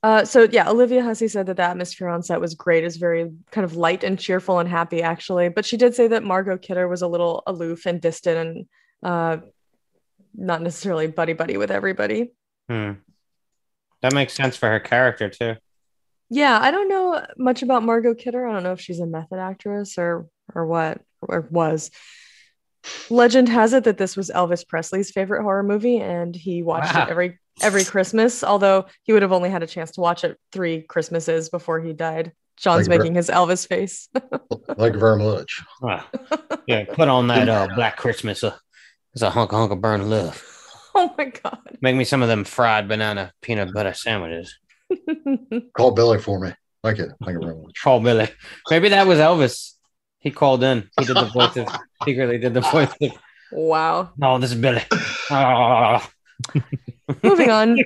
[0.03, 2.83] Uh, so yeah, Olivia Hussey said that the atmosphere on set was great.
[2.83, 5.47] is very kind of light and cheerful and happy, actually.
[5.47, 8.65] But she did say that Margot Kidder was a little aloof and distant and
[9.01, 9.37] uh,
[10.35, 12.31] not necessarily buddy buddy with everybody.
[12.67, 12.91] Hmm.
[14.01, 15.55] That makes sense for her character too.
[16.29, 18.45] Yeah, I don't know much about Margot Kidder.
[18.45, 21.91] I don't know if she's a method actress or or what or was.
[23.09, 27.03] Legend has it that this was Elvis Presley's favorite horror movie, and he watched Wow.
[27.05, 28.43] it every every Christmas.
[28.43, 31.93] Although he would have only had a chance to watch it three Christmases before he
[31.93, 32.33] died.
[32.57, 34.09] John's Like, making his Elvis face.
[34.77, 35.61] Thank you very much.
[35.81, 36.03] Wow.
[36.67, 38.43] Yeah, put on that uh, Black Christmas.
[38.43, 38.55] Uh,
[39.13, 40.41] it's a hunk of hunk of burn love.
[40.95, 41.77] oh my god!
[41.81, 44.55] Make me some of them fried banana peanut butter sandwiches.
[45.75, 46.53] Call Billy for me.
[46.83, 47.11] Thank you.
[47.23, 47.81] Thank you very much.
[47.81, 48.27] Call Billy.
[48.69, 49.72] Maybe that was Elvis.
[50.23, 50.89] He called in.
[50.97, 51.67] He did the voice of
[52.05, 53.11] secretly did the voice of
[53.51, 54.09] wow.
[54.21, 54.81] Oh, this is Billy.
[55.29, 55.99] Oh.
[57.23, 57.77] Moving on.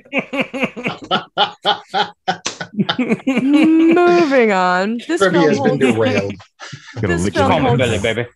[2.96, 4.98] Moving on.
[5.08, 6.34] This Trivia film has been holds- derailed.
[7.00, 8.26] Gonna This lick you film Call me Billy, baby.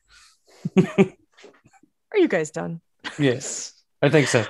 [2.12, 2.80] Are you guys done?
[3.18, 3.72] Yes.
[4.02, 4.44] I think so.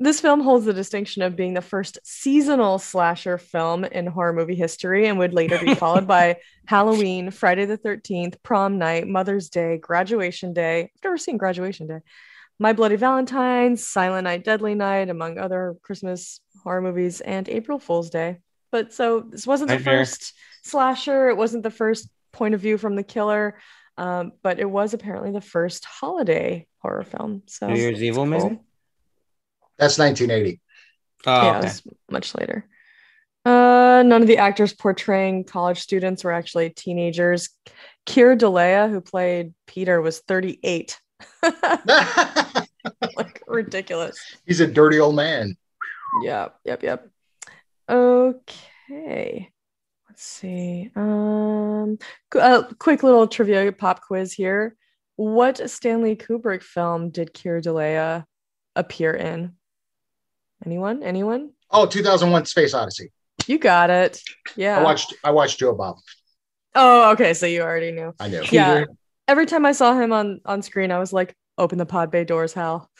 [0.00, 4.54] This film holds the distinction of being the first seasonal slasher film in horror movie
[4.54, 9.76] history and would later be followed by Halloween, Friday the 13th, Prom Night, Mother's Day,
[9.76, 10.82] Graduation Day.
[10.82, 11.98] I've never seen Graduation Day.
[12.60, 18.10] My Bloody Valentine, Silent Night, Deadly Night, among other Christmas horror movies, and April Fool's
[18.10, 18.38] Day.
[18.70, 21.28] But so this wasn't the first slasher.
[21.28, 23.58] It wasn't the first point of view from the killer,
[23.96, 27.42] um, but it was apparently the first holiday horror film.
[27.46, 28.60] So New Year's Evil, it's maybe?
[29.78, 30.60] That's 1980.
[31.26, 31.66] Oh, yeah, okay.
[31.66, 32.66] was much later.
[33.44, 37.50] Uh, none of the actors portraying college students were actually teenagers.
[38.06, 40.98] Keir Dullea, who played Peter, was 38.
[43.16, 44.18] like ridiculous.
[44.46, 45.56] He's a dirty old man.
[46.22, 47.08] Yep, yep, yep.
[47.88, 49.50] Okay.
[50.08, 50.90] Let's see.
[50.96, 51.98] Um,
[52.30, 54.76] qu- uh, quick little trivia pop quiz here.
[55.16, 58.24] What Stanley Kubrick film did Keir Dullea
[58.76, 59.54] appear in?
[60.64, 61.02] Anyone?
[61.02, 61.50] Anyone?
[61.70, 63.12] Oh, 2001 Space Odyssey.
[63.46, 64.20] You got it.
[64.56, 64.78] Yeah.
[64.78, 65.96] I watched I watched Joe Bob.
[66.74, 67.34] Oh, okay.
[67.34, 68.12] So you already knew.
[68.20, 68.42] I knew.
[68.50, 68.84] Yeah.
[69.26, 72.24] Every time I saw him on on screen, I was like, "Open the pod bay
[72.24, 72.90] doors, Hal."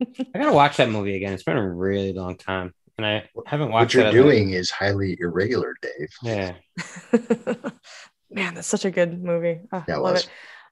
[0.00, 1.32] I gotta watch that movie again.
[1.32, 4.12] It's been a really long time, and I haven't watched What you're it.
[4.12, 6.08] doing is highly irregular, Dave.
[6.22, 6.54] Yeah.
[8.30, 9.60] Man, that's such a good movie.
[9.72, 10.24] Yeah, it love was.
[10.24, 10.30] it.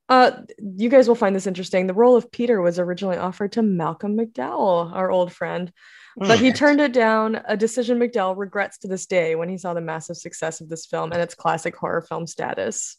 [0.08, 0.30] Uh,
[0.76, 1.86] you guys will find this interesting.
[1.86, 5.72] The role of Peter was originally offered to Malcolm McDowell, our old friend,
[6.16, 6.44] but Hmm.
[6.44, 7.40] he turned it down.
[7.46, 10.86] A decision McDowell regrets to this day when he saw the massive success of this
[10.86, 12.96] film and its classic horror film status.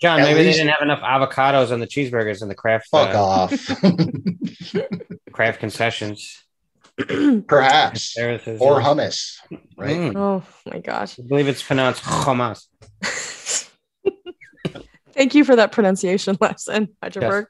[0.00, 2.88] John, At maybe least- they didn't have enough avocados on the cheeseburgers in the craft
[2.90, 3.52] Fuck uh, off.
[5.32, 6.42] craft concessions.
[7.46, 8.16] Perhaps.
[8.18, 8.38] Or yeah.
[8.58, 9.36] hummus.
[9.76, 9.96] Right?
[9.96, 10.16] Mm.
[10.16, 11.18] oh my gosh.
[11.18, 12.66] I believe it's pronounced hummus.
[15.16, 17.46] Thank you for that pronunciation lesson, Hydraberg.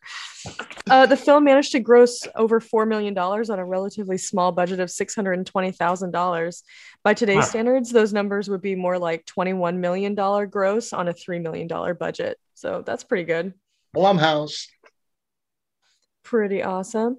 [0.89, 4.89] Uh, the film managed to gross over $4 million on a relatively small budget of
[4.89, 6.63] $620,000.
[7.03, 7.43] By today's Wow.
[7.43, 10.15] standards, those numbers would be more like $21 million
[10.49, 11.67] gross on a $3 million
[11.99, 12.39] budget.
[12.55, 13.53] So that's pretty good.
[13.97, 14.69] Blumhouse.
[16.23, 17.19] Pretty awesome.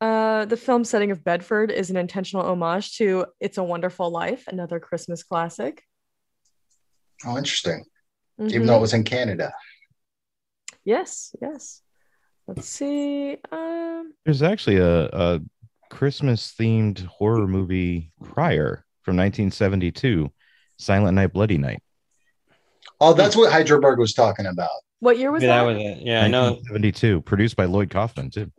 [0.00, 4.44] Uh, the film setting of Bedford is an intentional homage to It's a Wonderful Life,
[4.46, 5.82] another Christmas classic.
[7.26, 7.84] Oh, interesting.
[8.40, 8.50] Mhm.
[8.52, 9.52] Even though it was in Canada.
[10.84, 11.82] Yes, yes.
[12.46, 13.36] Let's see.
[13.52, 15.40] Um, There's actually a, a
[15.90, 20.30] Christmas themed horror movie prior from 1972,
[20.78, 21.82] Silent Night, Bloody Night.
[23.00, 24.70] Oh, that's what Hydraberg was talking about.
[25.00, 25.68] what year was yeah, that?
[25.68, 26.06] that was it.
[26.06, 26.60] Yeah, I know.
[26.66, 28.50] 72, produced by Lloyd Kaufman too.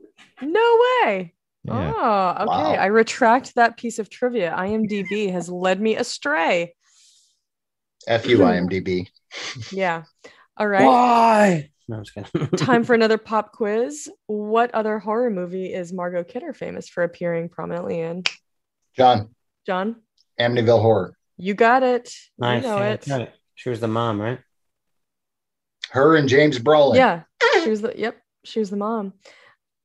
[0.41, 1.33] No way.
[1.63, 1.93] Yeah.
[1.95, 2.45] Oh, okay.
[2.45, 2.73] Wow.
[2.73, 4.55] I retract that piece of trivia.
[4.57, 6.73] IMDb has led me astray.
[8.07, 9.07] F you, IMDb.
[9.71, 10.03] Yeah.
[10.57, 10.85] All right.
[10.85, 11.70] Why?
[11.87, 12.47] No, I'm just kidding.
[12.57, 14.09] Time for another pop quiz.
[14.27, 18.23] What other horror movie is Margot Kidder famous for appearing prominently in?
[18.95, 19.29] John,
[19.65, 19.97] John,
[20.39, 21.15] Amityville Horror.
[21.37, 22.13] you got it.
[22.37, 22.63] nice.
[22.63, 23.05] You know yeah, it.
[23.07, 23.33] got it.
[23.55, 24.39] She was the mom, right?
[25.91, 26.95] Her and James Brolin.
[26.95, 27.23] Yeah.
[27.63, 29.13] She was the yep, she was the mom.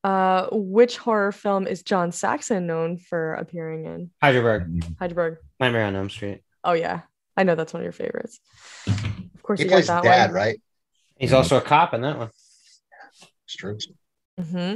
[0.05, 4.10] Uh, which horror film is John Saxon known for appearing in?
[4.23, 5.39] Hydraberg, Hydraberg.
[5.59, 6.43] Nightmare on Elm Street.
[6.62, 7.01] Oh yeah.
[7.36, 8.39] I know that's one of your favorites.
[8.86, 10.35] Of course He you plays got that dad, one.
[10.36, 10.60] right?
[11.18, 12.30] He's also a cop in that one.
[13.44, 13.78] It's true.
[14.40, 14.74] hmm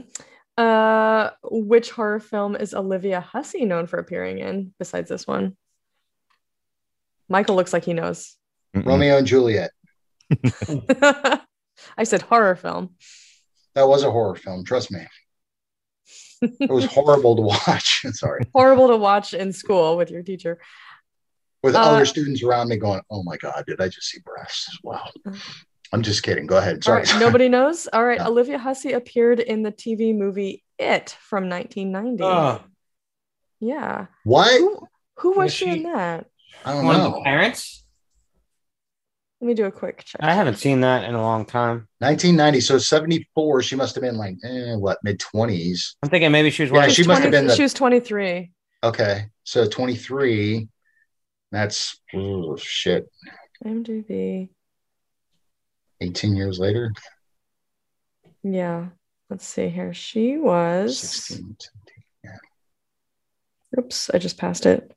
[0.56, 5.56] Uh, which horror film is Olivia Hussey known for appearing in besides this one?
[7.28, 8.36] Michael looks like he knows.
[8.76, 8.86] Mm-mm.
[8.86, 9.70] Romeo and Juliet.
[11.98, 12.94] I said horror film.
[13.74, 14.64] That was a horror film.
[14.64, 15.06] Trust me.
[16.42, 18.02] It was horrible to watch.
[18.12, 18.40] Sorry.
[18.54, 20.58] Horrible to watch in school with your teacher.
[21.62, 24.78] With Uh, other students around me going, oh my God, did I just see breasts?
[24.82, 25.08] Wow.
[25.92, 26.46] I'm just kidding.
[26.46, 26.84] Go ahead.
[26.84, 27.02] Sorry.
[27.02, 27.88] right, nobody knows.
[27.92, 28.28] All right, No.
[28.28, 32.22] Olivia Hussey appeared in the TV movie It from 1990.
[32.22, 32.62] Oh,
[33.60, 34.06] Yeah.
[34.24, 34.58] what?
[34.58, 34.86] Who,
[35.18, 36.26] who was Was she she- in that?
[36.64, 37.22] I don't one of the know.
[37.24, 37.84] parents?
[39.40, 40.20] Let me do a quick check.
[40.22, 41.88] I haven't seen that in a long time.
[42.00, 42.60] 1990.
[42.60, 43.62] So 74.
[43.62, 45.94] She must have been like, eh, what, mid 20s?
[46.02, 47.72] I'm thinking maybe she was Yeah, one she She's must have been the- She was
[47.72, 48.52] 23.
[48.84, 49.26] Okay.
[49.44, 50.68] So 23.
[51.52, 53.06] That's, oh, shit.
[53.64, 54.50] IMDb.
[56.00, 56.92] 18 years later.
[58.42, 58.88] Yeah.
[59.28, 59.94] Let's see here.
[59.94, 60.98] She was.
[60.98, 61.56] 16.
[63.78, 64.92] Oops, I just passed it.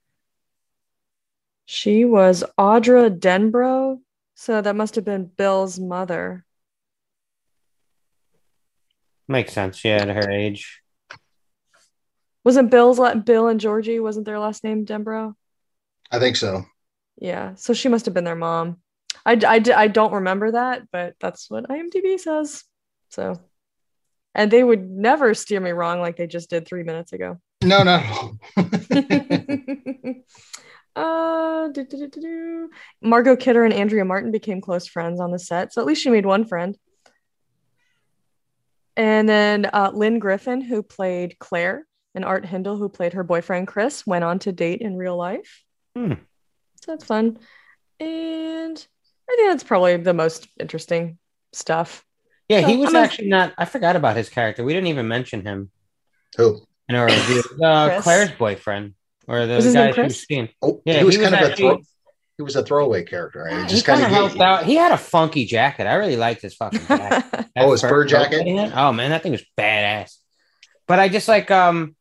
[1.66, 4.00] She was Audra Denbrough.
[4.36, 6.44] So that must have been Bill's mother.
[9.28, 9.86] Makes sense.
[9.86, 10.82] Yeah, at her age.
[12.44, 14.00] Wasn't Bill's la- Bill and Georgie?
[14.00, 15.34] Wasn't their last name Denbrough?
[16.12, 16.66] I think so.
[17.18, 17.54] Yeah.
[17.56, 18.82] So she must have been their mom.
[19.26, 22.64] I, I, I don't remember that, but that's what IMDb says.
[23.10, 23.40] So,
[24.36, 27.40] and they would never steer me wrong like they just did three minutes ago.
[27.64, 28.38] No, no.
[30.96, 32.70] uh, do, do, do, do, do.
[33.02, 36.10] Margot Kidder and Andrea Martin became close friends on the set, so at least she
[36.10, 36.78] made one friend.
[38.96, 43.68] And then uh, Lynn Griffin, who played Claire, and Art Hindle, who played her boyfriend
[43.68, 45.64] Chris, went on to date in real life.
[45.96, 46.14] Hmm.
[46.82, 47.40] So that's fun.
[48.00, 48.86] And
[49.30, 51.18] I think that's probably the most interesting
[51.54, 52.04] stuff.
[52.50, 53.54] Yeah, he was I'm gonna- actually not.
[53.58, 54.64] I forgot about his character.
[54.64, 55.72] We didn't even mention him
[56.38, 56.62] Who?
[56.90, 57.44] in our review.
[57.64, 58.94] Uh, Claire's boyfriend,
[59.28, 60.48] or the Was guy she was Chris?
[60.62, 61.78] Oh, Yeah, he was he kind was of a throw,
[62.38, 63.44] he was a throwaway character.
[63.44, 63.56] Right?
[63.58, 64.66] He He just kind kind of of helped out.
[64.66, 65.88] He had a funky jacket.
[65.88, 67.46] I really liked his fucking jacket.
[67.56, 68.38] Oh, his fur jacket?
[68.38, 68.74] that he had?
[68.76, 70.16] Oh man, that thing was badass.
[70.88, 71.96] But I just like um,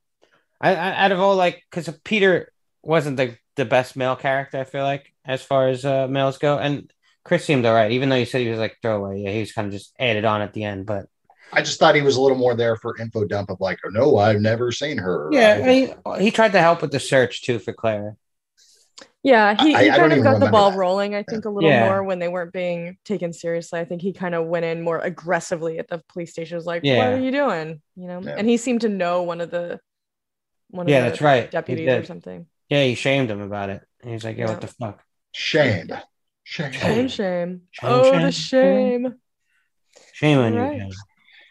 [0.61, 2.51] I, I out of all like because Peter
[2.83, 4.59] wasn't the the best male character.
[4.59, 6.91] I feel like as far as uh, males go, and
[7.25, 9.21] Chris seemed all right, even though you said he was like throwaway.
[9.21, 11.07] Yeah, he was kind of just added on at the end, but
[11.53, 13.91] I just thought he was a little more there for info dump of like, oh,
[13.91, 15.29] no, I've never seen her.
[15.33, 18.17] yeah, I- he, he tried to help with the search too for Claire.
[19.23, 20.79] Yeah, he, I- he kind of got the ball that.
[20.79, 21.87] rolling, I think, a little Yeah.
[21.87, 23.79] more when they weren't being taken seriously.
[23.79, 26.57] I think he kind of went in more aggressively at the police station.
[26.57, 26.99] Was like, Yeah.
[26.99, 28.35] "What are you doing?" You know, Yeah.
[28.37, 29.79] and he seemed to know one of the
[30.71, 31.45] one of Yeah, the that's right.
[31.45, 32.47] He deputies or something.
[32.69, 33.83] Yeah, he shamed him about it.
[34.03, 34.51] And he's like, "Yeah, Yeah.
[34.53, 35.91] what the fuck." Shame.
[36.45, 36.73] Shame.
[36.73, 37.61] Shame, shame.
[37.71, 39.15] Shame, oh, shame, the shame.
[40.13, 40.75] Shame on Right.
[40.75, 40.79] you.
[40.81, 40.91] Jen.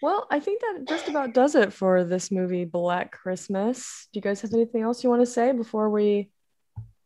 [0.02, 4.08] Well, I think that just about does it for this movie, Black Christmas.
[4.12, 6.30] Do you guys have anything else you want to say before we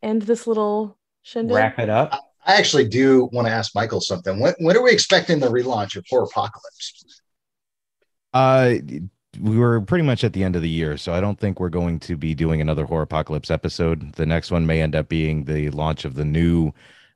[0.02, 1.56] end this little shindig?
[1.56, 2.14] Wrap it up.
[2.46, 4.40] I actually do want to ask Michael something.
[4.40, 7.04] When, when are we expecting the relaunch of Horropocalypse?
[8.34, 8.76] Uh,
[9.42, 11.70] we were pretty much at the end of the year, so I don't think we're
[11.70, 14.14] going to be doing another Horropocalypse episode.
[14.14, 16.72] The next one may end up being the launch of the new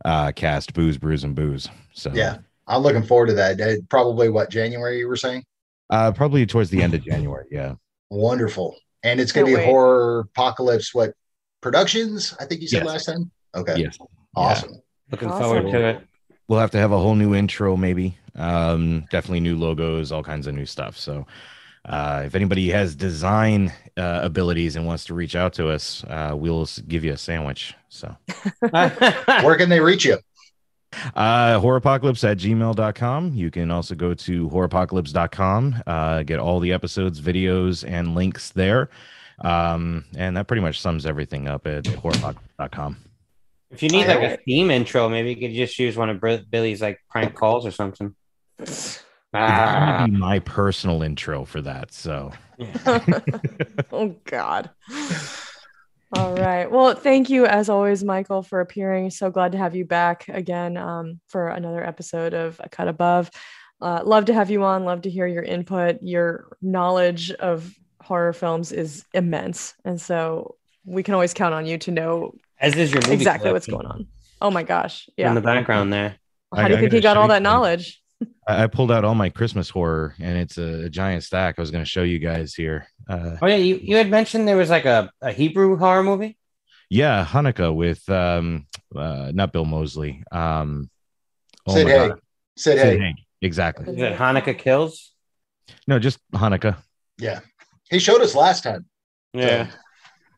[0.06, 1.68] uh cast, Booze, Brews, and Booze.
[1.94, 3.86] So Yeah, I'm looking forward to that.
[3.90, 5.44] Probably what January you were saying?
[5.90, 7.46] Uh, probably towards the end of January.
[7.50, 7.74] Yeah.
[8.12, 8.76] Wonderful.
[9.04, 9.66] And it's going to be wait.
[9.66, 10.94] Horropocalypse.
[10.94, 11.14] What
[11.62, 12.36] productions?
[12.40, 12.86] I think you said Yes.
[12.88, 13.32] last time.
[13.56, 13.76] Okay.
[13.78, 13.98] Yes.
[14.36, 14.76] Awesome.
[15.12, 15.44] Looking Awesome.
[15.44, 16.02] forward to it.
[16.48, 18.18] We'll have to have a whole new intro, maybe.
[18.36, 20.98] Um, definitely new logos, all kinds of new stuff.
[20.98, 21.26] So,
[21.86, 26.34] uh, if anybody has design uh, abilities and wants to reach out to us, uh,
[26.36, 27.76] we'll give you a sandwich.
[27.90, 28.16] So,
[28.70, 30.18] Where can they reach you?
[31.16, 33.34] uh, horropocalypse at gmail.com.
[33.36, 38.90] You can also go to horropocalypse.com, uh, get all the episodes, videos, and links there.
[39.42, 42.98] Um, and that pretty much sums everything up at horropocalypse.com.
[43.72, 46.44] if you need like a theme intro, maybe you could just use one of Br-
[46.50, 48.16] Billy's like prank calls or something.
[48.58, 51.94] It's Ah, be my personal intro for that.
[51.94, 52.32] So,
[53.92, 54.70] oh God.
[56.16, 56.70] All right.
[56.70, 59.12] Well, thank you as always, Michael, for appearing.
[59.12, 63.30] So glad to have you back again um, for another episode of A Cut Above.
[63.82, 64.86] Uh, love to have you on.
[64.86, 66.00] Love to hear your input.
[66.02, 67.72] Your knowledge of
[68.02, 72.76] horror films is immense, and so we can always count on you to know as
[72.76, 74.08] is your movie exactly what's going on.
[74.42, 75.08] Oh my gosh!
[75.16, 76.18] Yeah, in the background there.
[76.54, 77.44] How I- do you I think he gotta all that you.
[77.44, 77.99] knowledge?
[78.48, 81.56] I, I pulled out all my Christmas horror, and it's a, a giant stack.
[81.58, 82.88] I was going to show you guys here.
[83.10, 86.38] Uh, Oh yeah, you, you had mentioned there was like a, a Hebrew horror movie.
[86.90, 88.66] yeah, Hanukkah with um,
[88.96, 90.24] uh, not Bill Moseley.
[90.32, 90.90] Um,
[91.68, 92.12] oh Sid my Haig.
[92.58, 93.00] Sid Sid Haig.
[93.02, 93.16] Haig.
[93.42, 93.94] Exactly.
[93.96, 95.14] Is it Hanukkah Kills?
[95.88, 96.78] No, just Hanukkah.
[97.18, 97.40] Yeah.
[97.90, 98.86] He showed us last time.
[99.34, 99.68] Yeah.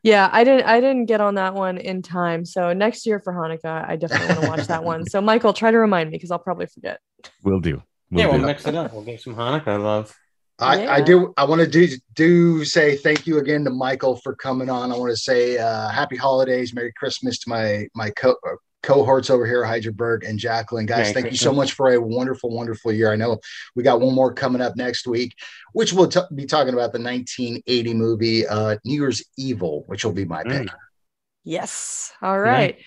[0.04, 0.66] Yeah, I didn't.
[0.66, 2.44] I didn't get on that one in time.
[2.44, 5.04] So next year for Hanukkah, I definitely want to watch that one.
[5.08, 6.98] So Michael, try to remind me because I'll probably forget.
[7.42, 7.82] We'll do.
[8.10, 8.46] We'll yeah, we'll do.
[8.46, 8.92] mix it up.
[8.92, 10.14] We'll get some Hanukkah love.
[10.58, 11.34] I, I do.
[11.36, 14.92] I want to do do say thank you again to Michael for coming on.
[14.92, 19.30] I want to say uh, happy holidays, Merry Christmas to my my co- uh, cohorts
[19.30, 20.86] over here, Hydraberg and Jacqueline.
[20.86, 23.12] Guys, Merry thank you so much for a wonderful, wonderful year.
[23.12, 23.38] I know
[23.74, 25.34] we got one more coming up next week,
[25.72, 30.12] which we'll t- be talking about the 1980 movie uh, New Year's Evil, which will
[30.12, 30.68] be my pick.
[30.68, 30.74] Mm.
[31.44, 32.12] Yes.
[32.22, 32.78] All right.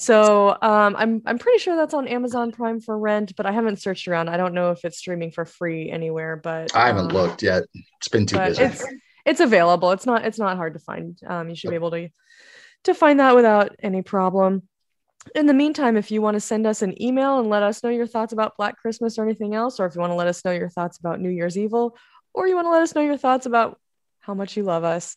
[0.00, 3.82] So um, I'm I'm pretty sure that's on Amazon Prime for rent, but I haven't
[3.82, 4.30] searched around.
[4.30, 7.64] I don't know if it's streaming for free anywhere, but I haven't um, looked yet.
[7.98, 8.62] It's been too busy.
[8.62, 8.82] it's
[9.26, 9.90] it's available.
[9.92, 11.18] It's not it's not hard to find.
[11.26, 12.08] Um, you should be able to
[12.84, 14.62] to find that without any problem.
[15.34, 17.90] In the meantime, if you want to send us an email and let us know
[17.90, 20.42] your thoughts about Black Christmas or anything else, or if you want to let us
[20.46, 21.94] know your thoughts about New Year's Evil,
[22.32, 23.78] or you want to let us know your thoughts about
[24.20, 25.14] how much you love us,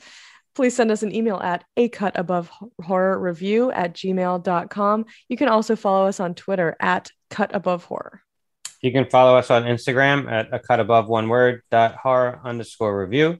[0.55, 2.51] please send us an email at a cut above
[2.81, 5.05] horror review at gmail.com.
[5.27, 8.21] You can also follow us on Twitter at cut above horror.
[8.81, 12.99] You can follow us on Instagram at a cut above one word dot horror underscore
[12.99, 13.39] review.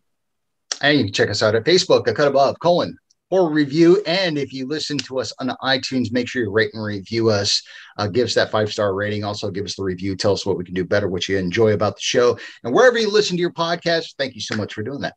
[0.82, 2.98] And you can check us out at Facebook, a cut above, colon,
[3.30, 4.02] or review.
[4.06, 7.62] And if you listen to us on iTunes, make sure you rate and review us.
[7.98, 9.24] Uh, give us that five star rating.
[9.24, 10.16] Also, give us the review.
[10.16, 12.38] Tell us what we can do better, what you enjoy about the show.
[12.64, 15.16] And wherever you listen to your podcast, thank you so much for doing that.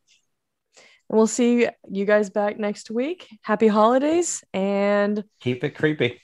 [1.09, 3.29] And we'll see you guys back next week.
[3.43, 6.21] Happy holidays and Keep it creepy.